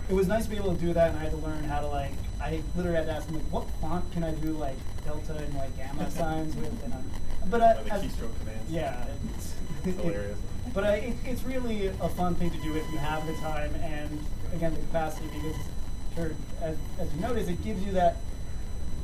it 0.08 0.14
was 0.14 0.30
nice 0.30 0.46
to 0.46 0.50
be 0.50 0.56
able 0.56 0.74
to 0.76 0.80
do 0.80 0.94
that, 0.94 1.10
and 1.10 1.20
I 1.20 1.24
had 1.24 1.32
to 1.32 1.38
learn 1.40 1.66
how 1.66 1.82
to 1.82 1.88
like. 1.88 2.14
I 2.40 2.62
literally 2.78 2.96
had 2.96 3.08
to 3.08 3.12
ask 3.12 3.28
him 3.28 3.36
like, 3.36 3.52
what 3.52 3.66
font 3.82 4.10
can 4.14 4.24
I 4.24 4.32
do 4.32 4.54
like 4.54 4.78
delta 5.04 5.36
and 5.36 5.54
like 5.56 5.76
gamma 5.76 6.10
signs 6.24 6.56
with? 6.56 6.72
And 6.86 6.94
uh, 6.94 6.98
but 7.50 7.60
uh, 7.60 7.84
the 7.84 7.90
keystroke 7.90 8.38
commands. 8.40 8.70
yeah, 8.70 9.06
It's 9.36 9.54
hilarious. 9.96 10.38
but 10.74 10.84
uh, 10.84 10.88
it, 10.88 11.16
it's 11.26 11.44
really 11.44 11.88
a 11.88 12.10
fun 12.10 12.36
thing 12.36 12.50
to 12.52 12.58
do 12.58 12.76
if 12.76 12.90
you 12.92 12.98
have 12.98 13.26
the 13.28 13.34
time 13.36 13.74
and 13.76 14.20
again 14.54 14.74
the 14.74 14.80
capacity 14.80 15.28
because 15.34 15.56
sure 16.16 16.32
as, 16.62 16.76
as 17.00 17.14
you 17.14 17.22
notice 17.22 17.48
it 17.48 17.64
gives 17.64 17.84
you 17.84 17.92
that 17.92 18.18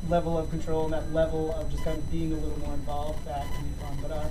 level 0.10 0.38
of 0.38 0.50
control 0.50 0.86
and 0.86 0.94
that 0.94 1.14
level 1.14 1.54
of 1.54 1.70
just 1.72 1.84
kind 1.84 1.98
of 1.98 2.12
being 2.12 2.34
a 2.34 2.36
little 2.36 2.60
more 2.60 2.74
involved 2.74 3.26
that 3.26 3.46
can 3.54 3.64
be 3.64 3.74
fun. 3.82 3.98
But 4.02 4.12
uh, 4.12 4.28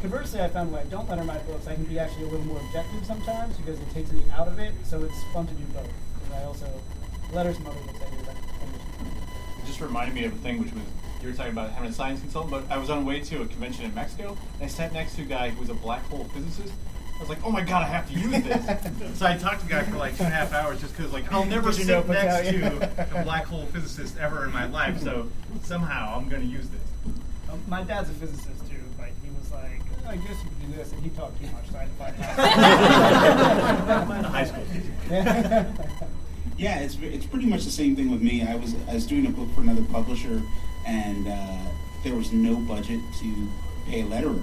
conversely, 0.00 0.40
I 0.40 0.48
found 0.48 0.70
when 0.72 0.80
I 0.80 0.84
don't 0.84 1.08
letter 1.08 1.24
my 1.24 1.38
books, 1.38 1.66
I 1.66 1.74
can 1.74 1.84
be 1.84 1.98
actually 1.98 2.24
a 2.24 2.28
little 2.28 2.46
more 2.46 2.60
objective 2.60 3.04
sometimes 3.04 3.56
because 3.56 3.80
it 3.80 3.90
takes 3.90 4.12
me 4.12 4.22
out 4.32 4.48
of 4.48 4.58
it. 4.58 4.72
So 4.84 5.02
it's 5.02 5.22
fun 5.32 5.46
to 5.46 5.54
do 5.54 5.64
both. 5.74 5.90
And 6.26 6.34
I 6.34 6.44
also 6.44 6.70
letter 7.32 7.52
some 7.52 7.66
other 7.66 7.80
books 7.80 7.98
I 8.06 8.10
do 8.16 8.22
that. 8.26 8.36
It 8.36 9.66
just 9.66 9.80
reminded 9.80 10.14
me 10.14 10.24
of 10.24 10.32
a 10.34 10.36
thing 10.36 10.60
which 10.60 10.72
was 10.72 10.84
you 11.22 11.28
were 11.28 11.34
talking 11.34 11.52
about 11.52 11.70
having 11.72 11.90
a 11.90 11.92
science 11.92 12.20
consultant, 12.20 12.50
but 12.52 12.64
I 12.74 12.78
was 12.78 12.90
on 12.90 13.00
the 13.00 13.04
way 13.06 13.20
to 13.20 13.42
a 13.42 13.46
convention 13.46 13.84
in 13.84 13.94
Mexico 13.94 14.36
and 14.54 14.62
I 14.62 14.66
sat 14.66 14.92
next 14.92 15.14
to 15.16 15.22
a 15.22 15.24
guy 15.24 15.50
who 15.50 15.60
was 15.60 15.68
a 15.70 15.74
black 15.74 16.04
hole 16.06 16.24
physicist. 16.34 16.72
I 17.16 17.20
was 17.20 17.28
like, 17.28 17.42
oh 17.44 17.50
my 17.50 17.62
god, 17.62 17.82
I 17.82 17.86
have 17.86 18.06
to 18.08 18.14
use 18.14 18.30
this. 18.44 18.64
so 19.18 19.26
I 19.26 19.36
talked 19.36 19.60
to 19.62 19.66
the 19.66 19.72
guy 19.72 19.82
for 19.82 19.96
like 19.96 20.16
two 20.16 20.22
and 20.22 20.32
a 20.32 20.36
half 20.36 20.52
hours 20.52 20.80
just 20.80 20.96
because 20.96 21.12
like 21.12 21.30
I'll 21.32 21.44
never 21.56 21.70
Get 21.70 21.78
your 21.78 21.86
sit 21.86 21.92
notebook 21.92 22.14
next 22.16 22.52
yeah. 22.52 22.68
to 22.70 23.20
a 23.20 23.24
black 23.24 23.44
hole 23.46 23.66
physicist 23.66 24.16
ever 24.18 24.44
in 24.44 24.52
my 24.52 24.66
life. 24.66 25.00
So 25.00 25.28
somehow 25.64 26.16
I'm 26.16 26.28
going 26.28 26.42
to 26.42 26.48
use 26.48 26.68
this. 26.68 26.80
Um, 27.50 27.60
my 27.66 27.82
dad's 27.82 28.10
a 28.10 28.12
physicist 28.12 28.68
too, 28.70 28.76
but 28.96 29.08
he 29.24 29.30
was 29.30 29.50
like, 29.50 29.80
"Oh, 30.06 30.10
I 30.10 30.16
guess 30.16 30.36
you 30.44 30.50
could 30.50 30.60
do 30.70 30.76
this, 30.76 30.92
and 30.92 31.02
he 31.02 31.08
talked 31.10 31.40
too 31.40 31.48
much, 31.50 31.68
so 31.70 31.78
I 31.78 31.80
had 31.80 31.88
to 31.88 31.94
find 31.96 32.16
The 34.22 34.28
high 34.28 34.44
school 34.44 34.64
teacher. 34.72 34.92
out. 35.28 35.66
Yeah, 36.56 36.78
it's 36.80 36.96
it's 37.00 37.26
pretty 37.26 37.46
much 37.46 37.64
the 37.64 37.70
same 37.70 37.94
thing 37.96 38.10
with 38.10 38.20
me. 38.22 38.42
I 38.46 38.54
was 38.56 38.74
I 38.88 38.94
was 38.94 39.06
doing 39.06 39.26
a 39.26 39.30
book 39.30 39.48
for 39.54 39.60
another 39.62 39.82
publisher, 39.82 40.42
and 40.88 41.28
uh, 41.28 41.70
there 42.02 42.14
was 42.14 42.32
no 42.32 42.56
budget 42.56 43.00
to 43.20 43.48
pay 43.86 44.00
a 44.00 44.04
letterer, 44.04 44.42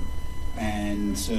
and 0.57 1.17
so 1.17 1.33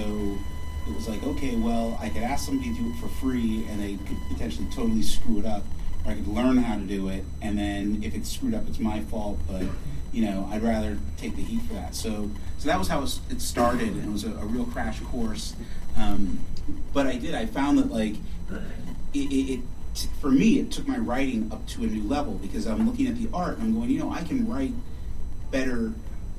it 0.86 0.94
was 0.94 1.08
like, 1.08 1.22
okay, 1.22 1.56
well, 1.56 1.96
I 2.00 2.08
could 2.08 2.22
ask 2.22 2.46
somebody 2.46 2.74
to 2.74 2.82
do 2.82 2.90
it 2.90 2.96
for 2.96 3.08
free, 3.08 3.66
and 3.70 3.80
they 3.80 3.94
could 4.04 4.18
potentially 4.28 4.66
totally 4.70 5.02
screw 5.02 5.38
it 5.38 5.46
up, 5.46 5.64
or 6.04 6.12
I 6.12 6.14
could 6.14 6.26
learn 6.26 6.56
how 6.58 6.76
to 6.76 6.82
do 6.82 7.08
it, 7.08 7.24
and 7.40 7.56
then 7.56 8.02
if 8.02 8.14
it's 8.14 8.30
screwed 8.30 8.54
up, 8.54 8.66
it's 8.68 8.80
my 8.80 9.00
fault. 9.02 9.38
But 9.48 9.62
you 10.12 10.24
know, 10.24 10.48
I'd 10.50 10.62
rather 10.62 10.98
take 11.18 11.36
the 11.36 11.42
heat 11.42 11.62
for 11.62 11.74
that. 11.74 11.94
So 11.94 12.30
so 12.58 12.68
that 12.68 12.78
was 12.78 12.88
how 12.88 13.02
it 13.02 13.40
started, 13.40 13.88
and 13.88 14.04
it 14.04 14.12
was 14.12 14.24
a, 14.24 14.32
a 14.32 14.46
real 14.46 14.64
crash 14.66 15.00
course. 15.00 15.54
Um, 15.96 16.40
but 16.92 17.06
I 17.06 17.16
did. 17.16 17.34
I 17.34 17.46
found 17.46 17.78
that 17.78 17.92
like 17.92 18.16
it, 19.14 19.32
it, 19.32 19.52
it 19.52 19.60
for 20.20 20.30
me 20.30 20.58
it 20.58 20.70
took 20.70 20.86
my 20.86 20.98
writing 20.98 21.50
up 21.52 21.66
to 21.66 21.84
a 21.84 21.86
new 21.86 22.06
level 22.06 22.34
because 22.34 22.66
I'm 22.66 22.86
looking 22.86 23.06
at 23.06 23.16
the 23.16 23.28
art 23.32 23.58
and 23.58 23.68
I'm 23.68 23.74
going, 23.74 23.90
you 23.90 23.98
know, 23.98 24.10
I 24.10 24.22
can 24.22 24.48
write 24.48 24.72
better 25.50 25.92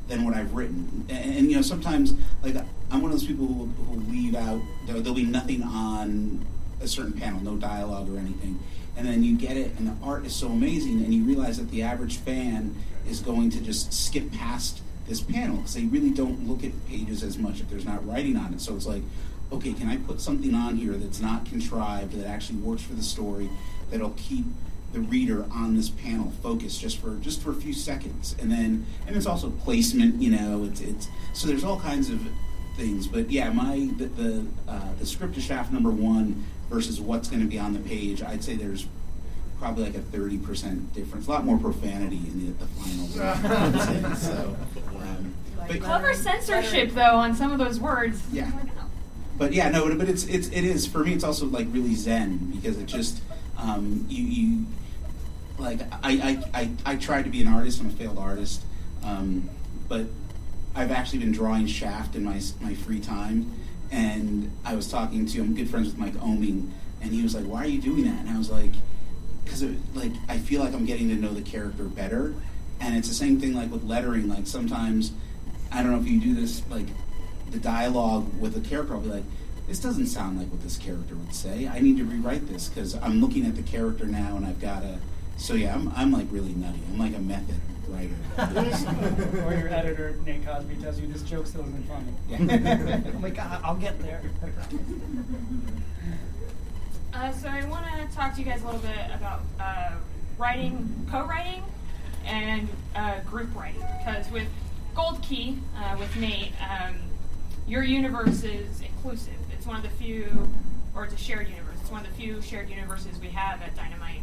than 0.07 0.23
what 0.23 0.33
I've 0.33 0.53
written. 0.53 1.05
And, 1.09 1.35
and, 1.35 1.49
you 1.49 1.55
know, 1.55 1.61
sometimes 1.61 2.13
like 2.41 2.55
I'm 2.91 3.01
one 3.01 3.11
of 3.11 3.19
those 3.19 3.27
people 3.27 3.45
who, 3.45 3.65
who 3.65 4.11
leave 4.11 4.35
out 4.35 4.61
there, 4.85 4.99
there'll 4.99 5.13
be 5.13 5.23
nothing 5.23 5.63
on 5.63 6.45
a 6.81 6.87
certain 6.87 7.13
panel, 7.13 7.41
no 7.41 7.57
dialogue 7.57 8.09
or 8.13 8.17
anything. 8.17 8.59
And 8.95 9.05
then 9.05 9.23
you 9.23 9.37
get 9.37 9.57
it, 9.57 9.71
and 9.77 9.87
the 9.87 10.05
art 10.05 10.25
is 10.25 10.33
so 10.33 10.47
amazing, 10.47 11.03
and 11.03 11.13
you 11.13 11.23
realize 11.23 11.57
that 11.57 11.69
the 11.69 11.83
average 11.83 12.17
fan 12.17 12.75
is 13.07 13.19
going 13.19 13.51
to 13.51 13.61
just 13.61 13.93
skip 13.93 14.31
past 14.31 14.81
this 15.07 15.21
panel 15.21 15.57
because 15.57 15.75
they 15.75 15.83
really 15.83 16.09
don't 16.09 16.47
look 16.47 16.63
at 16.63 16.71
pages 16.87 17.23
as 17.23 17.37
much 17.37 17.59
if 17.59 17.69
there's 17.69 17.85
not 17.85 18.05
writing 18.07 18.35
on 18.35 18.53
it. 18.53 18.61
So 18.61 18.75
it's 18.75 18.87
like, 18.87 19.03
okay, 19.51 19.73
can 19.73 19.87
I 19.87 19.97
put 19.97 20.19
something 20.19 20.53
on 20.53 20.77
here 20.77 20.93
that's 20.93 21.19
not 21.19 21.45
contrived, 21.45 22.13
that 22.13 22.27
actually 22.27 22.59
works 22.59 22.81
for 22.81 22.93
the 22.93 23.03
story, 23.03 23.49
that'll 23.91 24.15
keep 24.17 24.45
the 24.93 25.00
reader 25.02 25.45
on 25.52 25.76
this 25.76 25.89
panel 25.89 26.32
focus 26.41 26.78
just 26.78 27.00
for 27.00 27.15
just 27.17 27.41
for 27.41 27.52
a 27.52 27.56
few 27.56 27.73
seconds, 27.73 28.36
and 28.39 28.52
then 28.52 28.86
and 29.06 29.15
it's 29.15 29.26
also 29.26 29.50
placement, 29.50 30.21
you 30.21 30.32
know, 30.32 30.63
it's 30.63 30.82
it's 30.82 31.08
so 31.34 31.47
there's 31.47 31.63
all 31.63 31.80
kinds 31.80 32.10
of 32.10 32.21
things. 32.76 33.08
But 33.08 33.30
yeah, 33.30 33.50
my 33.50 33.89
the 33.97 34.06
the, 34.06 34.45
uh, 34.67 34.93
the 35.00 35.06
script 35.06 35.36
to 35.36 35.41
shaft 35.41 35.71
number 35.73 35.89
one 35.89 36.45
versus 36.69 37.02
what's 37.02 37.28
going 37.28 37.41
to 37.41 37.47
be 37.47 37.60
on 37.60 37.73
the 37.73 37.80
page, 37.80 38.23
I'd 38.23 38.43
say 38.43 38.56
there's 38.56 38.88
probably 39.60 39.84
like 39.84 39.95
a 39.95 40.02
thirty 40.02 40.38
percent 40.38 40.93
difference. 40.93 41.28
A 41.28 41.32
lot 41.32 41.43
more 41.43 41.58
profanity 41.58 42.17
in 42.17 42.58
the, 42.58 42.65
the 42.65 42.67
final. 42.67 43.08
one. 44.06 44.15
so, 44.15 44.58
um, 44.95 45.34
but, 45.67 45.82
Clever 45.82 46.13
censorship, 46.13 46.91
though, 46.91 47.17
on 47.17 47.36
some 47.36 47.52
of 47.52 47.60
those 47.60 47.80
words. 47.80 48.21
Yeah. 48.32 48.50
Oh 48.54 48.56
my 48.56 48.63
God. 48.63 48.89
but 49.38 49.54
yeah, 49.54 49.69
no, 49.69 49.93
but 49.95 50.08
it's 50.08 50.23
it's 50.26 50.47
it 50.50 50.63
is 50.63 50.88
for 50.88 51.00
me. 51.00 51.13
It's 51.13 51.23
also 51.23 51.45
like 51.45 51.67
really 51.71 51.95
zen 51.95 52.38
because 52.56 52.78
it 52.78 52.86
just 52.86 53.21
um, 53.57 54.05
you 54.09 54.23
you 54.23 54.65
like 55.57 55.81
I, 56.03 56.41
I 56.53 56.61
I 56.61 56.69
I 56.85 56.95
tried 56.95 57.23
to 57.23 57.29
be 57.29 57.41
an 57.41 57.47
artist. 57.47 57.79
I'm 57.79 57.87
a 57.87 57.91
failed 57.91 58.17
artist, 58.17 58.63
um, 59.03 59.49
but 59.87 60.05
I've 60.75 60.91
actually 60.91 61.19
been 61.19 61.31
drawing 61.31 61.67
Shaft 61.67 62.15
in 62.15 62.23
my 62.23 62.41
my 62.61 62.73
free 62.75 62.99
time. 62.99 63.53
And 63.89 64.51
I 64.65 64.75
was 64.75 64.89
talking 64.89 65.25
to 65.27 65.39
I'm 65.39 65.55
good 65.55 65.69
friends 65.69 65.87
with 65.87 65.97
Mike 65.97 66.15
Oeming, 66.15 66.69
and 67.01 67.11
he 67.11 67.23
was 67.23 67.33
like, 67.33 67.45
"Why 67.45 67.63
are 67.63 67.67
you 67.67 67.81
doing 67.81 68.03
that?" 68.03 68.19
And 68.19 68.29
I 68.29 68.37
was 68.37 68.49
like, 68.51 68.73
"Because 69.43 69.63
like 69.95 70.11
I 70.27 70.37
feel 70.37 70.61
like 70.61 70.73
I'm 70.73 70.85
getting 70.85 71.09
to 71.09 71.15
know 71.15 71.33
the 71.33 71.41
character 71.41 71.85
better." 71.85 72.35
And 72.79 72.95
it's 72.95 73.07
the 73.07 73.15
same 73.15 73.39
thing 73.39 73.53
like 73.53 73.71
with 73.71 73.83
lettering. 73.83 74.27
Like 74.27 74.45
sometimes 74.45 75.13
I 75.71 75.81
don't 75.81 75.93
know 75.93 75.99
if 75.99 76.07
you 76.07 76.19
do 76.19 76.35
this 76.35 76.61
like 76.69 76.87
the 77.49 77.59
dialogue 77.59 78.39
with 78.39 78.57
a 78.57 78.61
character, 78.61 78.93
I'll 78.93 78.99
be 78.99 79.09
like, 79.09 79.23
this 79.67 79.80
doesn't 79.80 80.08
sound 80.08 80.39
like 80.39 80.49
what 80.49 80.62
this 80.62 80.77
character 80.77 81.15
would 81.15 81.34
say. 81.36 81.67
I 81.67 81.80
need 81.80 81.97
to 81.97 82.06
rewrite 82.06 82.47
this 82.47 82.69
because 82.69 82.95
I'm 82.95 83.19
looking 83.19 83.45
at 83.45 83.56
the 83.56 83.63
character 83.63 84.06
now 84.06 84.38
and 84.38 84.45
I've 84.45 84.62
got 84.62 84.82
to 84.82 84.97
So 85.38 85.53
yeah, 85.53 85.75
I'm, 85.75 85.91
I'm 85.95 86.12
like 86.12 86.27
really 86.32 86.53
nutty. 86.53 86.80
I'm 86.89 86.97
like 86.97 87.15
a 87.15 87.19
method 87.19 87.60
writer. 87.89 88.15
or 89.45 89.53
your 89.58 89.69
editor, 89.69 90.15
Nate 90.25 90.45
Cosby, 90.45 90.75
tells 90.75 90.99
you 90.99 91.08
this 91.08 91.21
joke 91.23 91.47
still 91.47 91.62
isn't 91.62 91.88
funny. 91.88 92.13
Yeah. 92.30 93.06
I'm 93.13 93.21
like, 93.21 93.38
"Ah, 93.39 93.62
I'll 93.63 93.75
get 93.75 93.99
there. 94.01 94.21
Uh, 97.13 97.32
so 97.32 97.47
I 97.47 97.65
want 97.65 97.86
to 97.86 98.15
talk 98.15 98.34
to 98.36 98.39
you 98.41 98.45
guys 98.45 98.62
a 98.62 98.65
little 98.65 98.82
bit 98.82 98.97
about 99.13 99.41
uh, 99.60 99.91
writing, 100.38 101.08
co-writing, 101.10 101.63
and 102.25 102.67
uh, 102.95 103.19
group 103.21 103.53
writing. 103.56 103.84
Because 103.99 104.30
with 104.32 104.47
Gold 104.95 105.21
Key, 105.23 105.58
uh, 105.77 105.95
with 105.97 106.15
Nate, 106.17 106.51
um, 106.62 106.95
your 107.67 107.84
universe 107.84 108.43
is 108.43 108.82
inclusive. 108.82 109.34
It's 109.67 109.73
one 109.73 109.84
of 109.86 109.91
the 109.91 109.97
few, 110.01 110.47
or 110.95 111.03
it's 111.03 111.13
a 111.13 111.17
shared 111.17 111.49
universe. 111.49 111.75
It's 111.82 111.91
one 111.91 112.06
of 112.06 112.08
the 112.10 112.15
few 112.15 112.41
shared 112.41 112.69
universes 112.69 113.19
we 113.19 113.27
have 113.27 113.62
at 113.62 113.75
Dynamite, 113.75 114.21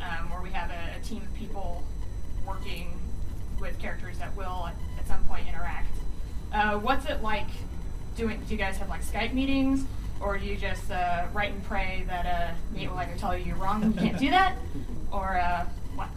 um, 0.00 0.30
where 0.30 0.40
we 0.40 0.50
have 0.50 0.70
a, 0.70 0.96
a 0.96 1.02
team 1.02 1.20
of 1.20 1.34
people 1.34 1.82
working 2.46 2.96
with 3.60 3.76
characters 3.80 4.18
that 4.18 4.36
will 4.36 4.68
at, 4.68 4.76
at 4.96 5.08
some 5.08 5.24
point 5.24 5.48
interact. 5.48 5.92
Uh, 6.52 6.78
what's 6.78 7.06
it 7.06 7.24
like 7.24 7.48
doing? 8.16 8.40
Do 8.46 8.54
you 8.54 8.56
guys 8.56 8.76
have 8.76 8.88
like 8.88 9.02
Skype 9.02 9.32
meetings, 9.32 9.84
or 10.20 10.38
do 10.38 10.46
you 10.46 10.56
just 10.56 10.88
uh, 10.92 11.26
write 11.32 11.50
and 11.50 11.64
pray 11.64 12.04
that 12.06 12.24
uh, 12.24 12.54
Nate 12.72 12.88
will 12.88 12.98
either 12.98 13.16
tell 13.16 13.36
you 13.36 13.46
you're 13.46 13.56
wrong, 13.56 13.82
and 13.82 13.96
you 13.96 14.00
can't 14.00 14.18
do 14.20 14.30
that, 14.30 14.54
or 15.10 15.38
uh, 15.38 15.66
what? 15.96 16.08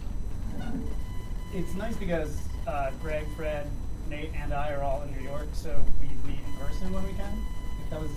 It's 1.52 1.74
nice 1.74 1.96
because 1.96 2.38
uh, 2.68 2.92
Greg, 3.02 3.26
Fred, 3.36 3.68
Nate, 4.08 4.30
and 4.36 4.54
I 4.54 4.72
are 4.72 4.84
all 4.84 5.02
in 5.02 5.20
New 5.20 5.28
York, 5.28 5.48
so 5.54 5.84
we 6.00 6.10
meet 6.30 6.38
in 6.46 6.68
person 6.68 6.94
when 6.94 7.04
we 7.08 7.14
can. 7.14 7.44
That 7.90 8.02
was 8.02 8.12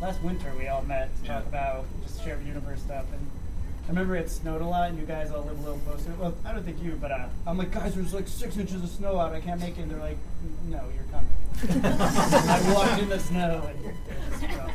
last 0.00 0.22
winter. 0.22 0.52
We 0.58 0.68
all 0.68 0.82
met 0.82 1.10
to 1.22 1.28
talk 1.28 1.46
about 1.46 1.84
just 2.02 2.22
shared 2.24 2.44
universe 2.46 2.80
stuff. 2.80 3.06
And 3.12 3.30
I 3.84 3.88
remember 3.88 4.16
it 4.16 4.30
snowed 4.30 4.62
a 4.62 4.66
lot, 4.66 4.90
and 4.90 4.98
you 4.98 5.06
guys 5.06 5.30
all 5.30 5.44
live 5.44 5.58
a 5.58 5.62
little 5.62 5.78
closer. 5.78 6.12
Well, 6.18 6.34
I 6.44 6.52
don't 6.52 6.64
think 6.64 6.82
you, 6.82 6.98
but 7.00 7.12
uh, 7.12 7.26
I'm 7.46 7.56
like, 7.56 7.70
guys, 7.70 7.94
there's 7.94 8.12
like 8.12 8.28
six 8.28 8.56
inches 8.56 8.82
of 8.82 8.88
snow 8.90 9.18
out. 9.18 9.32
I 9.32 9.40
can't 9.40 9.60
make 9.60 9.78
it. 9.78 9.82
And 9.82 9.90
they're 9.90 10.00
like, 10.00 10.18
no, 10.66 10.82
you're 10.94 11.04
coming. 11.12 11.84
I 11.84 12.74
walked 12.74 13.00
in 13.00 13.08
the 13.08 13.18
snow. 13.18 13.68
And, 13.68 13.94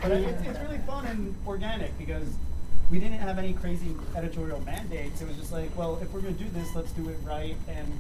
but 0.02 0.12
it's, 0.12 0.48
it's 0.48 0.60
really 0.60 0.80
fun 0.80 1.06
and 1.08 1.36
organic 1.46 1.98
because 1.98 2.28
we 2.90 3.00
didn't 3.00 3.20
have 3.20 3.38
any 3.38 3.54
crazy 3.54 3.96
editorial 4.16 4.60
mandates. 4.62 5.22
It 5.22 5.28
was 5.28 5.38
just 5.38 5.52
like, 5.52 5.76
well, 5.78 6.00
if 6.02 6.12
we're 6.12 6.22
going 6.22 6.36
to 6.38 6.44
do 6.44 6.50
this, 6.52 6.74
let's 6.76 6.92
do 6.92 7.08
it 7.10 7.18
right 7.24 7.56
and 7.68 7.94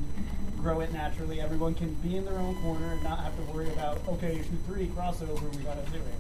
grow 0.57 0.79
it 0.79 0.91
naturally. 0.93 1.41
Everyone 1.41 1.73
can 1.73 1.93
be 1.95 2.17
in 2.17 2.25
their 2.25 2.37
own 2.37 2.55
corner 2.61 2.93
and 2.93 3.03
not 3.03 3.19
have 3.19 3.35
to 3.35 3.41
worry 3.53 3.69
about, 3.69 3.99
okay, 4.07 4.33
issue 4.39 4.57
three 4.67 4.87
crossover, 4.87 5.43
we 5.55 5.63
got 5.63 5.83
to 5.83 5.91
do 5.91 5.97
it. 5.97 6.19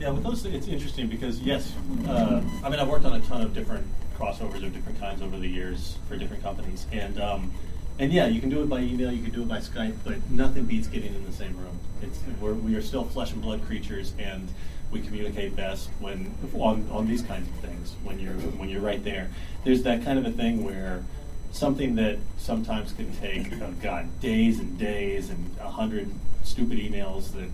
Yeah, 0.00 0.10
with 0.10 0.22
those, 0.22 0.44
it's 0.46 0.66
interesting 0.66 1.08
because 1.08 1.40
yes, 1.40 1.74
uh, 2.08 2.42
I 2.64 2.70
mean 2.70 2.80
I've 2.80 2.88
worked 2.88 3.04
on 3.04 3.14
a 3.14 3.20
ton 3.20 3.42
of 3.42 3.52
different 3.52 3.86
crossovers 4.18 4.64
of 4.64 4.72
different 4.72 4.98
kinds 4.98 5.22
over 5.22 5.38
the 5.38 5.48
years 5.48 5.98
for 6.08 6.16
different 6.16 6.42
companies, 6.42 6.86
and 6.90 7.20
um, 7.20 7.52
and 7.98 8.12
yeah, 8.12 8.26
you 8.26 8.40
can 8.40 8.48
do 8.48 8.62
it 8.62 8.68
by 8.68 8.80
email, 8.80 9.12
you 9.12 9.22
can 9.22 9.32
do 9.32 9.42
it 9.42 9.48
by 9.48 9.58
Skype, 9.58 9.96
but 10.04 10.30
nothing 10.30 10.64
beats 10.64 10.88
getting 10.88 11.14
in 11.14 11.24
the 11.24 11.32
same 11.32 11.54
room. 11.58 11.78
It's 12.00 12.18
we're, 12.40 12.54
we 12.54 12.74
are 12.76 12.82
still 12.82 13.04
flesh 13.04 13.32
and 13.32 13.42
blood 13.42 13.62
creatures, 13.66 14.14
and 14.18 14.48
we 14.90 15.02
communicate 15.02 15.54
best 15.54 15.90
when 16.00 16.34
on, 16.54 16.88
on 16.90 17.06
these 17.06 17.22
kinds 17.22 17.48
of 17.48 17.54
things 17.56 17.94
when 18.02 18.18
you're 18.18 18.32
when 18.32 18.70
you're 18.70 18.80
right 18.80 19.04
there. 19.04 19.30
There's 19.64 19.82
that 19.82 20.02
kind 20.02 20.18
of 20.18 20.24
a 20.24 20.32
thing 20.32 20.64
where 20.64 21.04
something 21.52 21.96
that 21.96 22.18
sometimes 22.38 22.92
can 22.92 23.14
take 23.16 23.52
oh 23.60 23.74
god 23.82 24.20
days 24.20 24.60
and 24.60 24.78
days 24.78 25.30
and 25.30 25.56
a 25.60 25.68
hundred 25.68 26.08
stupid 26.42 26.78
emails 26.78 27.32
that 27.32 27.50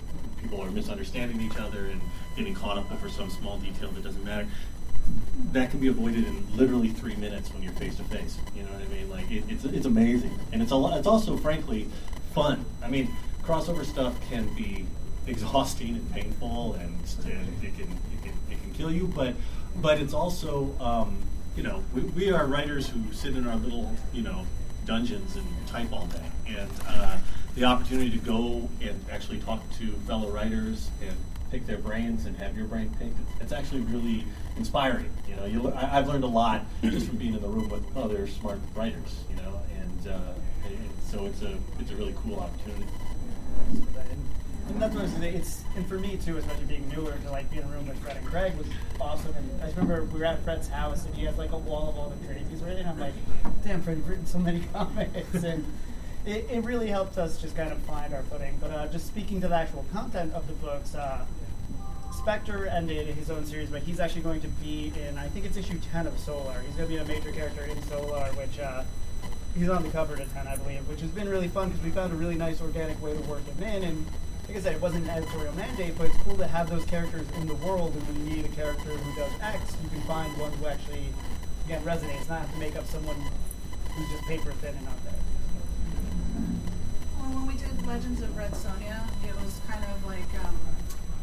people 0.46 0.64
are 0.64 0.70
misunderstanding 0.70 1.40
each 1.40 1.59
other 1.59 1.87
and 1.87 2.00
getting 2.37 2.54
caught 2.54 2.78
up 2.78 2.90
over 2.92 3.09
some 3.09 3.28
small 3.28 3.59
detail 3.59 3.90
that 3.90 4.04
doesn't 4.04 4.24
matter 4.24 4.46
that 5.52 5.70
can 5.70 5.80
be 5.80 5.88
avoided 5.88 6.24
in 6.24 6.56
literally 6.56 6.88
three 6.88 7.16
minutes 7.16 7.52
when 7.52 7.62
you're 7.62 7.72
face 7.72 7.96
to 7.96 8.04
face 8.04 8.38
you 8.54 8.62
know 8.62 8.70
what 8.70 8.80
i 8.80 8.85
mean? 8.87 9.11
Like 9.11 9.28
it, 9.30 9.42
it's, 9.48 9.64
it's 9.64 9.87
amazing. 9.87 10.38
And 10.52 10.62
it's 10.62 10.70
a 10.70 10.76
lot, 10.76 10.98
it's 10.98 11.06
also 11.06 11.37
frankly 11.37 11.88
fun. 12.32 12.64
I 12.82 12.88
mean 12.88 13.11
crossover 13.42 13.85
stuff 13.85 14.14
can 14.28 14.46
be 14.54 14.87
exhausting 15.26 15.96
and 15.96 16.12
painful 16.12 16.74
and, 16.74 17.00
and 17.24 17.64
it, 17.64 17.76
can, 17.76 17.90
it, 18.12 18.22
can, 18.22 18.32
it 18.48 18.62
can 18.62 18.72
kill 18.72 18.92
you 18.92 19.09
but 19.09 19.35
but 19.76 19.98
it's 19.98 20.14
also 20.14 20.72
um, 20.78 21.18
you 21.56 21.64
know 21.64 21.82
we, 21.92 22.02
we 22.02 22.30
are 22.30 22.46
writers 22.46 22.88
who 22.88 23.00
sit 23.12 23.35
in 23.37 23.48
our 23.48 23.56
little 23.56 23.92
you 24.12 24.22
know 24.22 24.46
dungeons 24.85 25.35
and 25.35 25.66
type 25.66 25.92
all 25.92 26.06
day 26.06 26.30
and 26.46 26.70
uh, 26.87 27.16
the 27.57 27.64
opportunity 27.64 28.11
to 28.11 28.19
go 28.19 28.69
and 28.83 29.05
actually 29.11 29.38
talk 29.38 29.62
to 29.79 29.87
fellow 30.07 30.31
writers 30.31 30.90
and 31.03 31.16
pick 31.51 31.66
their 31.66 31.79
brains 31.79 32.27
and 32.27 32.37
have 32.37 32.57
your 32.57 32.66
brain 32.66 32.95
picked 32.99 33.16
it's, 33.40 33.53
actually 33.53 33.81
really 33.83 34.25
inspiring 34.57 35.11
you 35.29 35.35
know 35.37 35.47
you, 35.47 35.71
I, 35.71 35.99
i've 35.99 36.07
learned 36.07 36.25
a 36.25 36.29
lot 36.29 36.64
just 36.83 37.07
from 37.07 37.16
being 37.16 37.35
in 37.35 37.40
the 37.40 37.49
room 37.49 37.69
with 37.69 37.85
other 37.97 38.27
smart 38.27 38.59
writers 38.75 39.25
you 39.31 39.37
know 39.37 39.61
and, 39.81 40.09
uh, 40.09 40.35
and, 40.66 40.90
so 41.09 41.25
it's 41.25 41.42
a 41.42 41.57
it's 41.79 41.90
a 41.90 41.97
really 41.97 42.14
cool 42.23 42.40
opportunity 42.40 42.87
And, 44.11 44.81
that's 44.83 44.95
what 44.95 45.03
I 45.03 45.05
was 45.05 45.12
saying. 45.12 45.37
It's 45.37 45.62
and 45.77 45.87
for 45.87 45.97
me 45.97 46.16
too, 46.16 46.38
especially 46.38 46.64
being 46.64 46.88
newer 46.88 47.12
to 47.12 47.31
like 47.31 47.49
be 47.53 47.59
in 47.59 47.62
a 47.62 47.69
room 47.69 47.87
with 47.87 47.99
Fred 48.03 48.16
and 48.16 48.27
Craig 48.27 48.53
was 48.57 48.66
awesome. 49.01 49.33
And 49.37 49.62
I 49.62 49.69
remember 49.69 50.03
we 50.07 50.19
were 50.19 50.25
at 50.25 50.42
Fred's 50.42 50.66
house 50.66 51.07
and 51.07 51.14
he 51.14 51.25
has 51.25 51.38
like 51.38 51.53
a 51.53 51.57
wall 51.57 51.88
of 51.88 51.97
all 51.97 52.11
the 52.11 52.27
trades 52.27 52.51
he's 52.51 52.61
written. 52.62 52.81
And 52.81 52.88
I'm 52.88 52.99
like, 52.99 53.14
damn, 53.64 53.81
Fred, 53.81 53.99
you've 53.99 54.09
written 54.09 54.27
so 54.27 54.38
many 54.38 54.61
comics, 54.73 55.45
and 55.45 55.64
it, 56.26 56.48
it 56.50 56.64
really 56.64 56.88
helped 56.88 57.18
us 57.18 57.40
just 57.40 57.56
kind 57.56 57.72
of 57.72 57.78
find 57.80 58.12
our 58.12 58.22
footing. 58.24 58.58
But 58.60 58.70
uh, 58.70 58.86
just 58.88 59.06
speaking 59.06 59.40
to 59.40 59.48
the 59.48 59.54
actual 59.54 59.84
content 59.92 60.32
of 60.34 60.46
the 60.46 60.54
books. 60.54 60.94
Uh, 60.94 61.24
Spektor 62.26 62.72
ended 62.72 63.06
his 63.14 63.30
own 63.30 63.44
series, 63.44 63.70
but 63.70 63.82
he's 63.82 64.00
actually 64.00 64.22
going 64.22 64.40
to 64.40 64.48
be 64.48 64.92
in, 64.96 65.16
I 65.16 65.28
think 65.28 65.44
it's 65.44 65.56
issue 65.56 65.78
10 65.92 66.08
of 66.08 66.18
Solar. 66.18 66.60
He's 66.66 66.74
going 66.74 66.88
to 66.88 66.94
be 66.94 66.96
a 66.96 67.04
major 67.04 67.30
character 67.30 67.64
in 67.64 67.80
Solar, 67.84 68.24
which 68.32 68.58
uh, 68.58 68.82
he's 69.56 69.68
on 69.68 69.84
the 69.84 69.90
cover 69.90 70.16
to 70.16 70.24
10, 70.24 70.48
I 70.48 70.56
believe, 70.56 70.88
which 70.88 71.00
has 71.02 71.10
been 71.10 71.28
really 71.28 71.46
fun 71.46 71.68
because 71.68 71.84
we 71.84 71.90
found 71.90 72.12
a 72.12 72.16
really 72.16 72.34
nice 72.34 72.60
organic 72.60 73.00
way 73.00 73.12
to 73.12 73.20
work 73.22 73.44
him 73.46 73.62
in. 73.62 73.84
And 73.84 74.06
like 74.48 74.56
I 74.56 74.60
said, 74.60 74.74
it 74.74 74.82
wasn't 74.82 75.04
an 75.04 75.10
editorial 75.10 75.54
mandate, 75.54 75.96
but 75.96 76.08
it's 76.08 76.16
cool 76.18 76.36
to 76.36 76.46
have 76.46 76.68
those 76.68 76.84
characters 76.86 77.26
in 77.40 77.46
the 77.46 77.54
world. 77.54 77.94
And 77.94 78.06
when 78.08 78.26
you 78.26 78.36
need 78.36 78.44
a 78.44 78.54
character 78.56 78.90
who 78.90 79.20
does 79.20 79.32
X, 79.40 79.76
you 79.82 79.88
can 79.90 80.00
find 80.02 80.36
one 80.38 80.52
who 80.54 80.66
actually, 80.66 81.06
again, 81.66 81.82
resonates, 81.82 82.28
not 82.28 82.40
have 82.40 82.52
to 82.52 82.58
make 82.58 82.74
up 82.74 82.86
someone 82.86 83.16
who's 83.94 84.10
just 84.10 84.24
paper 84.24 84.52
thin 84.52 84.74
and 84.74 84.84
not 84.84 85.04
there. 85.04 85.12
Well, 87.18 87.30
when 87.30 87.46
we 87.46 87.54
did 87.54 87.76
Legends 87.87 88.20
of 88.20 88.37
Red 88.37 88.51
Sonja, 88.51 88.99
it 89.25 89.35
was 89.44 89.61
kind 89.68 89.85
of 89.85 90.05
like 90.07 90.44
um, 90.44 90.59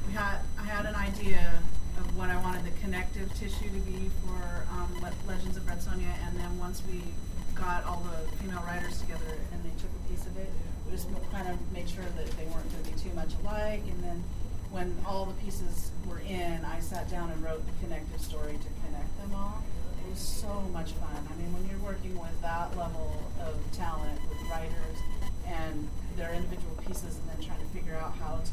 we 0.08 0.14
had 0.14 0.38
I 0.58 0.64
had 0.64 0.86
an 0.86 0.96
idea 0.96 1.62
of 2.00 2.18
what 2.18 2.30
I 2.30 2.42
wanted 2.42 2.64
the 2.64 2.72
connective 2.80 3.32
tissue 3.34 3.68
to 3.70 3.80
be 3.84 4.10
for 4.24 4.66
um, 4.72 4.90
Le- 5.02 5.12
Legends 5.28 5.58
of 5.58 5.68
Red 5.68 5.80
Sonja, 5.80 6.10
and 6.26 6.40
then 6.40 6.58
once 6.58 6.82
we 6.90 7.02
got 7.54 7.84
all 7.84 8.02
the 8.08 8.38
female 8.38 8.64
writers 8.66 9.00
together 9.02 9.38
and 9.52 9.64
they 9.64 9.76
took 9.78 9.92
a 9.92 10.10
piece 10.10 10.26
of 10.26 10.38
it, 10.38 10.50
we 10.86 10.94
just 10.94 11.10
kind 11.32 11.50
of 11.50 11.60
made 11.74 11.88
sure 11.90 12.06
that 12.16 12.28
they 12.38 12.46
weren't 12.46 12.72
going 12.72 12.84
to 12.86 12.92
be 12.92 13.10
too 13.10 13.14
much 13.14 13.34
alike, 13.44 13.84
and 13.90 14.02
then 14.02 14.24
when 14.72 14.96
all 15.06 15.26
the 15.26 15.36
pieces 15.44 15.92
were 16.08 16.20
in, 16.20 16.64
I 16.64 16.80
sat 16.80 17.10
down 17.12 17.30
and 17.30 17.44
wrote 17.44 17.62
the 17.68 17.86
connective 17.86 18.22
story 18.22 18.54
to 18.54 18.70
connect 18.88 19.12
them 19.20 19.36
all. 19.36 19.62
It 20.08 20.10
was 20.10 20.20
so 20.20 20.62
much 20.72 20.94
fun. 20.94 21.28
I 21.30 21.36
mean, 21.36 21.54
when 21.54 21.68
you're 21.70 21.84
working 21.84 22.18
with 22.18 22.42
that 22.42 22.76
level 22.78 23.12
of 23.44 23.54
talent 23.76 24.18
with 24.30 24.40
writers 24.50 24.98
and 25.46 25.88
their 26.16 26.34
individual 26.34 26.76
pieces, 26.86 27.18
and 27.18 27.26
then 27.30 27.40
trying 27.46 27.60
to 27.60 27.70
figure 27.74 27.96
out 27.96 28.14
how 28.20 28.40
to 28.44 28.52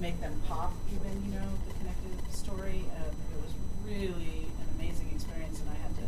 make 0.00 0.20
them 0.20 0.40
pop, 0.48 0.72
even 0.94 1.12
you 1.26 1.38
know, 1.38 1.48
the 1.68 1.74
connected 1.78 2.32
story, 2.32 2.84
uh, 2.98 3.10
it 3.10 3.38
was 3.42 3.52
really 3.86 4.46
an 4.60 4.68
amazing 4.78 5.10
experience, 5.14 5.60
and 5.60 5.70
I 5.70 5.78
had 5.82 5.94
to 5.96 6.06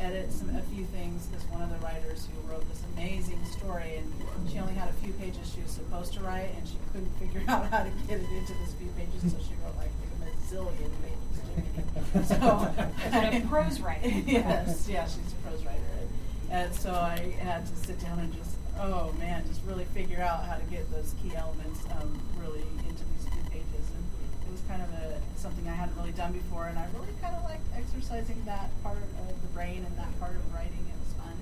edit 0.00 0.32
some 0.32 0.48
a 0.56 0.62
few 0.74 0.84
things 0.86 1.26
because 1.26 1.44
one 1.48 1.60
of 1.60 1.68
the 1.68 1.76
writers 1.84 2.26
who 2.32 2.50
wrote 2.50 2.66
this 2.70 2.82
amazing 2.94 3.44
story 3.44 4.00
and 4.00 4.50
she 4.50 4.58
only 4.58 4.72
had 4.72 4.88
a 4.88 4.92
few 4.94 5.12
pages 5.14 5.52
she 5.54 5.60
was 5.60 5.70
supposed 5.70 6.14
to 6.14 6.20
write 6.20 6.48
and 6.56 6.66
she 6.66 6.76
couldn't 6.90 7.12
figure 7.20 7.42
out 7.48 7.66
how 7.66 7.84
to 7.84 7.90
get 8.08 8.18
it 8.18 8.26
into 8.32 8.54
those 8.54 8.72
few 8.80 8.88
pages 8.96 9.30
so 9.30 9.36
she 9.44 9.52
wrote 9.62 9.76
like 9.76 9.92
a 9.92 10.54
zillion 10.54 10.90
pages 11.04 12.28
so 12.28 12.36
a 13.12 13.44
prose 13.48 13.80
writer. 13.80 14.08
yes 14.26 14.88
yeah 14.88 15.04
she's 15.04 15.32
a 15.32 15.48
prose 15.48 15.64
writer. 15.64 15.80
And, 16.00 16.08
and 16.50 16.74
so 16.74 16.92
I 16.92 17.34
had 17.40 17.66
to 17.66 17.76
sit 17.76 18.00
down 18.00 18.20
and 18.20 18.32
just 18.32 18.56
oh 18.78 19.12
man 19.18 19.46
just 19.46 19.60
really 19.64 19.84
figure 19.86 20.20
out 20.20 20.44
how 20.44 20.56
to 20.56 20.64
get 20.64 20.90
those 20.92 21.14
key 21.22 21.34
elements 21.36 21.80
um, 22.00 22.20
really 22.38 22.64
into 22.88 23.04
these 23.14 23.26
few 23.32 23.42
pages 23.50 23.84
and 23.94 24.04
it 24.46 24.52
was 24.52 24.62
kind 24.68 24.82
of 24.82 24.88
a 24.90 25.20
something 25.40 25.66
I 25.66 25.72
hadn't 25.72 25.96
really 25.96 26.12
done 26.12 26.32
before, 26.32 26.68
and 26.68 26.78
I 26.78 26.86
really 26.92 27.16
kind 27.22 27.34
of 27.34 27.42
liked 27.44 27.64
exercising 27.74 28.44
that 28.44 28.68
part 28.82 28.98
of 28.98 29.40
the 29.40 29.48
brain 29.56 29.84
and 29.88 29.96
that 29.96 30.12
part 30.20 30.36
of 30.36 30.44
writing. 30.52 30.84
It 30.84 30.98
was 31.00 31.16
fun. 31.16 31.32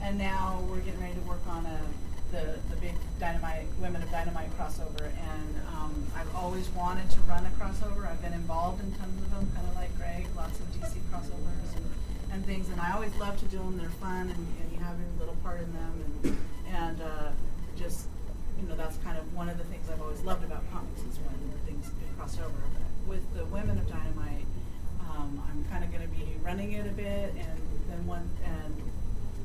And 0.00 0.16
now 0.16 0.64
we're 0.70 0.80
getting 0.80 1.00
ready 1.00 1.14
to 1.14 1.26
work 1.28 1.44
on 1.46 1.66
a 1.66 1.78
the 2.32 2.56
the 2.72 2.76
big 2.80 2.96
dynamite 3.20 3.68
women 3.78 4.02
of 4.02 4.10
dynamite 4.10 4.48
crossover, 4.56 5.04
and 5.04 5.52
um, 5.76 5.92
I've 6.16 6.34
always 6.34 6.68
wanted 6.70 7.10
to 7.10 7.20
run 7.28 7.44
a 7.44 7.52
crossover. 7.60 8.08
I've 8.08 8.22
been 8.22 8.32
involved 8.32 8.82
in 8.82 8.90
tons 8.96 9.20
of 9.20 9.30
them, 9.30 9.52
kind 9.54 9.68
of 9.68 9.74
like 9.76 9.94
Greg, 9.98 10.26
lots 10.34 10.58
of 10.58 10.66
DC 10.72 10.96
crossovers 11.12 11.76
and, 11.76 11.84
and 12.32 12.46
things, 12.46 12.70
and 12.70 12.80
I 12.80 12.92
always 12.94 13.14
love 13.16 13.38
to 13.40 13.44
do 13.46 13.58
them. 13.58 13.76
They're 13.76 13.92
fun, 14.00 14.32
and, 14.32 14.46
and 14.64 14.72
you 14.72 14.78
have 14.80 14.96
your 14.96 15.12
little 15.20 15.36
part 15.44 15.60
in 15.60 15.70
them, 15.74 15.92
and 16.24 16.38
and 16.72 17.00
uh, 17.02 17.30
just 17.76 18.08
you 18.60 18.68
know 18.68 18.76
that's 18.76 18.96
kind 18.98 19.18
of 19.18 19.24
one 19.34 19.48
of 19.48 19.58
the 19.58 19.64
things 19.64 19.88
I've 19.92 20.00
always 20.00 20.20
loved 20.22 20.44
about 20.44 20.62
comics 20.72 21.00
is 21.00 21.18
when 21.20 21.36
things 21.66 21.88
get 22.00 22.16
crossed 22.16 22.40
over. 22.40 22.48
But 22.72 23.08
with 23.08 23.24
the 23.34 23.44
Women 23.46 23.78
of 23.78 23.88
Dynamite, 23.88 24.46
um, 25.00 25.42
I'm 25.48 25.64
kind 25.70 25.84
of 25.84 25.92
going 25.92 26.02
to 26.02 26.14
be 26.14 26.36
running 26.42 26.72
it 26.72 26.86
a 26.86 26.94
bit, 26.94 27.34
and 27.36 27.58
then 27.90 28.06
one 28.06 28.28
and 28.44 28.74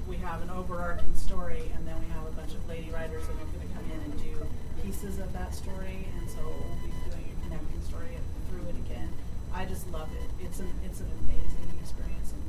we 0.07 0.15
have 0.17 0.41
an 0.41 0.49
overarching 0.49 1.13
story, 1.15 1.69
and 1.75 1.86
then 1.86 1.99
we 1.99 2.07
have 2.15 2.25
a 2.25 2.32
bunch 2.32 2.53
of 2.53 2.63
lady 2.69 2.89
writers 2.91 3.28
that 3.28 3.34
are 3.34 3.51
going 3.51 3.67
to 3.67 3.73
come 3.75 3.84
in 3.91 3.99
and 4.11 4.15
do 4.23 4.47
pieces 4.84 5.19
of 5.19 5.34
that 5.34 5.53
story, 5.53 6.07
and 6.17 6.30
so 6.30 6.39
we'll 6.39 6.80
be 6.80 6.91
doing 7.11 7.28
a 7.28 7.43
connecting 7.43 7.82
story 7.84 8.15
through 8.49 8.63
it 8.71 8.75
again. 8.88 9.11
I 9.53 9.65
just 9.65 9.89
love 9.91 10.07
it. 10.15 10.45
It's 10.45 10.59
an 10.59 10.71
it's 10.86 11.01
an 11.01 11.11
amazing 11.28 11.67
experience, 11.82 12.32
and, 12.32 12.46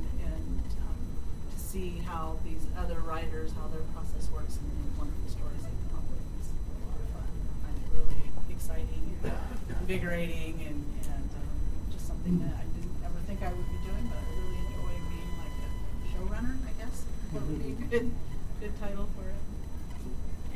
see 1.69 2.01
how 2.01 2.33
these 2.43 2.65
other 2.81 2.97
writers 3.05 3.53
how 3.53 3.69
their 3.69 3.85
process 3.93 4.25
works 4.33 4.57
and 4.57 4.65
the 4.73 4.89
wonderful 4.97 5.29
stories 5.29 5.61
they 5.61 5.69
come 5.93 6.01
up 6.01 6.09
with 6.09 6.25
is 6.41 6.49
a 6.49 6.81
lot 6.81 6.97
of 6.97 7.09
fun. 7.13 7.29
I 7.29 7.69
find 7.69 7.77
it 7.77 7.89
really 7.93 8.25
exciting, 8.49 9.05
and 9.21 9.77
invigorating, 9.85 10.65
and 10.65 10.81
and 11.13 11.29
um, 11.29 11.45
just 11.93 12.09
something 12.09 12.41
that 12.41 12.57
I 12.57 12.65
didn't 12.73 12.97
ever 13.05 13.21
think 13.29 13.45
I 13.45 13.53
would 13.53 13.69
be 13.69 13.79
doing, 13.85 14.01
but 14.09 14.17
I 14.17 14.25
really 14.33 14.57
enjoy 14.65 14.93
being 15.13 15.33
like 15.37 15.57
a 15.61 15.69
showrunner. 16.09 16.57
I 16.65 16.73
guess 16.81 17.05
that 17.05 17.41
would 17.45 17.61
be 17.61 17.77
a 17.77 17.85
good 17.85 18.09
good 18.57 18.73
title 18.81 19.05
for 19.13 19.29
it. 19.29 19.41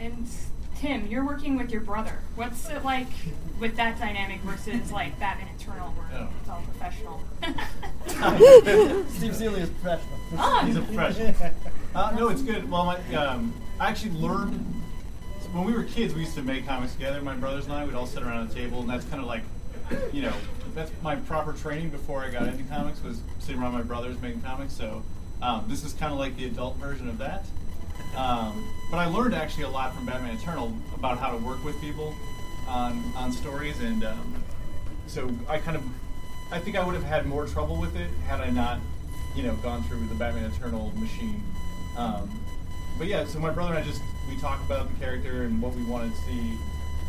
And 0.02 0.26
Tim, 0.78 1.08
you're 1.08 1.26
working 1.26 1.58
with 1.58 1.72
your 1.72 1.82
brother. 1.82 2.20
What's 2.36 2.70
it 2.70 2.84
like 2.84 3.08
with 3.60 3.76
that 3.78 3.98
dynamic 4.00 4.42
versus 4.42 4.92
like 4.92 5.18
Batman 5.20 5.48
Eternal, 5.60 5.90
where 5.92 6.22
Oh. 6.22 6.30
it's 6.42 6.50
all 6.50 6.62
professional? 6.78 7.22
Steve 9.10 9.36
Seeley 9.36 9.62
is 9.62 9.70
professional. 9.70 10.20
Oh. 10.38 10.66
He's 10.66 10.76
a 10.78 10.82
professional. 10.82 11.36
Uh, 11.96 12.10
no, 12.18 12.30
it's 12.30 12.42
good. 12.42 12.68
Well, 12.72 12.86
my, 12.86 13.16
um, 13.16 13.54
I 13.80 13.88
actually 13.92 14.14
learned 14.14 14.56
when 15.52 15.64
we 15.64 15.74
were 15.74 15.84
kids. 15.84 16.16
We 16.16 16.22
used 16.22 16.34
to 16.34 16.42
make 16.42 16.66
comics 16.66 16.94
together. 16.94 17.22
My 17.22 17.36
brothers 17.36 17.66
and 17.66 17.74
I 17.76 17.86
would 17.86 17.94
all 17.94 18.08
sit 18.08 18.24
around 18.24 18.50
a 18.50 18.52
table, 18.52 18.80
and 18.80 18.90
that's 18.90 19.06
kind 19.06 19.22
of 19.22 19.28
like, 19.28 19.44
you 20.12 20.24
know, 20.24 20.34
that's 20.74 20.92
my 21.04 21.16
proper 21.18 21.54
training 21.54 21.92
before 21.92 22.24
I 22.24 22.32
got 22.32 22.48
into 22.48 22.64
comics 22.64 23.04
was 23.04 23.22
sitting 23.38 23.62
around 23.62 23.74
my 23.74 23.84
brothers 23.84 24.20
making 24.24 24.42
comics. 24.42 24.74
So 24.74 25.04
um, 25.44 25.66
this 25.68 25.84
is 25.84 25.94
kind 25.94 26.12
of 26.12 26.18
like 26.18 26.36
the 26.36 26.46
adult 26.46 26.78
version 26.78 27.08
of 27.08 27.20
that. 27.20 27.46
Um, 28.16 28.68
but 28.92 28.98
I 28.98 29.06
learned 29.06 29.34
actually 29.34 29.64
a 29.64 29.70
lot 29.70 29.96
from 29.96 30.06
Batman 30.06 30.36
Eternal 30.38 30.74
about 30.94 31.18
how 31.18 31.32
to 31.32 31.38
work 31.38 31.64
with 31.64 31.80
people 31.82 32.16
on 32.68 33.04
on 33.16 33.32
stories, 33.32 33.80
and 33.82 34.04
um, 34.04 34.44
so 35.08 35.30
I 35.50 35.58
kind 35.58 35.76
of 35.76 35.84
I 36.52 36.60
think 36.60 36.78
I 36.78 36.86
would 36.86 36.96
have 36.96 37.04
had 37.04 37.26
more 37.26 37.48
trouble 37.48 37.78
with 37.78 37.96
it 37.96 38.10
had 38.28 38.40
I 38.40 38.50
not, 38.50 38.80
you 39.36 39.44
know, 39.44 39.56
gone 39.58 39.84
through 39.84 40.06
the 40.08 40.16
Batman 40.16 40.52
Eternal 40.52 40.92
machine. 40.96 41.44
Um, 41.98 42.40
but 42.98 43.08
yeah, 43.08 43.26
so 43.26 43.40
my 43.40 43.50
brother 43.50 43.74
and 43.74 43.84
I 43.84 43.88
just 43.88 44.02
we 44.30 44.38
talk 44.40 44.64
about 44.66 44.88
the 44.92 45.00
character 45.00 45.44
and 45.44 45.62
what 45.62 45.74
we 45.74 45.84
wanted 45.84 46.14
to 46.14 46.22
see, 46.22 46.58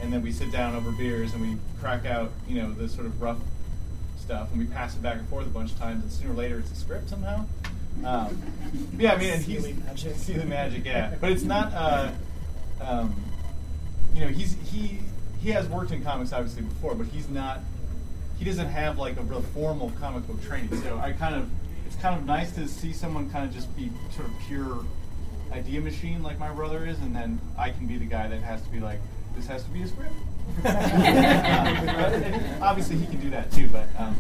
and 0.01 0.13
then 0.13 0.23
we 0.23 0.33
sit 0.33 0.51
down 0.51 0.75
over 0.75 0.91
beers 0.91 1.35
and 1.35 1.43
we 1.43 1.59
crack 1.81 2.07
out, 2.07 2.33
you 2.49 2.61
know, 2.61 2.73
the 2.73 2.89
sort 2.89 3.07
of 3.07 3.21
rough 3.21 3.39
stuff, 4.19 4.51
and 4.51 4.59
we 4.59 4.65
pass 4.65 4.95
it 4.95 5.03
back 5.03 5.19
and 5.19 5.29
forth 5.29 5.47
a 5.47 5.51
bunch 5.51 5.71
of 5.73 5.79
times, 5.79 6.03
and 6.03 6.11
sooner 6.11 6.33
or 6.33 6.35
later 6.35 6.59
it's 6.59 6.73
a 6.73 6.77
script 6.77 7.11
somehow. 7.11 7.45
Um, 8.03 8.43
yeah, 8.99 9.13
I 9.13 9.19
mean, 9.19 9.31
and 9.31 9.43
he's 9.43 9.63
Seeley 9.63 9.73
magic. 9.85 10.17
Seeley 10.17 10.45
magic, 10.45 10.85
yeah. 10.85 11.15
But 11.21 11.33
it's 11.33 11.43
not. 11.43 11.73
Uh, 11.73 12.11
um, 12.81 13.15
you 14.15 14.21
know, 14.21 14.29
he's 14.29 14.57
he 14.71 15.01
he 15.41 15.51
has 15.51 15.69
worked 15.69 15.91
in 15.91 16.03
comics 16.03 16.33
obviously 16.33 16.63
before, 16.63 16.95
but 16.95 17.07
he's 17.07 17.29
not. 17.29 17.61
He 18.39 18.45
doesn't 18.45 18.69
have 18.69 18.99
like 18.99 19.17
a 19.17 19.23
real 19.23 19.43
formal 19.43 19.93
comic 20.01 20.27
book 20.27 20.43
training. 20.43 20.81
So 20.83 20.99
I 20.99 21.13
kind 21.13 21.35
of 21.35 21.49
it's 21.87 21.97
kind 21.97 22.19
of 22.19 22.27
nice 22.27 22.53
to 22.53 22.67
see 22.67 22.93
someone 22.93 23.31
kind 23.31 23.47
of 23.47 23.55
just 23.55 23.75
be 23.77 23.91
sort 24.15 24.29
of 24.29 24.35
pure 24.47 24.85
idea 25.53 25.81
machine 25.81 26.23
like 26.23 26.39
my 26.39 26.51
brother 26.51 26.87
is, 26.87 26.99
and 26.99 27.15
then 27.15 27.41
I 27.57 27.71
can 27.71 27.87
be 27.87 27.97
the 27.97 28.07
guy 28.07 28.27
that 28.29 28.43
has 28.43 28.63
to 28.63 28.69
be 28.71 28.81
like, 28.81 29.01
this 29.37 29.47
has 29.47 29.65
to 29.65 29.71
be 29.71 29.83
a 29.83 29.89
script. 29.89 30.13
Uh, 30.65 32.59
obviously, 32.63 32.97
he 32.97 33.07
can 33.07 33.21
do 33.21 33.31
that 33.31 33.53
too, 33.53 33.69
but 33.69 33.89
um, 33.99 34.17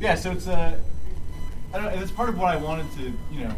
yeah. 0.00 0.14
So 0.14 0.32
it's 0.32 0.46
a. 0.46 0.78
I 1.72 1.78
don't 1.78 1.94
know. 1.94 2.02
It's 2.02 2.10
part 2.10 2.28
of 2.28 2.38
what 2.38 2.48
I 2.48 2.56
wanted 2.56 2.90
to, 2.96 3.12
you 3.32 3.44
know. 3.44 3.54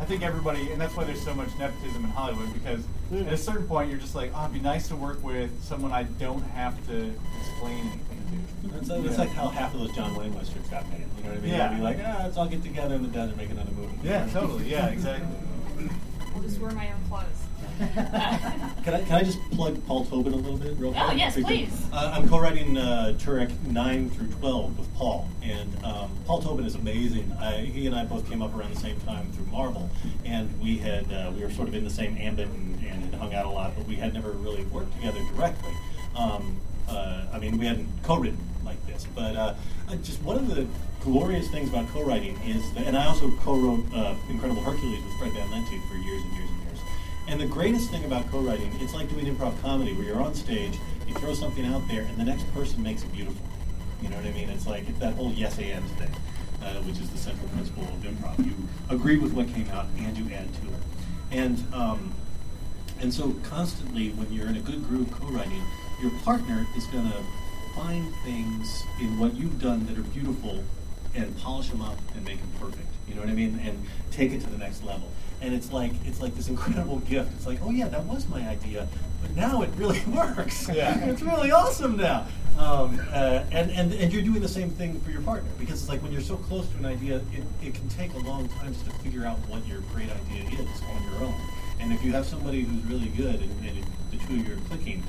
I 0.00 0.04
think 0.04 0.22
everybody, 0.24 0.72
and 0.72 0.80
that's 0.80 0.96
why 0.96 1.04
there's 1.04 1.22
so 1.22 1.32
much 1.32 1.48
nepotism 1.58 2.04
in 2.04 2.10
Hollywood 2.10 2.52
because 2.52 2.84
at 3.12 3.32
a 3.32 3.36
certain 3.36 3.66
point 3.68 3.88
you're 3.88 4.00
just 4.00 4.16
like, 4.16 4.32
oh, 4.34 4.42
it'd 4.42 4.54
be 4.54 4.60
nice 4.60 4.88
to 4.88 4.96
work 4.96 5.22
with 5.22 5.62
someone 5.62 5.92
I 5.92 6.02
don't 6.02 6.42
have 6.42 6.74
to 6.88 7.14
explain 7.40 7.78
anything 7.78 8.46
to. 8.62 8.68
That's, 8.68 8.88
that's 8.88 9.18
like 9.18 9.28
how 9.28 9.48
half 9.48 9.74
of 9.74 9.80
those 9.80 9.94
John 9.94 10.16
Wayne 10.16 10.34
westerns 10.34 10.68
got 10.68 10.88
made. 10.90 11.04
You 11.18 11.24
know 11.24 11.30
what 11.30 11.38
I 11.38 11.40
mean? 11.40 11.50
Yeah. 11.52 11.68
They'd 11.68 11.76
be 11.76 11.82
like, 11.82 11.98
ah, 12.04 12.20
let's 12.24 12.36
all 12.36 12.48
get 12.48 12.64
together 12.64 12.96
in 12.96 13.02
the 13.02 13.08
desert 13.08 13.28
and 13.30 13.36
make 13.36 13.50
another 13.50 13.70
movie. 13.72 13.96
Yeah, 14.02 14.26
totally. 14.26 14.68
Yeah, 14.68 14.88
exactly. 14.88 15.28
I'll 16.34 16.42
just 16.42 16.58
wear 16.58 16.72
my 16.72 16.90
own 16.90 17.00
clothes. 17.08 17.26
Can 18.82 18.94
I, 18.94 19.02
can 19.04 19.12
I 19.12 19.22
just 19.22 19.38
plug 19.52 19.84
Paul 19.86 20.04
Tobin 20.04 20.32
a 20.32 20.36
little 20.36 20.56
bit, 20.56 20.76
real 20.76 20.92
quick? 20.92 21.04
Oh, 21.06 21.12
yes, 21.12 21.36
please. 21.40 21.86
Uh, 21.92 22.12
I'm 22.12 22.28
co-writing 22.28 22.76
uh, 22.76 23.14
Turok 23.16 23.52
9 23.62 24.10
through 24.10 24.26
12 24.26 24.76
with 24.76 24.92
Paul, 24.96 25.28
and 25.40 25.84
um, 25.84 26.10
Paul 26.26 26.42
Tobin 26.42 26.64
is 26.66 26.74
amazing. 26.74 27.32
I, 27.38 27.58
he 27.58 27.86
and 27.86 27.94
I 27.94 28.04
both 28.04 28.28
came 28.28 28.42
up 28.42 28.52
around 28.56 28.74
the 28.74 28.80
same 28.80 28.98
time 29.02 29.30
through 29.32 29.46
Marvel, 29.46 29.88
and 30.24 30.60
we 30.60 30.78
had 30.78 31.12
uh, 31.12 31.30
we 31.32 31.44
were 31.44 31.50
sort 31.50 31.68
of 31.68 31.74
in 31.74 31.84
the 31.84 31.90
same 31.90 32.16
ambit 32.18 32.48
and, 32.48 32.84
and 32.84 33.04
had 33.04 33.14
hung 33.14 33.34
out 33.34 33.46
a 33.46 33.50
lot, 33.50 33.72
but 33.76 33.86
we 33.86 33.94
had 33.94 34.14
never 34.14 34.32
really 34.32 34.64
worked 34.64 34.92
together 34.96 35.20
directly. 35.36 35.72
Um, 36.16 36.56
uh, 36.88 37.26
I 37.32 37.38
mean, 37.38 37.58
we 37.58 37.66
hadn't 37.66 37.88
co-written 38.02 38.38
like 38.64 38.84
this, 38.88 39.06
but 39.14 39.36
uh, 39.36 39.54
just 40.02 40.20
one 40.22 40.36
of 40.36 40.48
the 40.48 40.66
glorious 41.04 41.48
things 41.50 41.68
about 41.68 41.88
co-writing 41.90 42.36
is, 42.44 42.62
that, 42.74 42.86
and 42.86 42.96
I 42.96 43.06
also 43.06 43.30
co-wrote 43.42 43.84
uh, 43.94 44.14
Incredible 44.28 44.62
Hercules 44.62 45.02
with 45.04 45.14
Fred 45.18 45.32
Van 45.34 45.48
Lente 45.50 45.80
for 45.88 45.94
years 45.96 46.22
and 46.22 46.32
years 46.34 46.50
and 47.28 47.40
the 47.40 47.46
greatest 47.46 47.90
thing 47.90 48.04
about 48.04 48.30
co-writing, 48.30 48.72
it's 48.80 48.94
like 48.94 49.08
doing 49.08 49.26
improv 49.26 49.60
comedy, 49.62 49.94
where 49.94 50.06
you're 50.06 50.22
on 50.22 50.34
stage, 50.34 50.78
you 51.06 51.14
throw 51.14 51.34
something 51.34 51.64
out 51.66 51.82
there, 51.88 52.02
and 52.02 52.16
the 52.16 52.24
next 52.24 52.44
person 52.52 52.82
makes 52.82 53.02
it 53.02 53.12
beautiful. 53.12 53.46
You 54.02 54.08
know 54.08 54.16
what 54.16 54.26
I 54.26 54.32
mean? 54.32 54.48
It's 54.50 54.66
like 54.66 54.88
it's 54.88 54.98
that 54.98 55.14
whole 55.14 55.32
yes 55.32 55.58
and 55.58 55.84
thing, 55.92 56.14
uh, 56.62 56.74
which 56.82 56.98
is 56.98 57.08
the 57.10 57.18
central 57.18 57.48
principle 57.50 57.84
of 57.84 58.02
improv. 58.02 58.44
You 58.44 58.54
agree 58.90 59.18
with 59.18 59.32
what 59.32 59.48
came 59.48 59.68
out, 59.70 59.86
and 59.98 60.16
you 60.16 60.24
add 60.34 60.52
to 60.54 60.66
it. 60.66 60.82
And 61.30 61.74
um, 61.74 62.12
and 63.00 63.12
so 63.12 63.34
constantly, 63.42 64.10
when 64.10 64.32
you're 64.32 64.48
in 64.48 64.56
a 64.56 64.60
good 64.60 64.82
group 64.88 65.10
co-writing, 65.12 65.62
your 66.00 66.10
partner 66.24 66.66
is 66.76 66.86
going 66.86 67.10
to 67.10 67.18
find 67.74 68.14
things 68.24 68.84
in 69.00 69.18
what 69.18 69.34
you've 69.34 69.60
done 69.60 69.86
that 69.86 69.96
are 69.96 70.02
beautiful 70.02 70.62
and 71.14 71.36
polish 71.38 71.68
them 71.68 71.80
up 71.80 71.96
and 72.14 72.24
make 72.24 72.38
them 72.38 72.50
perfect. 72.60 72.88
You 73.08 73.14
know 73.14 73.20
what 73.22 73.30
I 73.30 73.34
mean? 73.34 73.60
And 73.64 73.84
take 74.10 74.32
it 74.32 74.40
to 74.42 74.50
the 74.50 74.58
next 74.58 74.82
level. 74.84 75.08
And 75.42 75.52
it's 75.52 75.72
like 75.72 75.92
it's 76.06 76.20
like 76.20 76.34
this 76.34 76.48
incredible 76.48 76.98
gift. 77.00 77.32
It's 77.34 77.46
like, 77.46 77.58
oh 77.62 77.70
yeah, 77.70 77.88
that 77.88 78.04
was 78.04 78.28
my 78.28 78.40
idea, 78.48 78.88
but 79.20 79.34
now 79.36 79.62
it 79.62 79.70
really 79.76 80.00
works. 80.06 80.68
Yeah. 80.68 81.04
it's 81.04 81.22
really 81.22 81.50
awesome 81.50 81.96
now. 81.96 82.26
Um, 82.58 83.00
uh, 83.12 83.44
and, 83.50 83.70
and 83.70 83.92
and 83.92 84.12
you're 84.12 84.22
doing 84.22 84.40
the 84.40 84.48
same 84.48 84.70
thing 84.70 85.00
for 85.00 85.10
your 85.10 85.22
partner 85.22 85.50
because 85.58 85.80
it's 85.80 85.88
like 85.88 86.02
when 86.02 86.12
you're 86.12 86.20
so 86.20 86.36
close 86.36 86.68
to 86.68 86.76
an 86.78 86.86
idea, 86.86 87.16
it, 87.16 87.44
it 87.62 87.74
can 87.74 87.88
take 87.88 88.14
a 88.14 88.18
long 88.18 88.48
time 88.48 88.72
just 88.72 88.84
to 88.86 88.92
figure 88.98 89.26
out 89.26 89.38
what 89.48 89.66
your 89.66 89.80
great 89.92 90.10
idea 90.10 90.44
is 90.60 90.82
on 90.82 91.02
your 91.10 91.24
own. 91.24 91.34
And 91.80 91.92
if 91.92 92.04
you 92.04 92.12
have 92.12 92.26
somebody 92.26 92.62
who's 92.62 92.84
really 92.84 93.08
good 93.08 93.40
and, 93.40 93.66
and 93.66 93.84
the 94.10 94.16
two 94.18 94.34
of 94.34 94.46
you 94.46 94.54
are 94.54 94.68
clicking, 94.68 95.02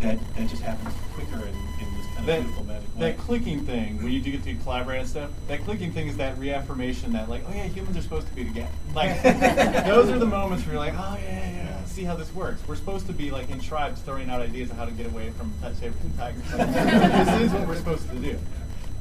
that 0.00 0.18
that 0.36 0.48
just 0.48 0.62
happens 0.62 0.94
quicker 1.14 1.36
and 1.36 1.54
in 1.80 1.96
this 1.96 2.06
kind 2.06 2.18
of 2.20 2.26
That, 2.26 2.40
beautiful 2.42 2.64
magic 2.64 2.94
way. 2.96 3.00
that 3.12 3.18
clicking 3.18 3.64
thing, 3.66 4.02
when 4.02 4.12
you 4.12 4.20
do 4.20 4.32
get 4.32 4.42
to 4.44 4.54
collaborate 4.56 5.00
and 5.00 5.08
stuff, 5.08 5.30
that 5.48 5.64
clicking 5.64 5.92
thing 5.92 6.08
is 6.08 6.16
that 6.16 6.36
reaffirmation 6.38 7.12
that, 7.12 7.28
like, 7.28 7.44
oh 7.48 7.52
yeah, 7.54 7.64
humans 7.64 7.96
are 7.96 8.02
supposed 8.02 8.26
to 8.28 8.34
be 8.34 8.44
together. 8.44 8.68
Like, 8.94 9.22
those 9.22 10.10
are 10.10 10.18
the 10.18 10.26
moments 10.26 10.64
where 10.66 10.74
you're 10.74 10.84
like, 10.84 10.94
oh 10.94 11.18
yeah, 11.22 11.50
yeah, 11.52 11.84
see 11.84 12.04
how 12.04 12.16
this 12.16 12.32
works. 12.34 12.60
We're 12.66 12.76
supposed 12.76 13.06
to 13.06 13.12
be 13.12 13.30
like 13.30 13.50
in 13.50 13.60
tribes 13.60 14.00
throwing 14.00 14.30
out 14.30 14.40
ideas 14.40 14.70
of 14.70 14.76
how 14.76 14.84
to 14.84 14.92
get 14.92 15.06
away 15.06 15.30
from 15.30 15.52
t- 15.62 15.74
saber-tooth 15.78 16.16
tigers. 16.16 16.42
this 16.52 17.40
is 17.42 17.52
what 17.52 17.66
we're 17.68 17.76
supposed 17.76 18.08
to 18.10 18.16
do. 18.16 18.38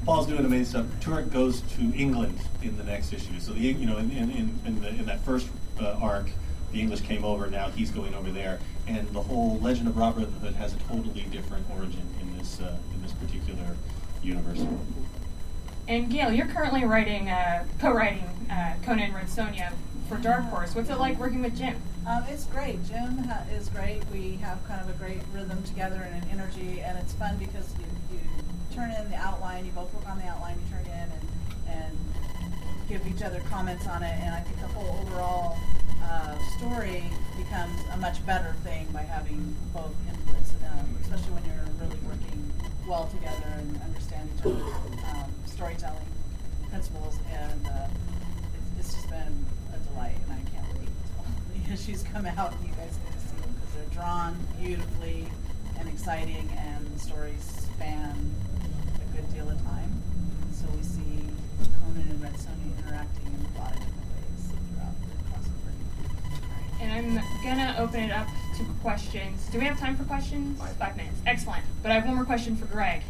Paul's 0.05 0.27
doing 0.27 0.43
amazing 0.45 0.65
stuff. 0.65 0.85
Turok 0.99 1.31
goes 1.31 1.61
to 1.77 1.81
England 1.95 2.37
in 2.61 2.77
the 2.77 2.83
next 2.83 3.13
issue. 3.13 3.39
So 3.39 3.53
the 3.53 3.59
you 3.61 3.85
know 3.85 3.97
in 3.97 4.11
in, 4.11 4.29
in, 4.31 4.59
in, 4.65 4.81
the, 4.81 4.89
in 4.89 5.05
that 5.05 5.23
first 5.23 5.47
uh, 5.81 5.93
arc, 6.01 6.27
the 6.73 6.81
English 6.81 7.01
came 7.01 7.23
over. 7.23 7.47
Now 7.49 7.69
he's 7.69 7.89
going 7.89 8.13
over 8.13 8.29
there, 8.29 8.59
and 8.87 9.07
the 9.09 9.21
whole 9.21 9.59
Legend 9.59 9.87
of 9.87 9.97
Robert 9.97 10.29
Hood 10.41 10.55
has 10.55 10.73
a 10.73 10.77
totally 10.79 11.23
different 11.31 11.65
origin 11.71 12.07
in 12.21 12.37
this 12.37 12.59
uh, 12.59 12.75
in 12.93 13.01
this 13.01 13.13
particular 13.13 13.75
universe. 14.21 14.65
And 15.87 16.09
Gail, 16.09 16.31
you're 16.31 16.47
currently 16.47 16.85
writing, 16.85 17.29
uh, 17.29 17.65
co-writing 17.79 18.23
uh, 18.49 18.75
Conan 18.83 19.05
and 19.05 19.13
Red 19.13 19.27
Sonja 19.27 19.73
for 20.07 20.17
Dark 20.17 20.43
Horse. 20.45 20.75
What's 20.75 20.89
it 20.89 20.97
like 20.97 21.19
working 21.19 21.41
with 21.41 21.57
Jim? 21.57 21.75
Um, 22.07 22.23
it's 22.29 22.45
great. 22.45 22.83
Jim 22.85 23.17
ha- 23.19 23.43
is 23.51 23.67
great. 23.69 24.01
We 24.11 24.37
have 24.37 24.65
kind 24.67 24.81
of 24.81 24.89
a 24.89 24.93
great 24.93 25.19
rhythm 25.33 25.61
together 25.63 25.95
and 25.95 26.23
an 26.23 26.29
energy, 26.29 26.81
and 26.81 26.97
it's 26.97 27.13
fun 27.13 27.37
because 27.37 27.73
you, 27.77 28.17
you 28.17 28.19
turn 28.73 28.91
in 28.91 29.09
the 29.09 29.17
outline. 29.17 29.65
You 29.65 29.71
both 29.71 29.93
work 29.93 30.07
on 30.09 30.19
the 30.19 30.25
outline. 30.25 30.57
You 30.65 30.77
turn 30.77 30.85
in 30.85 31.09
and 31.11 31.29
and 31.67 31.97
give 32.87 33.05
each 33.07 33.23
other 33.23 33.41
comments 33.49 33.87
on 33.87 34.03
it, 34.03 34.13
and 34.21 34.35
I 34.35 34.39
think 34.41 34.59
the 34.59 34.67
whole 34.67 34.99
overall 35.01 35.57
uh, 36.03 36.37
story 36.57 37.03
becomes 37.37 37.79
a 37.93 37.97
much 37.97 38.25
better 38.25 38.55
thing 38.63 38.87
by 38.93 39.01
having 39.03 39.55
both 39.73 39.93
inputs, 40.09 40.51
um, 40.71 40.87
especially 41.01 41.33
when 41.33 41.45
you're 41.45 41.65
really 41.81 41.99
working 42.05 42.51
well 42.87 43.07
together 43.07 43.47
and 43.57 43.81
understand 43.81 44.29
each 44.35 44.45
other's 44.45 44.61
um, 45.13 45.31
storytelling 45.45 46.07
principles. 46.69 47.17
And 47.31 47.67
uh, 47.67 47.87
it's, 48.77 48.87
it's 48.87 48.95
just 48.95 49.09
been 49.09 49.45
a 49.73 49.79
delight, 49.89 50.17
and 50.23 50.33
I 50.33 50.41
can't 50.51 50.67
wait 50.79 50.89
until 50.89 51.25
the 51.67 51.73
issues 51.73 52.03
come 52.03 52.25
out 52.25 52.53
and 52.53 52.65
you 52.65 52.73
guys 52.75 52.97
get 53.03 53.13
to 53.13 53.19
see 53.19 53.35
them 53.41 53.55
because 53.55 53.73
they're 53.75 53.93
drawn 53.93 54.37
beautifully 54.61 55.27
and 55.79 55.87
exciting, 55.89 56.49
and 56.57 56.87
the 56.93 56.99
stories 56.99 57.67
span 57.75 58.31
a 58.95 59.15
good 59.15 59.33
deal 59.33 59.49
of 59.49 59.61
time. 59.63 60.01
So 60.51 60.67
we 60.75 60.83
see 60.83 61.27
Conan 61.81 62.07
and 62.09 62.21
Red 62.21 62.33
Sonja 62.33 62.77
interacting 62.79 63.27
in 63.27 63.55
a 63.55 63.59
lot 63.59 63.71
of 63.73 63.79
different 63.79 64.09
ways 64.13 64.41
throughout 64.69 64.95
the 65.01 65.15
crossover. 65.27 65.73
I'm 66.81 67.21
gonna 67.43 67.75
open 67.79 68.01
it 68.01 68.11
up 68.11 68.27
to 68.57 68.63
questions. 68.81 69.47
Do 69.51 69.59
we 69.59 69.65
have 69.65 69.79
time 69.79 69.95
for 69.95 70.03
questions? 70.03 70.59
Five 70.77 70.95
minutes. 70.97 71.19
Excellent. 71.25 71.63
But 71.81 71.91
I 71.91 71.95
have 71.95 72.05
one 72.05 72.15
more 72.15 72.25
question 72.25 72.55
for 72.55 72.65
Greg 72.65 73.01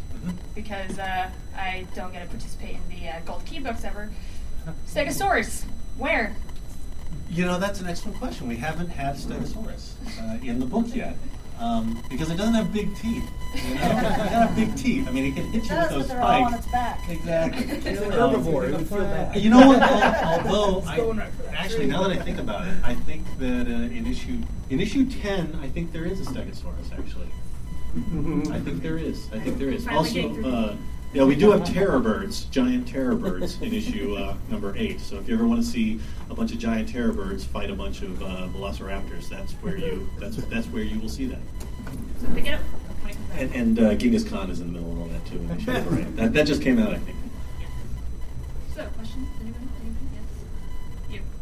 because 0.56 1.00
uh, 1.00 1.30
I 1.56 1.86
don't 1.96 2.12
get 2.12 2.24
to 2.24 2.30
participate 2.30 2.76
in 2.76 2.98
the 2.98 3.10
uh, 3.10 3.20
Gold 3.26 3.46
Key 3.46 3.60
books 3.60 3.84
ever. 3.84 4.10
Stegosaurus, 4.88 5.66
where? 5.98 6.36
You 7.30 7.46
know, 7.46 7.60
that's 7.60 7.82
an 7.82 7.88
excellent 7.88 8.18
question. 8.18 8.48
We 8.48 8.58
haven't 8.58 8.90
had 8.90 9.16
Stegosaurus 9.16 9.94
uh, 10.20 10.38
in 10.44 10.60
the 10.60 10.66
book 10.66 10.94
yet. 10.94 11.18
Um, 11.60 12.04
because 12.10 12.30
it 12.30 12.36
doesn't 12.36 12.56
have 12.56 12.74
big 12.74 12.96
teeth. 12.96 13.30
You 13.56 13.76
know, 13.76 13.82
it 13.82 13.86
doesn't 14.02 14.28
have 14.28 14.56
big 14.56 14.76
teeth. 14.76 15.08
I 15.08 15.12
mean, 15.12 15.26
it 15.26 15.36
can 15.36 15.46
hit 15.46 15.64
It 15.64 15.70
you 15.70 15.76
with 15.76 15.90
does, 15.90 15.90
those 15.92 16.08
but 16.08 16.08
they're 16.14 16.22
all 16.24 16.44
on 16.46 16.52
spikes. 16.52 16.66
its 16.66 16.72
back. 16.74 17.10
Exactly. 17.10 17.64
It's 17.92 18.02
an 18.02 18.14
Um, 18.14 18.34
herbivore. 18.36 18.68
It 18.70 18.74
would 18.78 18.88
feel 18.88 18.98
bad. 19.00 19.36
You 19.40 19.50
know 19.52 19.68
what? 19.68 19.82
Al- 19.82 20.48
Although, 20.48 20.88
I, 20.88 21.00
right 21.00 21.32
actually, 21.54 21.86
now 21.86 22.02
that 22.08 22.12
I 22.20 22.22
think 22.22 22.40
about 22.40 22.68
it, 22.68 22.74
I 22.84 22.96
think 22.96 23.26
that 23.40 23.68
uh, 23.68 23.98
in 23.98 24.08
issue 24.08 24.40
in 24.70 24.80
issue 24.80 25.06
ten, 25.06 25.58
I 25.62 25.68
think 25.70 25.92
there 25.92 26.06
is 26.06 26.20
a 26.20 26.26
Stegosaurus. 26.32 26.92
Actually, 26.98 27.28
I 28.52 28.60
think 28.60 28.82
there 28.82 28.98
is. 28.98 29.28
I 29.32 29.40
think 29.40 29.58
there 29.60 29.70
is. 29.70 29.88
Also, 29.88 30.44
uh, 30.44 30.76
yeah, 31.14 31.24
we 31.24 31.36
do 31.36 31.52
have 31.52 31.64
terror 31.64 32.00
birds, 32.00 32.46
giant 32.46 32.88
terror 32.88 33.16
birds, 33.16 33.62
in 33.62 33.74
issue 33.74 34.16
uh, 34.16 34.36
number 34.50 34.76
eight. 34.76 35.00
So 35.00 35.18
if 35.18 35.28
you 35.28 35.36
ever 35.36 35.48
want 35.48 35.64
to 35.64 35.68
see 35.68 36.00
a 36.30 36.34
bunch 36.34 36.52
of 36.52 36.58
giant 36.58 36.90
terror 36.90 37.14
birds 37.14 37.46
fight 37.46 37.70
a 37.70 37.76
bunch 37.76 38.02
of 38.02 38.22
uh, 38.22 38.48
velociraptors, 38.54 39.30
that's 39.30 39.54
where 39.54 39.78
you 39.78 40.10
that's 40.20 40.38
that's 40.38 40.68
where 40.68 40.84
you 40.84 41.00
will 41.00 41.10
see 41.10 41.26
that. 41.28 41.40
So 42.20 42.28
pick 42.34 42.48
it 42.48 42.56
up 42.56 42.62
when 42.62 43.12
it 43.12 43.16
comes 43.16 43.32
out. 43.32 43.38
And, 43.38 43.56
and 43.56 43.80
uh, 43.80 43.94
Genghis 43.96 44.28
Khan 44.28 44.50
is 44.50 44.60
in 44.60 44.74
the 44.74 44.80
middle 44.80 44.92
of 44.92 45.02
all 45.02 45.08
that 45.08 45.26
too. 45.26 45.38
In 45.38 45.52
issue 45.52 45.72
number 45.72 46.00
eight. 46.00 46.16
That, 46.16 46.34
that 46.34 46.48
just 46.48 46.62
came 46.62 46.80
out, 46.80 46.94
I 46.94 46.98
think. 46.98 47.18
So, 48.76 48.86
questions? 48.86 49.28
Anyone? 49.40 49.70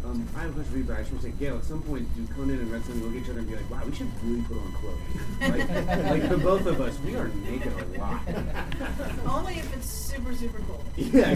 Anyone? 0.03 0.19
Yes. 0.19 0.25
You. 0.25 0.35
Um, 0.35 0.35
I 0.35 0.41
have 0.41 0.49
a 0.49 0.53
question 0.53 0.71
for 0.71 0.77
you, 0.77 0.83
but 0.83 0.93
I 0.95 0.99
just 0.99 1.11
want 1.11 1.23
to 1.23 1.29
say, 1.29 1.35
Gail, 1.39 1.57
at 1.57 1.63
some 1.63 1.81
point, 1.83 2.07
do 2.15 2.33
Conan 2.33 2.59
and 2.59 2.71
Red 2.71 2.83
Sun 2.85 3.03
look 3.03 3.11
at 3.15 3.23
each 3.23 3.29
other 3.29 3.39
and 3.39 3.47
be 3.47 3.55
like, 3.55 3.69
wow, 3.69 3.81
we 3.85 3.95
should 3.95 4.07
really 4.23 4.41
put 4.41 4.57
on 4.57 4.71
clothes? 4.73 4.99
like, 5.41 6.21
like 6.21 6.29
the 6.29 6.37
both 6.37 6.65
of 6.65 6.81
us, 6.81 6.99
we 6.99 7.15
are 7.15 7.27
naked 7.29 7.73
a 7.73 7.99
lot. 7.99 8.21
Only 9.37 9.55
if 9.55 9.75
it's 9.75 9.89
super, 9.89 10.33
super 10.35 10.59
cold. 10.67 10.83
Yeah, 10.97 11.31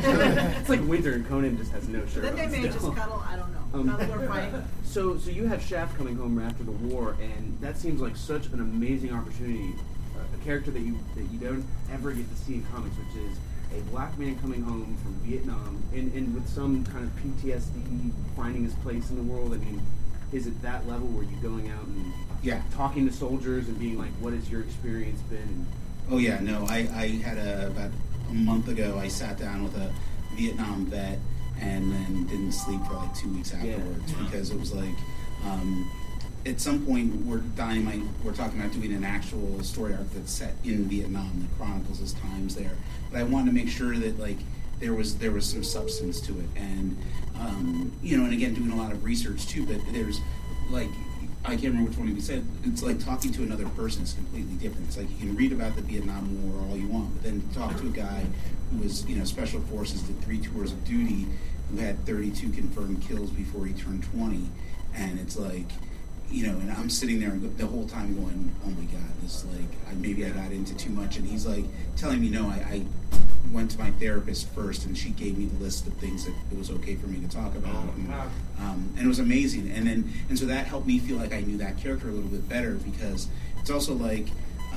it's 0.60 0.70
like 0.70 0.82
winter 0.88 1.14
and 1.14 1.28
Conan 1.28 1.58
just 1.58 1.72
has 1.72 1.88
no 1.88 2.06
shirt 2.08 2.24
Then 2.24 2.36
they 2.36 2.48
may 2.48 2.70
still. 2.70 2.92
just 2.92 2.96
cuddle, 3.00 3.24
I 3.28 3.36
don't 3.36 3.52
know. 3.52 3.80
Um, 3.80 3.98
Cuddle 3.98 4.22
or 4.24 4.28
fight. 4.28 4.54
So, 4.86 5.18
so 5.18 5.30
you 5.30 5.46
have 5.48 5.62
Shaft 5.62 5.98
coming 5.98 6.16
home 6.16 6.40
after 6.40 6.64
the 6.64 6.72
war, 6.72 7.18
and 7.22 7.58
that 7.60 7.78
seems 7.78 8.00
like 8.00 8.16
such 8.16 8.46
an 8.48 8.62
amazing 8.62 9.14
opportunity. 9.14 9.74
Uh, 10.16 10.20
a 10.40 10.44
character 10.46 10.72
that 10.72 10.80
you 10.80 10.98
that 11.16 11.24
you 11.24 11.38
don't 11.38 11.66
ever 11.92 12.14
get 12.14 12.30
to 12.30 12.36
see 12.44 12.54
in 12.56 12.64
comics, 12.72 12.96
which 12.98 13.22
is 13.30 13.38
a 13.78 13.82
black 13.92 14.18
man 14.18 14.38
coming 14.40 14.62
home 14.62 14.98
from 15.04 15.14
Vietnam, 15.24 15.82
and, 15.94 16.12
and 16.14 16.34
with 16.34 16.48
some 16.50 16.84
kind 16.86 17.04
of 17.06 17.12
PTSD, 17.24 18.12
finding 18.36 18.64
his 18.64 18.74
place 18.76 19.10
in 19.10 19.16
the 19.18 19.24
world. 19.24 19.54
I 19.54 19.58
mean, 19.58 19.82
is 20.32 20.48
it 20.48 20.62
that 20.62 20.88
level 20.88 21.08
where 21.08 21.24
you're 21.24 21.42
going 21.42 21.70
out 21.70 21.86
and 21.86 22.14
Yeah. 22.42 22.62
talking 22.74 23.08
to 23.08 23.14
soldiers 23.14 23.68
and 23.68 23.78
being 23.80 23.98
like, 23.98 24.12
"What 24.20 24.34
has 24.34 24.50
your 24.50 24.62
experience 24.62 25.22
been?" 25.22 25.66
Oh 26.10 26.18
yeah, 26.18 26.40
no. 26.40 26.66
I, 26.66 26.88
I 26.94 27.08
had 27.24 27.38
a 27.38 27.68
about 27.68 27.92
a 28.30 28.34
month 28.34 28.68
ago. 28.68 28.98
I 29.00 29.08
sat 29.08 29.38
down 29.40 29.64
with 29.64 29.76
a 29.76 29.92
Vietnam 30.36 30.86
vet, 30.86 31.20
and 31.60 31.92
then 31.92 32.26
didn't 32.28 32.52
sleep 32.52 32.82
for 32.86 32.94
like 32.96 33.14
two 33.16 33.30
weeks 33.34 33.52
Yeah. 33.52 33.74
afterwards 33.76 34.14
because 34.14 34.52
it 34.52 34.60
was 34.60 34.74
like, 34.74 34.96
um, 35.46 35.90
at 36.46 36.62
some 36.62 36.86
point 36.86 37.26
we're 37.26 37.40
dynamite. 37.40 38.02
We're 38.24 38.34
talking 38.34 38.60
about 38.60 38.74
doing 38.74 38.94
an 38.94 39.04
actual 39.04 39.64
story 39.64 39.94
arc 39.94 40.12
that's 40.14 40.32
set 40.32 40.56
in 40.64 40.86
Vietnam 40.86 41.32
that 41.42 41.58
chronicles 41.58 42.00
his 42.00 42.14
times 42.14 42.56
there. 42.56 42.78
But 43.12 43.20
I 43.20 43.24
wanted 43.24 43.48
to 43.48 43.54
make 43.54 43.70
sure 43.70 43.96
that 43.98 44.20
like 44.20 44.38
there 44.80 44.94
was 44.94 45.18
there 45.18 45.32
was 45.32 45.46
some 45.46 45.64
substance 45.64 46.22
to 46.22 46.34
it, 46.40 46.48
and 46.56 46.98
um, 47.40 47.92
you 48.04 48.18
know, 48.18 48.26
and 48.26 48.34
again 48.34 48.54
doing 48.54 48.72
a 48.72 48.76
lot 48.76 48.92
of 48.92 49.04
research 49.04 49.48
too. 49.48 49.66
But 49.66 49.82
there's 49.92 50.20
like 50.70 50.90
I 51.44 51.50
can't 51.50 51.74
remember 51.74 51.90
which 51.90 52.00
one 52.00 52.14
we 52.14 52.22
said. 52.22 52.46
It's 52.64 52.82
like 52.82 53.04
talking 53.04 53.32
to 53.34 53.44
another 53.44 53.68
person 53.70 54.04
is 54.04 54.14
completely 54.14 54.56
different. 54.56 54.88
It's 54.88 54.98
like 54.98 55.10
you 55.12 55.18
can 55.18 55.36
read 55.36 55.52
about 55.52 55.76
the 55.76 55.84
Vietnam 55.84 56.52
War 56.52 56.68
all 56.68 56.78
you 56.78 56.88
want, 56.88 57.14
but 57.14 57.24
then 57.24 57.48
talk 57.54 57.78
to 57.80 57.88
a 57.88 57.92
guy 57.92 58.26
who 58.72 58.80
was, 58.80 59.06
you 59.06 59.16
know, 59.16 59.24
special 59.26 59.62
forces, 59.62 60.02
did 60.02 60.20
three 60.22 60.40
tours 60.40 60.72
of 60.72 60.84
duty, 60.86 61.28
who 61.70 61.78
had 61.78 62.04
32 62.06 62.50
confirmed 62.52 63.02
kills 63.04 63.30
before 63.30 63.66
he 63.66 63.74
turned 63.74 64.04
20, 64.12 64.50
and 64.96 65.20
it's 65.20 65.38
like, 65.38 65.68
you 66.30 66.48
know, 66.48 66.58
and 66.60 66.72
I'm 66.72 66.90
sitting 66.90 67.20
there 67.20 67.32
the 67.32 67.66
whole 67.66 67.88
time 67.88 68.16
going, 68.16 68.54
oh 68.66 68.70
my 68.70 68.86
god, 68.86 69.10
this 69.22 69.46
like, 69.46 69.70
I, 69.90 69.94
maybe 69.94 70.26
I 70.26 70.30
got 70.30 70.52
into 70.52 70.76
too 70.76 70.90
much, 70.90 71.18
and 71.18 71.28
he's 71.28 71.46
like 71.46 71.66
telling 71.96 72.22
me, 72.22 72.30
no, 72.30 72.48
I, 72.48 72.56
I 72.56 72.86
went 73.52 73.72
to 73.72 73.80
my 73.80 73.92
therapist 73.92 74.50
first, 74.50 74.86
and 74.86 74.98
she 74.98 75.10
gave 75.10 75.38
me 75.38 75.46
the 75.46 75.64
list 75.64 75.88
of 75.88 75.94
things 75.94 76.26
that 76.26 76.34
it 76.52 76.58
was 76.58 76.72
okay 76.72 76.96
for 76.96 77.08
me 77.08 77.20
to 77.20 77.28
talk 77.28 77.56
about. 77.56 77.94
And, 77.96 78.14
um, 78.60 78.90
and 78.96 79.06
it 79.06 79.08
was 79.08 79.20
amazing. 79.20 79.72
And 79.72 79.88
then 79.88 80.12
and 80.30 80.38
so 80.38 80.46
that 80.46 80.66
helped 80.66 80.88
me 80.88 81.00
feel 81.00 81.18
like 81.18 81.34
I 81.34 81.42
knew 81.42 81.58
that 81.58 81.78
character 81.78 82.10
a 82.10 82.12
little 82.12 82.30
bit 82.30 82.48
better 82.50 82.74
because 82.74 83.28
it's 83.60 83.70
also 83.70 83.94
like 83.94 84.28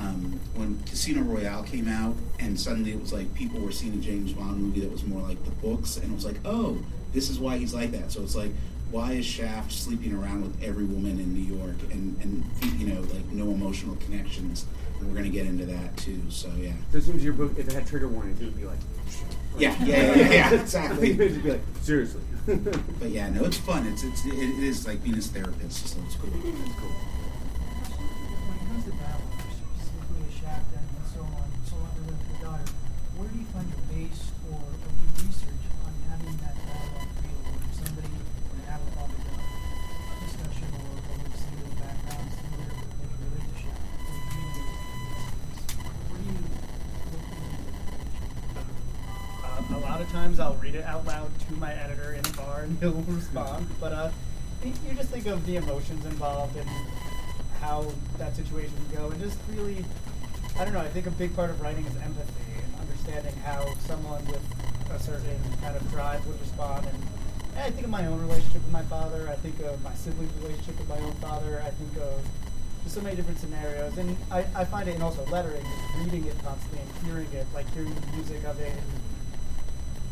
um, 0.01 0.39
when 0.55 0.81
Casino 0.85 1.23
Royale 1.23 1.63
came 1.65 1.89
out, 1.89 2.15
and 2.39 2.59
suddenly 2.59 2.93
it 2.93 3.01
was 3.01 3.13
like 3.13 3.33
people 3.35 3.61
were 3.61 3.73
seeing 3.73 3.95
a 3.95 3.99
James 3.99 4.33
Bond 4.33 4.61
movie 4.63 4.81
that 4.81 4.91
was 4.91 5.05
more 5.05 5.23
like 5.23 5.45
the 5.45 5.51
books, 5.51 5.97
and 5.97 6.11
it 6.11 6.15
was 6.15 6.25
like, 6.25 6.37
oh, 6.45 6.79
this 7.13 7.31
is 7.31 7.39
why 7.39 7.57
he's 7.59 7.75
like 7.75 7.91
that. 7.93 8.13
So 8.13 8.23
it's 8.23 8.37
like. 8.37 8.53
Why 8.91 9.13
is 9.13 9.27
Shaft 9.27 9.71
sleeping 9.71 10.15
around 10.15 10.41
with 10.45 10.63
every 10.65 10.87
woman 10.87 11.21
in 11.21 11.35
New 11.35 11.55
York 11.59 11.77
and, 11.93 12.17
and 12.23 12.43
you 12.81 12.87
know 12.87 13.03
like 13.13 13.27
no 13.31 13.51
emotional 13.51 13.97
connections? 13.97 14.65
And 14.99 15.07
we're 15.11 15.15
gonna 15.15 15.29
get 15.29 15.45
into 15.45 15.67
that 15.67 15.95
too. 15.99 16.19
So 16.31 16.49
yeah, 16.57 16.73
So 16.91 16.97
it 16.97 17.05
seems 17.05 17.23
your 17.23 17.35
book, 17.35 17.53
if 17.59 17.69
it 17.69 17.75
had 17.75 17.87
trigger 17.87 18.09
warnings, 18.09 18.41
it 18.41 18.45
would 18.47 18.57
be 18.57 18.65
like, 18.65 18.79
yeah, 19.59 19.77
yeah, 19.85 20.15
yeah, 20.15 20.31
yeah, 20.31 20.55
exactly. 20.63 21.11
it 21.11 21.19
would 21.19 21.43
be 21.43 21.51
like, 21.51 21.61
seriously. 21.83 22.23
But 22.47 23.11
yeah, 23.11 23.29
no, 23.29 23.45
it's 23.45 23.59
fun. 23.59 23.87
It's 23.89 24.03
it's 24.05 24.25
it 24.25 24.33
is 24.33 24.87
like 24.87 25.03
being 25.03 25.17
his 25.17 25.27
therapist, 25.27 25.89
so 25.89 25.99
it's 26.07 26.15
cool. 26.17 26.31
It's 26.35 26.81
cool. 26.81 26.91
Respond. 53.29 53.69
But 53.81 53.93
uh, 53.93 54.11
you 54.65 54.95
just 54.95 55.11
think 55.11 55.27
of 55.27 55.45
the 55.47 55.57
emotions 55.57 56.05
involved 56.07 56.57
and 56.57 56.69
how 57.61 57.87
that 58.19 58.37
situation 58.37 58.73
would 58.79 58.97
go. 58.97 59.11
And 59.11 59.21
just 59.21 59.39
really, 59.51 59.85
I 60.59 60.65
don't 60.65 60.75
know, 60.75 60.81
I 60.81 60.89
think 60.89 61.07
a 61.07 61.11
big 61.11 61.35
part 61.35 61.51
of 61.51 61.61
writing 61.61 61.85
is 61.87 61.97
empathy 61.97 62.53
and 62.65 62.81
understanding 62.81 63.35
how 63.45 63.75
someone 63.81 64.25
with 64.27 64.43
a 64.91 64.99
certain 64.99 65.41
kind 65.61 65.77
of 65.77 65.91
drive 65.91 66.27
would 66.27 66.41
respond. 66.41 66.87
And 66.87 67.03
I 67.57 67.71
think 67.71 67.85
of 67.85 67.91
my 67.91 68.07
own 68.07 68.21
relationship 68.21 68.63
with 68.63 68.73
my 68.73 68.83
father. 68.83 69.29
I 69.31 69.37
think 69.37 69.61
of 69.61 69.83
my 69.83 69.95
siblings' 69.95 70.33
relationship 70.43 70.79
with 70.79 70.89
my 70.89 70.99
own 70.99 71.15
father. 71.15 71.63
I 71.65 71.71
think 71.71 71.97
of 71.97 72.21
just 72.85 72.95
so 72.95 73.01
many 73.01 73.17
different 73.17 73.39
scenarios. 73.39 73.99
And 73.99 74.17
I, 74.31 74.45
I 74.55 74.65
find 74.65 74.89
it, 74.89 74.95
and 74.95 75.03
also 75.03 75.25
lettering, 75.27 75.65
just 75.65 76.05
reading 76.05 76.29
it 76.29 76.39
constantly 76.45 76.81
and 76.81 77.07
hearing 77.07 77.33
it, 77.33 77.47
like 77.53 77.69
hearing 77.75 77.95
the 77.95 78.07
music 78.17 78.45
of 78.45 78.61
it. 78.61 78.73
And 78.73 79.01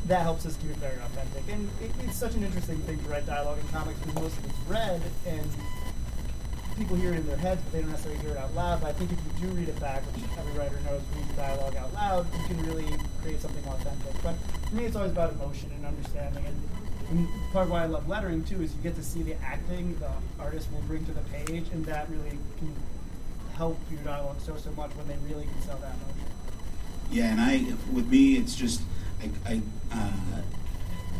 that 0.08 0.22
helps 0.22 0.46
us 0.46 0.56
keep 0.56 0.70
it 0.70 0.76
very 0.76 0.96
authentic. 0.96 1.42
And 1.52 1.68
it, 1.82 1.90
it's 2.04 2.16
such 2.16 2.34
an 2.34 2.44
interesting 2.44 2.78
thing 2.80 3.02
to 3.02 3.08
write 3.08 3.26
dialogue 3.26 3.58
in 3.58 3.68
comics 3.68 3.98
because 4.00 4.14
most 4.14 4.38
of 4.38 4.44
it's 4.46 4.58
read 4.68 5.02
and 5.26 5.50
people 6.76 6.96
hear 6.96 7.12
it 7.12 7.16
in 7.16 7.26
their 7.26 7.36
heads, 7.36 7.60
but 7.62 7.72
they 7.72 7.80
don't 7.80 7.90
necessarily 7.90 8.20
hear 8.20 8.30
it 8.30 8.36
out 8.36 8.54
loud. 8.54 8.80
But 8.82 8.90
I 8.90 8.92
think 8.92 9.10
if 9.12 9.18
you 9.18 9.48
do 9.48 9.54
read 9.54 9.68
it 9.68 9.80
back, 9.80 10.02
which 10.02 10.22
every 10.38 10.52
writer 10.58 10.78
knows 10.84 11.02
reads 11.16 11.32
dialogue 11.34 11.76
out 11.76 11.92
loud, 11.94 12.26
you 12.38 12.44
can 12.46 12.66
really 12.66 12.86
create 13.22 13.40
something 13.40 13.64
authentic. 13.64 14.22
But 14.22 14.34
for 14.68 14.74
me, 14.76 14.84
it's 14.84 14.96
always 14.96 15.12
about 15.12 15.32
emotion 15.32 15.70
and 15.74 15.86
understanding. 15.86 16.44
And, 16.44 16.62
and 17.10 17.28
part 17.52 17.66
of 17.66 17.70
why 17.72 17.82
I 17.82 17.86
love 17.86 18.08
lettering 18.08 18.44
too 18.44 18.62
is 18.62 18.74
you 18.74 18.82
get 18.82 18.94
to 18.96 19.02
see 19.02 19.22
the 19.22 19.34
acting 19.42 19.98
the 19.98 20.10
artist 20.42 20.70
will 20.72 20.82
bring 20.82 21.04
to 21.06 21.12
the 21.12 21.22
page, 21.22 21.66
and 21.72 21.84
that 21.86 22.08
really 22.10 22.38
can 22.58 22.74
help 23.56 23.78
your 23.90 24.00
dialogue 24.00 24.36
so 24.40 24.56
so 24.56 24.70
much 24.72 24.90
when 24.96 25.08
they 25.08 25.16
really 25.32 25.46
can 25.46 25.62
sell 25.62 25.78
that 25.78 25.94
emotion. 25.94 26.30
Yeah, 27.10 27.30
and 27.30 27.40
I, 27.40 27.74
with 27.92 28.08
me, 28.08 28.36
it's 28.36 28.54
just 28.54 28.82
I, 29.22 29.30
I, 29.50 29.62
uh, 29.92 30.42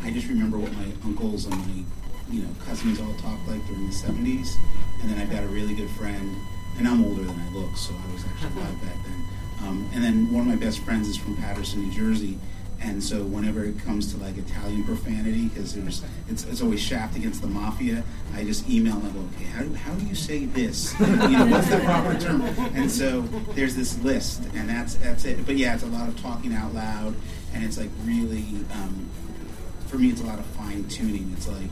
I 0.02 0.10
just 0.10 0.28
remember 0.28 0.58
what 0.58 0.72
my 0.72 0.86
uncles 1.04 1.46
and 1.46 1.56
my, 1.56 1.84
you 2.30 2.42
know, 2.42 2.48
cousins 2.64 3.00
all 3.00 3.14
talked 3.14 3.46
like 3.48 3.64
during 3.66 3.86
the 3.86 3.94
'70s, 3.94 4.56
and 5.02 5.10
then 5.10 5.18
I've 5.18 5.30
got 5.30 5.42
a 5.42 5.48
really 5.48 5.74
good 5.74 5.90
friend, 5.90 6.36
and 6.78 6.86
I'm 6.86 7.04
older 7.04 7.22
than 7.22 7.38
I 7.38 7.48
look, 7.54 7.76
so 7.76 7.94
I 7.94 8.12
was 8.12 8.24
actually 8.24 8.60
alive 8.60 8.80
back 8.82 8.96
then. 9.04 9.68
Um, 9.68 9.90
and 9.94 10.04
then 10.04 10.32
one 10.32 10.42
of 10.42 10.46
my 10.46 10.56
best 10.56 10.80
friends 10.80 11.08
is 11.08 11.16
from 11.16 11.36
Paterson, 11.36 11.82
New 11.82 11.92
Jersey, 11.92 12.38
and 12.80 13.02
so 13.02 13.22
whenever 13.24 13.64
it 13.64 13.78
comes 13.80 14.12
to 14.12 14.20
like 14.22 14.36
Italian 14.36 14.84
profanity, 14.84 15.48
because 15.48 15.74
there's 15.74 16.02
it's, 16.28 16.44
it's 16.44 16.60
always 16.60 16.80
shaft 16.80 17.16
against 17.16 17.40
the 17.40 17.48
mafia, 17.48 18.04
I 18.34 18.44
just 18.44 18.68
email 18.68 18.96
them. 18.96 19.30
Okay, 19.34 19.44
how 19.44 19.62
do, 19.62 19.74
how 19.74 19.94
do 19.94 20.06
you 20.06 20.14
say 20.14 20.44
this? 20.44 20.94
you 21.00 21.06
know, 21.06 21.46
what's 21.46 21.68
the 21.68 21.78
proper 21.78 22.18
term? 22.18 22.42
And 22.74 22.90
so 22.90 23.22
there's 23.54 23.74
this 23.74 23.98
list, 24.02 24.42
and 24.54 24.68
that's 24.68 24.96
that's 24.96 25.24
it. 25.24 25.46
But 25.46 25.56
yeah, 25.56 25.74
it's 25.74 25.84
a 25.84 25.86
lot 25.86 26.08
of 26.08 26.20
talking 26.20 26.52
out 26.52 26.74
loud, 26.74 27.14
and 27.56 27.64
it's 27.64 27.78
like 27.78 27.90
really 28.04 28.44
um, 28.72 29.08
for 29.86 29.96
me 29.96 30.10
it's 30.10 30.20
a 30.20 30.26
lot 30.26 30.38
of 30.38 30.44
fine 30.46 30.84
tuning. 30.88 31.32
It's 31.36 31.48
like 31.48 31.70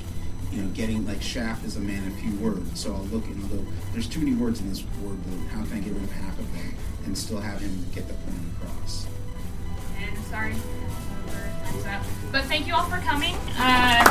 you 0.50 0.62
know, 0.62 0.68
getting 0.68 1.06
like 1.06 1.20
Shaft 1.20 1.64
is 1.64 1.76
a 1.76 1.80
man 1.80 2.06
of 2.06 2.14
few 2.14 2.34
words. 2.36 2.80
So 2.80 2.94
I'll 2.94 3.02
look 3.04 3.26
and 3.26 3.42
I'll 3.42 3.50
go, 3.50 3.64
there's 3.92 4.08
too 4.08 4.20
many 4.20 4.34
words 4.34 4.60
in 4.60 4.68
this 4.70 4.84
word 5.02 5.18
but 5.24 5.38
How 5.48 5.64
can 5.64 5.78
I 5.78 5.80
get 5.80 5.92
rid 5.92 6.04
of 6.04 6.12
half 6.12 6.38
of 6.38 6.52
them 6.52 6.74
and 7.04 7.18
still 7.18 7.40
have 7.40 7.60
him 7.60 7.84
get 7.94 8.08
the 8.08 8.14
point 8.14 8.38
across? 8.62 9.06
And 10.00 10.16
sorry, 10.24 10.54
but 12.32 12.44
thank 12.44 12.66
you 12.66 12.74
all 12.74 12.88
for 12.88 12.98
coming. 12.98 13.36
Uh... 13.56 14.04